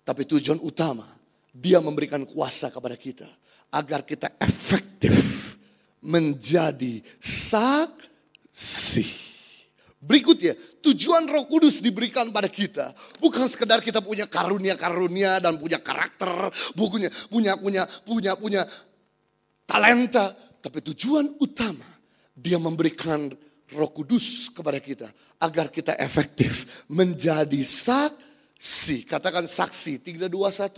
Tapi 0.07 0.23
tujuan 0.23 0.63
utama. 0.63 1.19
Dia 1.51 1.83
memberikan 1.83 2.23
kuasa 2.23 2.71
kepada 2.71 2.95
kita. 2.95 3.27
Agar 3.71 4.03
kita 4.07 4.33
efektif. 4.39 5.15
Menjadi 6.03 7.03
saksi. 7.19 9.07
Berikutnya, 9.97 10.53
tujuan 10.85 11.25
Roh 11.25 11.49
Kudus 11.49 11.81
diberikan 11.81 12.29
pada 12.29 12.47
kita 12.47 12.93
bukan 13.17 13.49
sekedar 13.49 13.81
kita 13.81 13.99
punya 13.99 14.29
karunia-karunia 14.29 15.41
dan 15.41 15.57
punya 15.57 15.81
karakter, 15.81 16.53
punya 16.77 17.09
punya 17.27 17.57
punya 17.57 17.83
punya 18.05 18.31
punya 18.37 18.61
talenta, 19.67 20.37
tapi 20.61 20.85
tujuan 20.85 21.35
utama 21.41 21.83
dia 22.37 22.61
memberikan 22.61 23.33
Roh 23.73 23.91
Kudus 23.91 24.47
kepada 24.53 24.79
kita 24.79 25.11
agar 25.43 25.67
kita 25.67 25.97
efektif 25.99 26.85
menjadi 26.87 27.59
saksi. 27.65 29.03
Katakan 29.03 29.43
saksi. 29.43 29.99
3 29.99 30.31
2 30.31 30.31
1. 30.31 30.71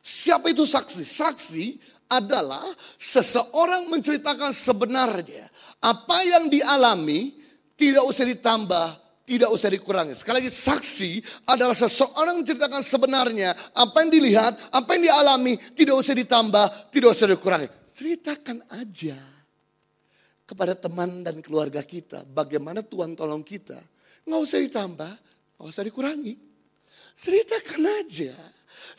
Siapa 0.00 0.48
itu 0.48 0.64
saksi? 0.64 1.04
Saksi 1.04 1.66
adalah 2.10 2.66
seseorang 2.98 3.86
menceritakan 3.86 4.50
sebenarnya 4.50 5.46
apa 5.78 6.26
yang 6.26 6.50
dialami 6.50 7.38
tidak 7.78 8.04
usah 8.04 8.26
ditambah, 8.28 8.86
tidak 9.24 9.48
usah 9.54 9.70
dikurangi. 9.72 10.12
Sekali 10.18 10.42
lagi 10.42 10.52
saksi 10.52 11.10
adalah 11.46 11.72
seseorang 11.72 12.42
menceritakan 12.42 12.82
sebenarnya 12.82 13.54
apa 13.72 14.04
yang 14.04 14.10
dilihat, 14.10 14.52
apa 14.74 14.98
yang 14.98 15.02
dialami, 15.06 15.54
tidak 15.72 15.96
usah 15.96 16.12
ditambah, 16.12 16.66
tidak 16.90 17.08
usah 17.14 17.30
dikurangi. 17.30 17.68
Ceritakan 17.94 18.66
aja 18.68 19.16
kepada 20.44 20.74
teman 20.74 21.22
dan 21.22 21.38
keluarga 21.38 21.78
kita 21.80 22.26
bagaimana 22.26 22.82
Tuhan 22.82 23.14
tolong 23.14 23.46
kita. 23.46 23.78
Nggak 24.26 24.40
usah 24.44 24.58
ditambah, 24.60 25.12
nggak 25.56 25.68
usah 25.70 25.84
dikurangi. 25.86 26.34
Ceritakan 27.14 27.82
aja 27.86 28.34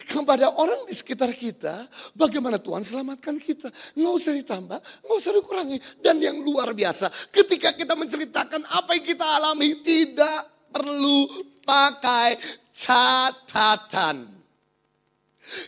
kepada 0.06 0.54
orang 0.56 0.86
di 0.86 0.94
sekitar 0.94 1.32
kita 1.34 1.88
bagaimana 2.14 2.58
Tuhan 2.58 2.82
selamatkan 2.84 3.38
kita. 3.42 3.70
Nggak 3.98 4.14
usah 4.14 4.34
ditambah, 4.36 4.80
nggak 4.80 5.18
usah 5.18 5.32
dikurangi. 5.36 5.78
Dan 6.02 6.20
yang 6.20 6.38
luar 6.42 6.74
biasa, 6.76 7.10
ketika 7.30 7.74
kita 7.74 7.94
menceritakan 7.96 8.66
apa 8.68 8.98
yang 8.98 9.06
kita 9.06 9.26
alami, 9.26 9.82
tidak 9.86 10.70
perlu 10.72 11.28
pakai 11.66 12.40
catatan. 12.74 14.42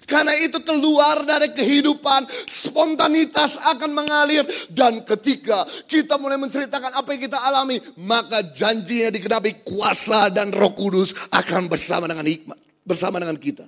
Karena 0.08 0.32
itu 0.40 0.64
keluar 0.64 1.28
dari 1.28 1.52
kehidupan, 1.52 2.48
spontanitas 2.48 3.60
akan 3.60 3.92
mengalir. 3.92 4.48
Dan 4.72 5.04
ketika 5.04 5.68
kita 5.84 6.16
mulai 6.16 6.40
menceritakan 6.40 6.96
apa 6.96 7.10
yang 7.12 7.22
kita 7.28 7.40
alami, 7.44 7.84
maka 8.00 8.40
janjinya 8.56 9.12
digenapi 9.12 9.68
kuasa 9.68 10.32
dan 10.32 10.56
roh 10.56 10.72
kudus 10.72 11.12
akan 11.36 11.68
bersama 11.68 12.08
dengan 12.08 12.24
hikmat. 12.24 12.56
Bersama 12.88 13.20
dengan 13.20 13.36
kita. 13.36 13.68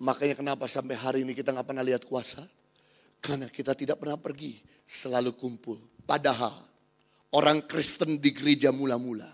Makanya 0.00 0.32
kenapa 0.32 0.64
sampai 0.64 0.96
hari 0.96 1.18
ini 1.28 1.36
kita 1.36 1.52
nggak 1.52 1.68
pernah 1.68 1.84
lihat 1.84 2.08
kuasa? 2.08 2.40
Karena 3.20 3.52
kita 3.52 3.76
tidak 3.76 4.00
pernah 4.00 4.16
pergi, 4.16 4.56
selalu 4.88 5.36
kumpul. 5.36 5.76
Padahal 6.08 6.56
orang 7.36 7.60
Kristen 7.68 8.16
di 8.16 8.32
gereja 8.32 8.72
mula-mula, 8.72 9.28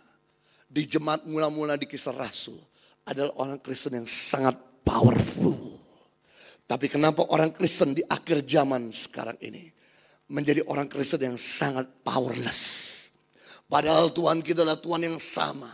di 0.66 0.82
jemaat 0.82 1.22
mula-mula 1.22 1.78
di 1.78 1.86
kisah 1.86 2.10
Rasul, 2.10 2.58
adalah 3.06 3.30
orang 3.38 3.62
Kristen 3.62 4.02
yang 4.02 4.10
sangat 4.10 4.58
powerful. 4.82 5.78
Tapi 6.66 6.90
kenapa 6.90 7.22
orang 7.30 7.54
Kristen 7.54 7.94
di 7.94 8.02
akhir 8.02 8.42
zaman 8.42 8.90
sekarang 8.90 9.38
ini 9.38 9.70
menjadi 10.26 10.66
orang 10.66 10.90
Kristen 10.90 11.22
yang 11.22 11.38
sangat 11.38 11.86
powerless? 12.02 12.92
Padahal 13.70 14.10
Tuhan 14.10 14.42
kita 14.42 14.66
adalah 14.66 14.82
Tuhan 14.82 15.06
yang 15.06 15.18
sama. 15.22 15.70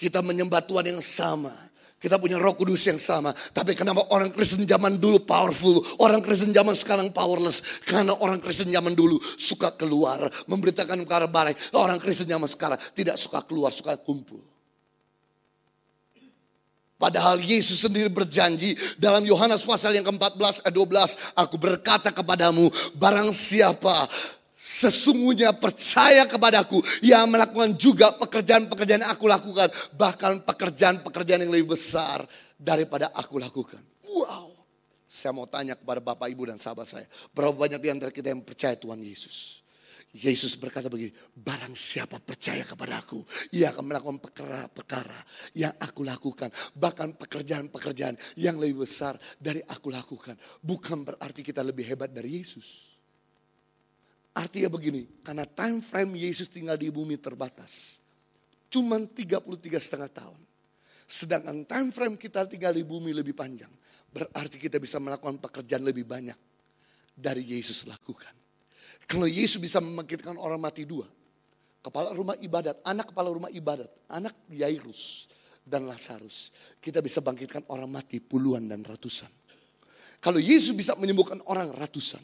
Kita 0.00 0.24
menyembah 0.24 0.64
Tuhan 0.64 0.96
yang 0.96 1.04
sama. 1.04 1.52
Kita 1.98 2.14
punya 2.14 2.38
roh 2.38 2.54
kudus 2.54 2.86
yang 2.86 2.98
sama. 2.98 3.34
Tapi 3.34 3.74
kenapa 3.74 4.06
orang 4.14 4.30
Kristen 4.30 4.62
zaman 4.62 5.02
dulu 5.02 5.26
powerful. 5.26 5.82
Orang 5.98 6.22
Kristen 6.22 6.54
zaman 6.54 6.78
sekarang 6.78 7.10
powerless. 7.10 7.58
Karena 7.82 8.14
orang 8.22 8.38
Kristen 8.38 8.70
zaman 8.70 8.94
dulu 8.94 9.18
suka 9.34 9.74
keluar. 9.74 10.30
Memberitakan 10.46 11.02
kabar 11.02 11.26
baik. 11.26 11.58
Orang 11.74 11.98
Kristen 11.98 12.30
zaman 12.30 12.46
sekarang 12.46 12.78
tidak 12.94 13.18
suka 13.18 13.42
keluar, 13.42 13.74
suka 13.74 13.98
kumpul. 13.98 14.38
Padahal 16.98 17.38
Yesus 17.38 17.78
sendiri 17.78 18.10
berjanji 18.10 18.74
dalam 18.98 19.22
Yohanes 19.22 19.62
pasal 19.62 19.94
yang 19.94 20.02
ke-14 20.02 20.66
ayat 20.66 20.74
12. 20.74 21.38
Aku 21.46 21.54
berkata 21.54 22.10
kepadamu 22.10 22.74
barang 22.98 23.30
siapa 23.30 24.10
sesungguhnya 24.58 25.54
percaya 25.54 26.26
kepadaku 26.26 26.82
yang 26.98 27.30
melakukan 27.30 27.78
juga 27.78 28.10
pekerjaan-pekerjaan 28.18 29.06
yang 29.06 29.12
aku 29.14 29.30
lakukan. 29.30 29.70
Bahkan 29.94 30.42
pekerjaan-pekerjaan 30.42 31.46
yang 31.46 31.54
lebih 31.54 31.78
besar 31.78 32.26
daripada 32.58 33.14
aku 33.14 33.38
lakukan. 33.38 33.78
Wow. 34.02 34.58
Saya 35.08 35.32
mau 35.32 35.48
tanya 35.48 35.72
kepada 35.72 36.04
Bapak, 36.04 36.28
Ibu, 36.28 36.52
dan 36.52 36.58
sahabat 36.60 36.84
saya. 36.84 37.06
Berapa 37.32 37.56
banyak 37.56 37.80
di 37.80 37.88
antara 37.88 38.12
kita 38.12 38.28
yang 38.28 38.44
percaya 38.44 38.76
Tuhan 38.76 39.00
Yesus? 39.00 39.64
Yesus 40.12 40.56
berkata 40.56 40.88
begini, 40.88 41.12
barang 41.32 41.72
siapa 41.76 42.16
percaya 42.20 42.64
kepada 42.64 43.00
aku, 43.00 43.24
ia 43.52 43.72
akan 43.72 43.84
melakukan 43.92 44.18
perkara-perkara 44.20 45.20
yang 45.56 45.72
aku 45.80 46.04
lakukan. 46.04 46.52
Bahkan 46.76 47.16
pekerjaan-pekerjaan 47.16 48.16
yang 48.40 48.60
lebih 48.60 48.84
besar 48.88 49.16
dari 49.38 49.64
aku 49.64 49.92
lakukan. 49.92 50.36
Bukan 50.60 51.08
berarti 51.08 51.40
kita 51.44 51.60
lebih 51.64 51.88
hebat 51.88 52.12
dari 52.12 52.40
Yesus. 52.40 52.97
Artinya 54.36 54.70
begini, 54.70 55.08
karena 55.24 55.48
time 55.48 55.82
frame 55.82 56.14
Yesus 56.28 56.46
tinggal 56.46 56.78
di 56.78 56.92
bumi 56.92 57.18
terbatas. 57.18 57.98
Cuman 58.68 59.08
33 59.08 59.40
setengah 59.80 60.10
tahun. 60.12 60.40
Sedangkan 61.08 61.64
time 61.64 61.88
frame 61.88 62.20
kita 62.20 62.44
tinggal 62.44 62.76
di 62.76 62.84
bumi 62.84 63.16
lebih 63.16 63.32
panjang. 63.32 63.72
Berarti 64.12 64.60
kita 64.60 64.76
bisa 64.76 65.00
melakukan 65.00 65.40
pekerjaan 65.40 65.80
lebih 65.80 66.04
banyak 66.04 66.36
dari 67.16 67.42
Yesus 67.42 67.88
lakukan. 67.88 68.30
Kalau 69.08 69.24
Yesus 69.24 69.56
bisa 69.56 69.80
membangkitkan 69.80 70.36
orang 70.36 70.60
mati 70.60 70.84
dua. 70.84 71.08
Kepala 71.80 72.12
rumah 72.12 72.36
ibadat, 72.36 72.84
anak 72.84 73.08
kepala 73.14 73.32
rumah 73.32 73.48
ibadat, 73.48 73.88
anak 74.12 74.36
Yairus 74.52 75.32
dan 75.64 75.88
Lazarus. 75.88 76.52
Kita 76.76 77.00
bisa 77.00 77.24
bangkitkan 77.24 77.64
orang 77.72 77.88
mati 77.88 78.20
puluhan 78.20 78.68
dan 78.68 78.84
ratusan. 78.84 79.32
Kalau 80.20 80.36
Yesus 80.36 80.76
bisa 80.76 80.92
menyembuhkan 80.98 81.40
orang 81.48 81.72
ratusan, 81.72 82.20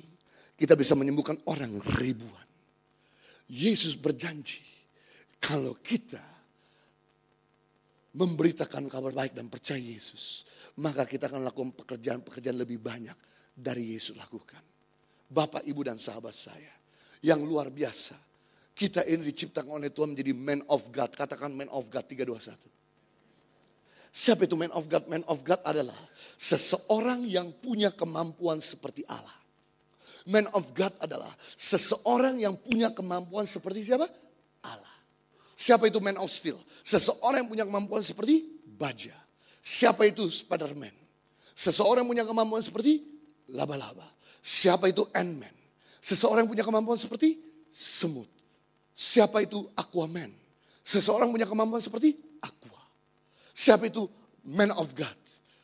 kita 0.54 0.78
bisa 0.78 0.94
menyembuhkan 0.94 1.38
orang 1.50 1.82
ribuan. 1.98 2.46
Yesus 3.50 3.98
berjanji 3.98 4.64
kalau 5.42 5.76
kita 5.76 6.22
memberitakan 8.14 8.88
kabar 8.88 9.12
baik 9.12 9.36
dan 9.36 9.50
percaya 9.50 9.82
Yesus, 9.82 10.46
maka 10.80 11.04
kita 11.04 11.28
akan 11.28 11.44
lakukan 11.44 11.74
pekerjaan-pekerjaan 11.76 12.56
lebih 12.56 12.78
banyak 12.80 13.18
dari 13.52 13.92
Yesus 13.92 14.16
lakukan. 14.16 14.62
Bapak, 15.28 15.66
Ibu, 15.66 15.80
dan 15.84 15.98
sahabat 15.98 16.32
saya 16.32 16.72
yang 17.20 17.42
luar 17.42 17.68
biasa. 17.68 18.16
Kita 18.74 19.06
ini 19.06 19.30
diciptakan 19.30 19.78
oleh 19.78 19.90
Tuhan 19.94 20.14
menjadi 20.14 20.34
man 20.34 20.62
of 20.66 20.90
God. 20.90 21.14
Katakan 21.14 21.54
man 21.54 21.70
of 21.70 21.86
God 21.90 22.06
321. 22.10 22.58
Siapa 24.14 24.46
itu 24.46 24.54
man 24.54 24.70
of 24.74 24.86
God? 24.86 25.04
Man 25.10 25.22
of 25.26 25.42
God 25.42 25.62
adalah 25.66 25.98
seseorang 26.38 27.26
yang 27.26 27.50
punya 27.54 27.90
kemampuan 27.90 28.62
seperti 28.62 29.02
Allah. 29.06 29.43
Man 30.24 30.48
of 30.56 30.72
God 30.72 30.96
adalah 31.04 31.28
seseorang 31.52 32.40
yang 32.40 32.56
punya 32.56 32.88
kemampuan 32.88 33.44
seperti 33.44 33.84
siapa? 33.84 34.08
Allah. 34.64 34.96
Siapa 35.52 35.84
itu 35.84 36.00
man 36.00 36.16
of 36.16 36.32
steel? 36.32 36.56
Seseorang 36.80 37.44
yang 37.44 37.50
punya 37.52 37.64
kemampuan 37.68 38.00
seperti 38.00 38.48
baja. 38.64 39.12
Siapa 39.60 40.08
itu 40.08 40.24
Spiderman? 40.32 40.92
Seseorang 41.52 42.08
yang 42.08 42.10
punya 42.16 42.24
kemampuan 42.24 42.64
seperti 42.64 43.04
laba-laba. 43.52 44.08
Siapa 44.40 44.88
itu 44.88 45.04
Ant-Man? 45.12 45.52
Seseorang 46.00 46.48
yang 46.48 46.52
punya 46.56 46.64
kemampuan 46.64 46.96
seperti 46.96 47.40
semut. 47.68 48.28
Siapa 48.96 49.44
itu 49.44 49.68
Aquaman? 49.76 50.32
Seseorang 50.84 51.28
punya 51.32 51.44
kemampuan 51.44 51.84
seperti 51.84 52.16
Aqua. 52.40 52.80
Siapa 53.52 53.92
itu 53.92 54.08
Man 54.44 54.72
of 54.72 54.92
God? 54.96 55.16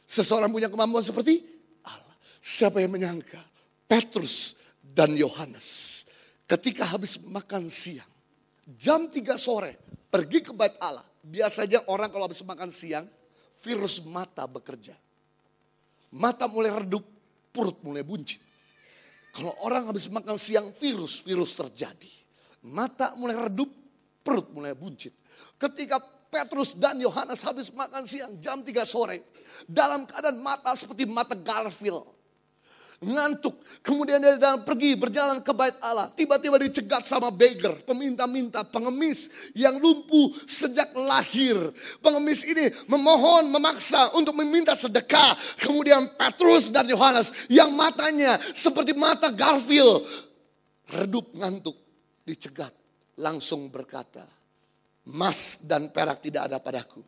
Seseorang 0.04 0.52
punya 0.52 0.68
kemampuan 0.68 1.04
seperti 1.04 1.44
Allah. 1.84 2.16
Siapa 2.40 2.80
yang 2.80 2.92
menyangka 2.92 3.49
Petrus 3.90 4.54
dan 4.78 5.18
Yohanes 5.18 6.06
ketika 6.46 6.86
habis 6.86 7.18
makan 7.18 7.66
siang, 7.66 8.06
jam 8.78 9.10
3 9.10 9.18
sore 9.34 9.74
pergi 10.06 10.46
ke 10.46 10.54
bait 10.54 10.78
Allah. 10.78 11.02
Biasanya 11.26 11.90
orang 11.90 12.14
kalau 12.14 12.30
habis 12.30 12.46
makan 12.46 12.70
siang, 12.70 13.10
virus 13.58 13.98
mata 14.06 14.46
bekerja. 14.46 14.94
Mata 16.14 16.46
mulai 16.46 16.70
redup, 16.70 17.02
perut 17.50 17.82
mulai 17.82 18.06
buncit. 18.06 18.38
Kalau 19.34 19.58
orang 19.66 19.90
habis 19.90 20.06
makan 20.06 20.38
siang 20.38 20.70
virus, 20.78 21.26
virus 21.26 21.58
terjadi. 21.58 22.10
Mata 22.70 23.18
mulai 23.18 23.50
redup, 23.50 23.74
perut 24.22 24.54
mulai 24.54 24.78
buncit. 24.78 25.14
Ketika 25.58 25.98
Petrus 26.30 26.78
dan 26.78 27.02
Yohanes 27.02 27.42
habis 27.42 27.74
makan 27.74 28.06
siang 28.06 28.38
jam 28.38 28.62
3 28.62 28.86
sore. 28.86 29.34
Dalam 29.66 30.06
keadaan 30.06 30.38
mata 30.38 30.78
seperti 30.78 31.04
mata 31.10 31.34
Garfield 31.34 32.19
ngantuk. 33.00 33.56
Kemudian 33.80 34.20
dia 34.20 34.36
dalam 34.36 34.60
pergi 34.60 34.92
berjalan 34.92 35.40
ke 35.40 35.52
bait 35.56 35.72
Allah. 35.80 36.12
Tiba-tiba 36.12 36.60
dicegat 36.60 37.08
sama 37.08 37.32
beggar, 37.32 37.80
peminta-minta, 37.88 38.60
pengemis 38.60 39.32
yang 39.56 39.80
lumpuh 39.80 40.36
sejak 40.44 40.92
lahir. 40.92 41.56
Pengemis 42.04 42.44
ini 42.44 42.68
memohon, 42.84 43.48
memaksa 43.48 44.12
untuk 44.12 44.36
meminta 44.36 44.76
sedekah. 44.76 45.32
Kemudian 45.56 46.12
Petrus 46.12 46.68
dan 46.68 46.84
Yohanes 46.92 47.32
yang 47.48 47.72
matanya 47.72 48.36
seperti 48.52 48.92
mata 48.92 49.32
Garfield. 49.32 50.04
Redup 50.92 51.32
ngantuk, 51.32 51.80
dicegat. 52.28 52.76
Langsung 53.16 53.68
berkata, 53.72 54.28
Mas 55.08 55.64
dan 55.64 55.88
perak 55.88 56.20
tidak 56.20 56.52
ada 56.52 56.60
padaku. 56.60 57.00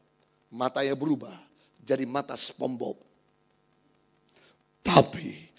Matanya 0.53 0.97
berubah 0.97 1.37
jadi 1.85 2.09
mata 2.09 2.37
SpongeBob. 2.37 2.97
Tapi 4.83 5.52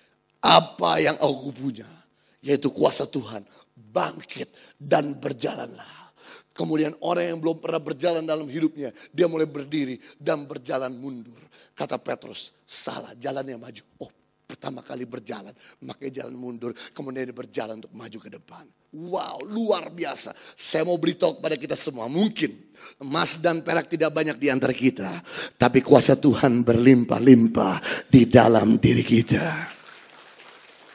apa 0.43 0.99
yang 0.99 1.15
aku 1.23 1.55
punya, 1.55 1.87
yaitu 2.43 2.67
kuasa 2.67 3.07
Tuhan, 3.07 3.47
bangkit 3.73 4.51
dan 4.75 5.15
berjalanlah. 5.15 6.11
Kemudian 6.53 6.93
orang 7.01 7.33
yang 7.33 7.39
belum 7.41 7.57
pernah 7.57 7.81
berjalan 7.81 8.21
dalam 8.21 8.45
hidupnya, 8.45 8.93
dia 9.09 9.25
mulai 9.25 9.49
berdiri 9.49 9.97
dan 10.21 10.45
berjalan 10.45 10.93
mundur. 10.93 11.39
Kata 11.73 11.97
Petrus, 11.97 12.53
salah 12.61 13.17
jalannya 13.17 13.57
maju. 13.57 13.81
Oh, 14.05 14.11
pertama 14.45 14.85
kali 14.85 15.09
berjalan, 15.09 15.49
makanya 15.81 16.21
jalan 16.21 16.37
mundur. 16.37 16.77
Kemudian 16.93 17.25
dia 17.25 17.33
berjalan 17.33 17.81
untuk 17.81 17.95
maju 17.97 18.17
ke 18.21 18.29
depan. 18.29 18.69
Wow, 18.93 19.41
luar 19.49 19.89
biasa. 19.89 20.37
Saya 20.53 20.85
mau 20.85 21.01
beritahu 21.01 21.41
kepada 21.41 21.57
kita 21.57 21.73
semua, 21.73 22.05
mungkin 22.05 22.53
emas 23.01 23.41
dan 23.41 23.65
perak 23.65 23.89
tidak 23.89 24.13
banyak 24.13 24.37
di 24.37 24.53
antara 24.53 24.77
kita. 24.77 25.25
Tapi 25.57 25.81
kuasa 25.81 26.13
Tuhan 26.13 26.61
berlimpah-limpah 26.61 28.05
di 28.13 28.29
dalam 28.29 28.77
diri 28.77 29.01
kita. 29.01 29.72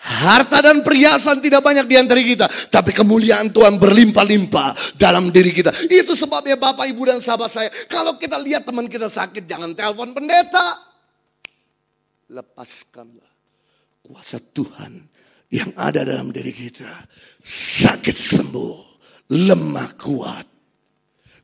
Harta 0.08 0.64
dan 0.64 0.80
perhiasan 0.80 1.44
tidak 1.44 1.60
banyak 1.60 1.84
di 1.84 1.96
antara 2.00 2.16
kita. 2.24 2.48
Tapi 2.72 2.96
kemuliaan 2.96 3.52
Tuhan 3.52 3.76
berlimpah-limpah 3.76 4.96
dalam 4.96 5.28
diri 5.28 5.52
kita. 5.52 5.68
Itu 5.84 6.16
sebabnya 6.16 6.56
Bapak, 6.56 6.88
Ibu, 6.88 7.12
dan 7.12 7.20
sahabat 7.20 7.52
saya. 7.52 7.68
Kalau 7.84 8.16
kita 8.16 8.40
lihat 8.40 8.64
teman 8.64 8.88
kita 8.88 9.12
sakit, 9.12 9.44
jangan 9.44 9.76
telepon 9.76 10.16
pendeta. 10.16 10.80
Lepaskanlah 12.32 13.28
kuasa 14.00 14.40
Tuhan 14.40 15.04
yang 15.52 15.76
ada 15.76 16.08
dalam 16.08 16.32
diri 16.32 16.56
kita. 16.56 16.88
Sakit 17.44 18.16
sembuh, 18.16 18.76
lemah 19.28 19.92
kuat. 20.00 20.46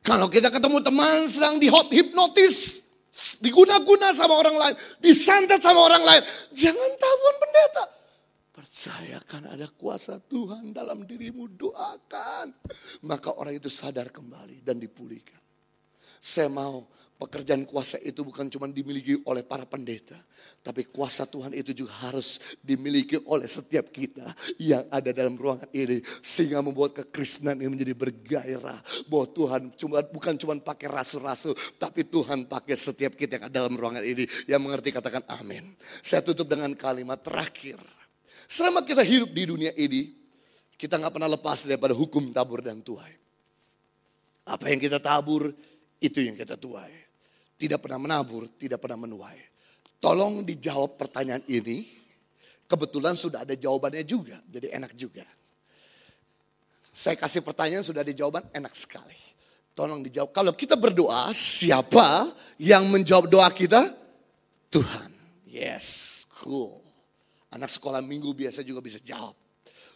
Kalau 0.05 0.29
kita 0.29 0.53
ketemu 0.53 0.81
teman 0.85 1.25
sedang 1.29 1.57
di 1.57 1.65
hot 1.69 1.89
hipnotis, 1.89 2.85
diguna-guna 3.41 4.13
sama 4.13 4.37
orang 4.37 4.57
lain, 4.57 4.75
disantet 5.01 5.61
sama 5.61 5.81
orang 5.81 6.05
lain, 6.05 6.21
jangan 6.53 6.91
telepon 6.97 7.35
pendeta. 7.41 7.85
Percayakan 8.55 9.51
ada 9.51 9.67
kuasa 9.67 10.15
Tuhan 10.15 10.71
dalam 10.71 11.03
dirimu, 11.03 11.51
doakan. 11.51 12.55
Maka 13.03 13.35
orang 13.35 13.59
itu 13.59 13.67
sadar 13.67 14.07
kembali 14.07 14.63
dan 14.63 14.79
dipulihkan. 14.79 15.43
Saya 16.23 16.47
mau 16.47 16.87
pekerjaan 17.19 17.67
kuasa 17.67 17.99
itu 17.99 18.23
bukan 18.23 18.47
cuma 18.47 18.71
dimiliki 18.71 19.19
oleh 19.27 19.43
para 19.43 19.67
pendeta. 19.67 20.15
Tapi 20.63 20.87
kuasa 20.87 21.27
Tuhan 21.27 21.51
itu 21.51 21.75
juga 21.75 21.99
harus 22.07 22.39
dimiliki 22.63 23.19
oleh 23.27 23.43
setiap 23.43 23.91
kita 23.91 24.31
yang 24.55 24.87
ada 24.87 25.11
dalam 25.11 25.35
ruangan 25.35 25.67
ini. 25.75 25.99
Sehingga 26.23 26.63
membuat 26.63 26.95
kekristenan 26.95 27.59
ini 27.59 27.67
menjadi 27.75 27.91
bergairah. 27.91 28.79
Bahwa 29.11 29.27
Tuhan 29.35 29.61
cuma, 29.75 29.99
bukan 29.99 30.39
cuma 30.39 30.55
pakai 30.63 30.87
rasul-rasul. 30.87 31.51
Tapi 31.75 32.07
Tuhan 32.07 32.47
pakai 32.47 32.79
setiap 32.79 33.19
kita 33.19 33.35
yang 33.35 33.45
ada 33.51 33.67
dalam 33.67 33.75
ruangan 33.75 33.99
ini. 33.99 34.23
Yang 34.47 34.61
mengerti 34.63 34.95
katakan 34.95 35.27
amin. 35.27 35.75
Saya 35.99 36.23
tutup 36.23 36.47
dengan 36.47 36.71
kalimat 36.71 37.19
terakhir. 37.19 38.04
Selama 38.45 38.85
kita 38.85 39.01
hidup 39.01 39.33
di 39.33 39.43
dunia 39.49 39.71
ini, 39.73 40.13
kita 40.75 40.99
nggak 40.99 41.13
pernah 41.17 41.29
lepas 41.31 41.65
daripada 41.65 41.95
hukum 41.95 42.29
tabur 42.29 42.61
dan 42.61 42.83
tuai. 42.83 43.13
Apa 44.45 44.69
yang 44.69 44.77
kita 44.77 45.01
tabur, 45.01 45.49
itu 45.97 46.19
yang 46.21 46.37
kita 46.37 46.53
tuai. 46.59 46.93
Tidak 47.55 47.79
pernah 47.81 47.97
menabur, 47.97 48.51
tidak 48.59 48.83
pernah 48.83 49.07
menuai. 49.07 49.39
Tolong 49.97 50.45
dijawab 50.45 50.99
pertanyaan 50.99 51.41
ini. 51.49 51.87
Kebetulan 52.65 53.13
sudah 53.13 53.45
ada 53.45 53.53
jawabannya 53.53 54.01
juga, 54.05 54.41
jadi 54.49 54.73
enak 54.73 54.97
juga. 54.97 55.25
Saya 56.89 57.13
kasih 57.13 57.45
pertanyaan 57.45 57.85
sudah 57.85 58.01
ada 58.01 58.13
jawaban, 58.13 58.41
enak 58.53 58.73
sekali. 58.73 59.17
Tolong 59.75 60.01
dijawab. 60.01 60.31
Kalau 60.31 60.53
kita 60.55 60.79
berdoa, 60.79 61.29
siapa 61.35 62.31
yang 62.57 62.87
menjawab 62.89 63.27
doa 63.27 63.49
kita? 63.51 63.91
Tuhan. 64.71 65.11
Yes, 65.45 66.23
cool. 66.41 66.84
Anak 67.55 67.71
sekolah 67.71 68.03
minggu 68.03 68.35
biasa 68.35 68.67
juga 68.67 68.83
bisa 68.83 68.99
jawab. 68.99 69.31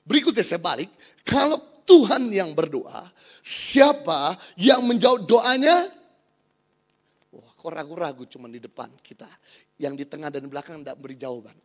Berikutnya 0.07 0.47
saya 0.47 0.63
balik, 0.63 0.87
kalau 1.27 1.59
Tuhan 1.83 2.31
yang 2.31 2.55
berdoa, 2.55 3.11
siapa 3.43 4.39
yang 4.55 4.87
menjawab 4.87 5.27
doanya? 5.27 5.91
Wah, 7.35 7.51
kok 7.59 7.71
ragu-ragu 7.75 8.23
cuma 8.31 8.47
di 8.47 8.63
depan 8.63 8.87
kita. 9.03 9.27
Yang 9.75 9.93
di 9.99 10.05
tengah 10.07 10.31
dan 10.31 10.47
belakang 10.47 10.79
tidak 10.79 11.03
beri 11.03 11.19
jawaban. 11.19 11.57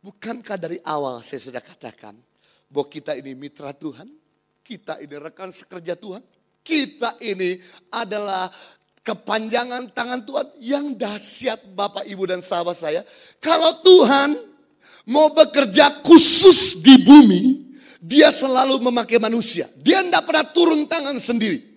Bukankah 0.00 0.56
dari 0.56 0.80
awal 0.80 1.20
saya 1.20 1.44
sudah 1.44 1.60
katakan 1.60 2.16
bahwa 2.72 2.88
kita 2.88 3.12
ini 3.12 3.36
mitra 3.36 3.76
Tuhan? 3.76 4.08
Kita 4.64 4.96
ini 5.04 5.14
rekan 5.20 5.52
sekerja 5.52 5.92
Tuhan? 5.92 6.24
Kita 6.64 7.20
ini 7.20 7.60
adalah 7.92 8.48
kepanjangan 9.04 9.92
tangan 9.92 10.20
Tuhan 10.24 10.46
yang 10.60 10.96
dahsyat 10.96 11.68
Bapak, 11.76 12.08
Ibu, 12.08 12.24
dan 12.28 12.40
sahabat 12.40 12.76
saya. 12.76 13.04
Kalau 13.40 13.80
Tuhan 13.84 14.47
mau 15.08 15.32
bekerja 15.32 16.04
khusus 16.04 16.76
di 16.76 17.00
bumi, 17.00 17.42
dia 17.98 18.28
selalu 18.28 18.78
memakai 18.84 19.16
manusia. 19.16 19.66
Dia 19.80 20.04
tidak 20.04 20.28
pernah 20.28 20.46
turun 20.52 20.84
tangan 20.84 21.16
sendiri. 21.16 21.67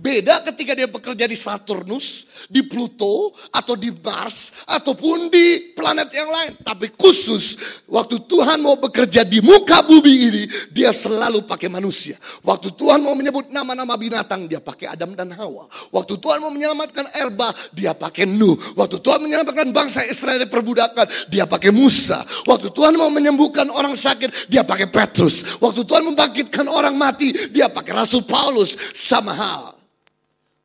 Beda 0.00 0.40
ketika 0.48 0.72
dia 0.72 0.88
bekerja 0.88 1.28
di 1.28 1.36
Saturnus, 1.36 2.24
di 2.48 2.64
Pluto, 2.64 3.36
atau 3.52 3.76
di 3.76 3.92
Mars, 3.92 4.64
ataupun 4.64 5.28
di 5.28 5.76
planet 5.76 6.08
yang 6.16 6.32
lain. 6.32 6.56
Tapi 6.64 6.88
khusus 6.96 7.60
waktu 7.84 8.16
Tuhan 8.24 8.64
mau 8.64 8.80
bekerja 8.80 9.28
di 9.28 9.44
muka 9.44 9.84
bumi 9.84 10.14
ini, 10.32 10.42
dia 10.72 10.88
selalu 10.96 11.44
pakai 11.44 11.68
manusia. 11.68 12.16
Waktu 12.40 12.72
Tuhan 12.72 13.04
mau 13.04 13.12
menyebut 13.12 13.52
nama-nama 13.52 13.92
binatang, 14.00 14.48
dia 14.48 14.56
pakai 14.56 14.88
Adam 14.88 15.12
dan 15.12 15.36
Hawa. 15.36 15.68
Waktu 15.92 16.16
Tuhan 16.16 16.40
mau 16.40 16.48
menyelamatkan 16.48 17.12
Erba, 17.20 17.52
dia 17.68 17.92
pakai 17.92 18.24
Nuh. 18.24 18.56
Waktu 18.72 19.04
Tuhan 19.04 19.20
menyelamatkan 19.20 19.68
bangsa 19.68 20.08
Israel 20.08 20.40
dari 20.40 20.48
perbudakan, 20.48 21.28
dia 21.28 21.44
pakai 21.44 21.76
Musa. 21.76 22.24
Waktu 22.48 22.72
Tuhan 22.72 22.96
mau 22.96 23.12
menyembuhkan 23.12 23.68
orang 23.68 23.92
sakit, 23.92 24.48
dia 24.48 24.64
pakai 24.64 24.88
Petrus. 24.88 25.60
Waktu 25.60 25.84
Tuhan 25.84 26.08
membangkitkan 26.08 26.64
orang 26.72 26.96
mati, 26.96 27.52
dia 27.52 27.68
pakai 27.68 27.92
Rasul 27.92 28.24
Paulus. 28.24 28.80
Sama 28.96 29.36
hal. 29.36 29.80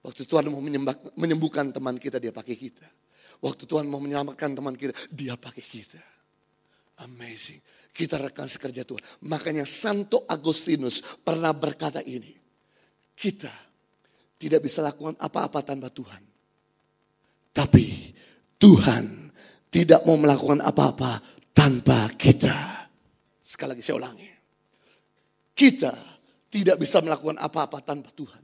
Waktu 0.06 0.22
Tuhan 0.30 0.54
mau 0.54 0.62
menyembuhkan 1.18 1.74
teman 1.74 1.98
kita, 1.98 2.22
dia 2.22 2.30
pakai 2.30 2.54
kita. 2.54 2.86
Waktu 3.42 3.66
Tuhan 3.66 3.90
mau 3.90 3.98
menyelamatkan 3.98 4.54
teman 4.54 4.78
kita, 4.78 4.94
dia 5.10 5.34
pakai 5.34 5.66
kita. 5.66 5.98
Amazing. 7.02 7.58
Kita 7.90 8.22
rekan 8.22 8.46
sekerja 8.46 8.86
Tuhan. 8.86 9.02
Makanya 9.26 9.66
Santo 9.66 10.30
Agustinus 10.30 11.02
pernah 11.02 11.50
berkata 11.58 12.06
ini. 12.06 12.38
Kita 13.18 13.50
tidak 14.38 14.62
bisa 14.62 14.86
lakukan 14.86 15.18
apa-apa 15.18 15.66
tanpa 15.66 15.90
Tuhan. 15.90 16.22
Tapi 17.56 18.14
Tuhan 18.62 19.32
tidak 19.74 20.06
mau 20.06 20.22
melakukan 20.22 20.62
apa-apa 20.62 21.18
tanpa 21.50 22.14
kita. 22.14 22.86
Sekali 23.42 23.74
lagi 23.74 23.82
saya 23.82 23.98
ulangi. 23.98 24.30
Kita 25.56 25.94
tidak 26.52 26.78
bisa 26.78 27.02
melakukan 27.02 27.42
apa-apa 27.42 27.82
tanpa 27.82 28.12
Tuhan. 28.14 28.44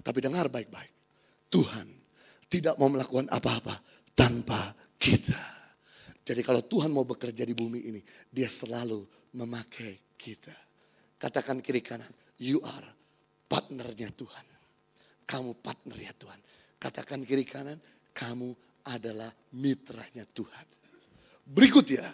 Tapi 0.00 0.18
dengar 0.24 0.48
baik-baik. 0.48 0.91
Tuhan 1.52 1.86
tidak 2.48 2.80
mau 2.80 2.88
melakukan 2.88 3.28
apa-apa 3.28 3.76
tanpa 4.16 4.72
kita. 4.96 5.52
Jadi 6.22 6.40
kalau 6.40 6.62
Tuhan 6.64 6.88
mau 6.88 7.04
bekerja 7.04 7.44
di 7.44 7.52
bumi 7.52 7.80
ini, 7.92 8.00
dia 8.30 8.48
selalu 8.48 9.04
memakai 9.36 10.16
kita. 10.16 10.54
Katakan 11.18 11.60
kiri 11.60 11.82
kanan, 11.84 12.08
you 12.40 12.62
are 12.62 12.88
partnernya 13.50 14.14
Tuhan. 14.14 14.46
Kamu 15.28 15.58
partnernya 15.60 16.12
Tuhan. 16.16 16.40
Katakan 16.78 17.26
kiri 17.26 17.44
kanan, 17.44 17.76
kamu 18.14 18.54
adalah 18.86 19.34
mitranya 19.58 20.22
Tuhan. 20.30 20.66
Berikutnya, 21.42 22.06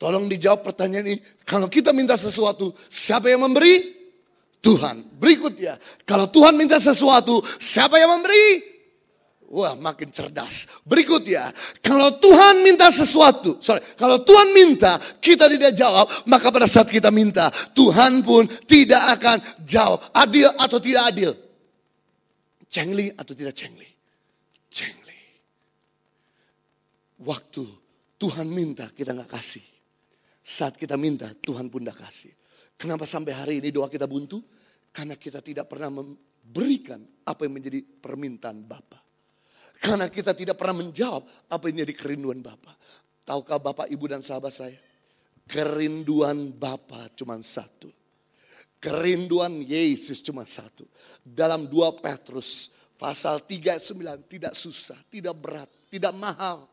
tolong 0.00 0.26
dijawab 0.32 0.64
pertanyaan 0.64 1.12
ini. 1.12 1.18
Kalau 1.44 1.68
kita 1.68 1.92
minta 1.92 2.16
sesuatu, 2.16 2.72
siapa 2.88 3.28
yang 3.28 3.44
memberi? 3.44 4.00
Tuhan. 4.62 5.12
Berikutnya, 5.18 5.76
kalau 6.08 6.30
Tuhan 6.30 6.56
minta 6.56 6.80
sesuatu, 6.80 7.44
siapa 7.60 8.00
yang 8.00 8.16
memberi? 8.16 8.71
Wah 9.52 9.76
makin 9.76 10.08
cerdas. 10.08 10.64
Berikutnya, 10.80 11.52
kalau 11.84 12.16
Tuhan 12.16 12.64
minta 12.64 12.88
sesuatu, 12.88 13.60
sorry, 13.60 13.84
kalau 14.00 14.24
Tuhan 14.24 14.48
minta 14.56 14.96
kita 15.20 15.44
tidak 15.44 15.76
jawab, 15.76 16.08
maka 16.24 16.48
pada 16.48 16.64
saat 16.64 16.88
kita 16.88 17.12
minta, 17.12 17.52
Tuhan 17.76 18.24
pun 18.24 18.48
tidak 18.64 19.20
akan 19.20 19.36
jawab. 19.60 20.08
Adil 20.16 20.48
atau 20.56 20.80
tidak 20.80 21.04
adil? 21.12 21.36
Cengli 22.64 23.12
atau 23.12 23.36
tidak 23.36 23.52
cengli? 23.52 23.84
Cengli. 24.72 25.20
Waktu 27.20 27.64
Tuhan 28.16 28.48
minta 28.48 28.88
kita 28.88 29.12
nggak 29.12 29.36
kasih. 29.36 29.66
Saat 30.40 30.80
kita 30.80 30.96
minta 30.96 31.28
Tuhan 31.36 31.68
pun 31.68 31.84
tidak 31.84 32.00
kasih. 32.08 32.32
Kenapa 32.80 33.04
sampai 33.04 33.36
hari 33.36 33.54
ini 33.60 33.68
doa 33.68 33.92
kita 33.92 34.08
buntu? 34.08 34.40
Karena 34.88 35.12
kita 35.20 35.44
tidak 35.44 35.68
pernah 35.68 35.92
memberikan 35.92 37.04
apa 37.28 37.44
yang 37.44 37.60
menjadi 37.60 37.84
permintaan 37.84 38.64
Bapak. 38.64 39.01
Karena 39.82 40.06
kita 40.06 40.30
tidak 40.30 40.54
pernah 40.54 40.86
menjawab 40.86 41.26
apa 41.50 41.64
yang 41.66 41.82
jadi 41.82 41.94
kerinduan 41.98 42.38
Bapak. 42.38 42.78
Tahukah 43.26 43.58
Bapak, 43.58 43.90
Ibu 43.90 44.06
dan 44.06 44.22
sahabat 44.22 44.54
saya? 44.54 44.78
Kerinduan 45.50 46.54
Bapak 46.54 47.18
cuma 47.18 47.34
satu. 47.42 47.90
Kerinduan 48.78 49.58
Yesus 49.66 50.22
cuma 50.22 50.46
satu. 50.46 50.86
Dalam 51.26 51.66
2 51.66 51.98
Petrus 51.98 52.70
pasal 52.94 53.42
39 53.42 54.30
tidak 54.30 54.54
susah, 54.54 54.98
tidak 55.10 55.34
berat, 55.34 55.70
tidak 55.90 56.14
mahal. 56.14 56.70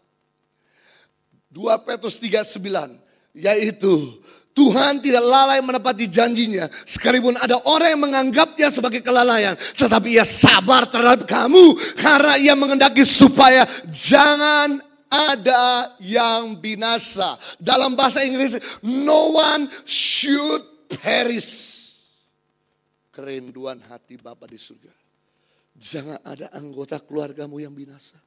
2 1.50 1.66
Petrus 1.90 2.22
39 2.22 3.09
yaitu 3.40 4.20
Tuhan 4.60 5.00
tidak 5.00 5.24
lalai 5.24 5.64
menepati 5.64 6.12
janjinya. 6.12 6.68
Sekalipun 6.84 7.40
ada 7.40 7.64
orang 7.64 7.96
yang 7.96 8.04
menganggapnya 8.04 8.68
sebagai 8.68 9.00
kelalaian. 9.00 9.56
Tetapi 9.56 10.20
ia 10.20 10.28
sabar 10.28 10.84
terhadap 10.84 11.24
kamu. 11.24 11.80
Karena 11.96 12.36
ia 12.36 12.60
mengendaki 12.60 13.08
supaya 13.08 13.64
jangan 13.88 14.84
ada 15.08 15.96
yang 16.04 16.60
binasa. 16.60 17.40
Dalam 17.56 17.96
bahasa 17.96 18.20
Inggris, 18.28 18.60
no 18.84 19.40
one 19.40 19.72
should 19.88 20.92
perish. 20.92 21.72
Kerinduan 23.16 23.80
hati 23.88 24.20
Bapa 24.20 24.44
di 24.44 24.60
surga. 24.60 24.92
Jangan 25.80 26.20
ada 26.28 26.52
anggota 26.52 27.00
keluargamu 27.00 27.64
yang 27.64 27.72
binasa. 27.72 28.20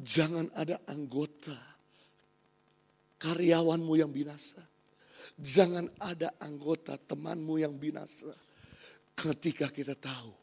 Jangan 0.00 0.48
ada 0.56 0.80
anggota 0.88 1.77
karyawanmu 3.18 3.92
yang 3.98 4.10
binasa 4.10 4.62
Jangan 5.38 5.86
ada 6.02 6.34
anggota 6.42 6.98
temanmu 6.98 7.62
yang 7.62 7.78
binasa. 7.78 8.34
Ketika 9.14 9.70
kita 9.70 9.94
tahu 9.94 10.34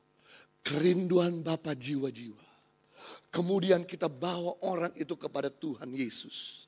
kerinduan 0.63 1.43
Bapa 1.43 1.75
jiwa-jiwa. 1.75 2.43
Kemudian 3.27 3.83
kita 3.83 4.07
bawa 4.07 4.55
orang 4.63 4.95
itu 4.95 5.19
kepada 5.19 5.51
Tuhan 5.51 5.91
Yesus. 5.91 6.63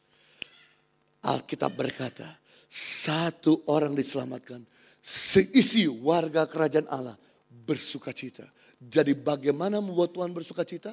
Alkitab 1.23 1.71
berkata, 1.71 2.27
satu 2.67 3.63
orang 3.71 3.95
diselamatkan, 3.95 4.67
seisi 4.99 5.87
warga 5.87 6.43
kerajaan 6.43 6.87
Allah 6.91 7.15
bersuka 7.47 8.11
cita. 8.11 8.43
Jadi 8.75 9.15
bagaimana 9.15 9.79
membuat 9.79 10.11
Tuhan 10.11 10.35
bersuka 10.35 10.67
cita? 10.67 10.91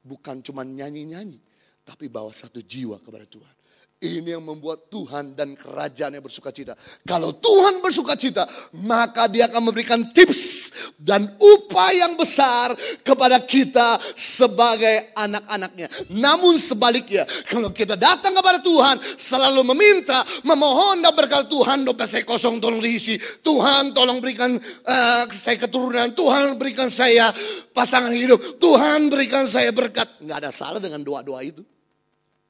Bukan 0.00 0.40
cuma 0.40 0.64
nyanyi-nyanyi, 0.64 1.36
tapi 1.84 2.08
bawa 2.08 2.32
satu 2.32 2.64
jiwa 2.64 2.96
kepada 3.04 3.28
Tuhan. 3.28 3.59
Ini 4.00 4.32
yang 4.32 4.48
membuat 4.48 4.88
Tuhan 4.88 5.36
dan 5.36 5.52
kerajaannya 5.52 6.24
bersuka 6.24 6.48
cita. 6.48 6.72
Kalau 7.04 7.36
Tuhan 7.36 7.84
bersuka 7.84 8.16
cita, 8.16 8.48
maka 8.80 9.28
dia 9.28 9.44
akan 9.44 9.60
memberikan 9.60 10.08
tips 10.16 10.72
dan 10.96 11.36
upah 11.36 11.92
yang 11.92 12.16
besar 12.16 12.72
kepada 13.04 13.36
kita 13.44 14.00
sebagai 14.16 15.12
anak-anaknya. 15.12 15.92
Namun 16.16 16.56
sebaliknya, 16.56 17.28
kalau 17.44 17.76
kita 17.76 17.92
datang 17.92 18.32
kepada 18.32 18.64
Tuhan, 18.64 19.20
selalu 19.20 19.68
meminta, 19.76 20.24
memohon 20.48 21.04
dan 21.04 21.12
berkata, 21.12 21.44
Tuhan 21.44 21.84
dompet 21.84 22.08
saya 22.08 22.24
kosong 22.24 22.56
tolong 22.56 22.80
diisi. 22.80 23.20
Tuhan 23.44 23.92
tolong 23.92 24.16
berikan 24.24 24.56
uh, 24.88 25.28
saya 25.28 25.60
keturunan. 25.60 26.16
Tuhan 26.16 26.56
berikan 26.56 26.88
saya 26.88 27.36
pasangan 27.76 28.16
hidup. 28.16 28.56
Tuhan 28.56 29.12
berikan 29.12 29.44
saya 29.44 29.68
berkat. 29.76 30.24
Nggak 30.24 30.38
ada 30.40 30.50
salah 30.56 30.80
dengan 30.80 31.04
doa-doa 31.04 31.44
itu. 31.44 31.60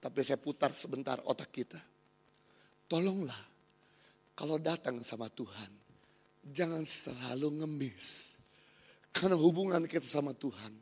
Tapi 0.01 0.19
saya 0.25 0.41
putar 0.41 0.73
sebentar 0.73 1.21
otak 1.29 1.53
kita. 1.53 1.81
Tolonglah, 2.89 3.39
kalau 4.33 4.57
datang 4.57 5.05
sama 5.05 5.29
Tuhan, 5.29 5.71
jangan 6.49 6.83
selalu 6.83 7.63
ngemis. 7.63 8.41
Karena 9.13 9.37
hubungan 9.37 9.85
kita 9.85 10.09
sama 10.09 10.33
Tuhan, 10.33 10.73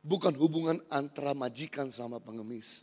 bukan 0.00 0.32
hubungan 0.40 0.80
antara 0.88 1.36
majikan 1.36 1.92
sama 1.92 2.16
pengemis. 2.18 2.82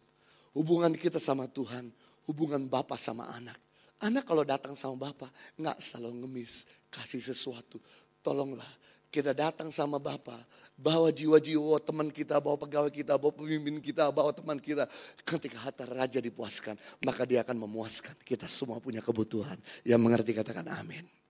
Hubungan 0.53 0.93
kita 0.93 1.17
sama 1.17 1.49
Tuhan, 1.49 1.89
hubungan 2.29 2.69
bapak 2.69 3.01
sama 3.01 3.27
anak. 3.33 3.57
Anak 3.99 4.23
kalau 4.23 4.47
datang 4.47 4.77
sama 4.79 5.11
bapak, 5.11 5.33
nggak 5.59 5.81
selalu 5.81 6.23
ngemis, 6.23 6.69
kasih 6.87 7.19
sesuatu. 7.19 7.81
Tolonglah, 8.23 8.69
kita 9.09 9.33
datang 9.33 9.73
sama 9.73 9.97
Bapak, 9.97 10.45
bawa 10.79 11.11
jiwa-jiwa 11.11 11.83
teman 11.83 12.07
kita, 12.07 12.39
bawa 12.39 12.55
pegawai 12.55 12.87
kita, 12.87 13.19
bawa 13.19 13.35
pemimpin 13.35 13.83
kita, 13.83 14.07
bawa 14.09 14.31
teman 14.31 14.55
kita. 14.57 14.87
Ketika 15.27 15.59
harta 15.59 15.83
raja 15.83 16.23
dipuaskan, 16.23 16.79
maka 17.03 17.27
dia 17.27 17.43
akan 17.43 17.67
memuaskan. 17.67 18.15
Kita 18.23 18.47
semua 18.47 18.79
punya 18.79 19.03
kebutuhan. 19.03 19.59
Yang 19.83 19.99
mengerti 19.99 20.31
katakan 20.31 20.71
amin. 20.71 21.18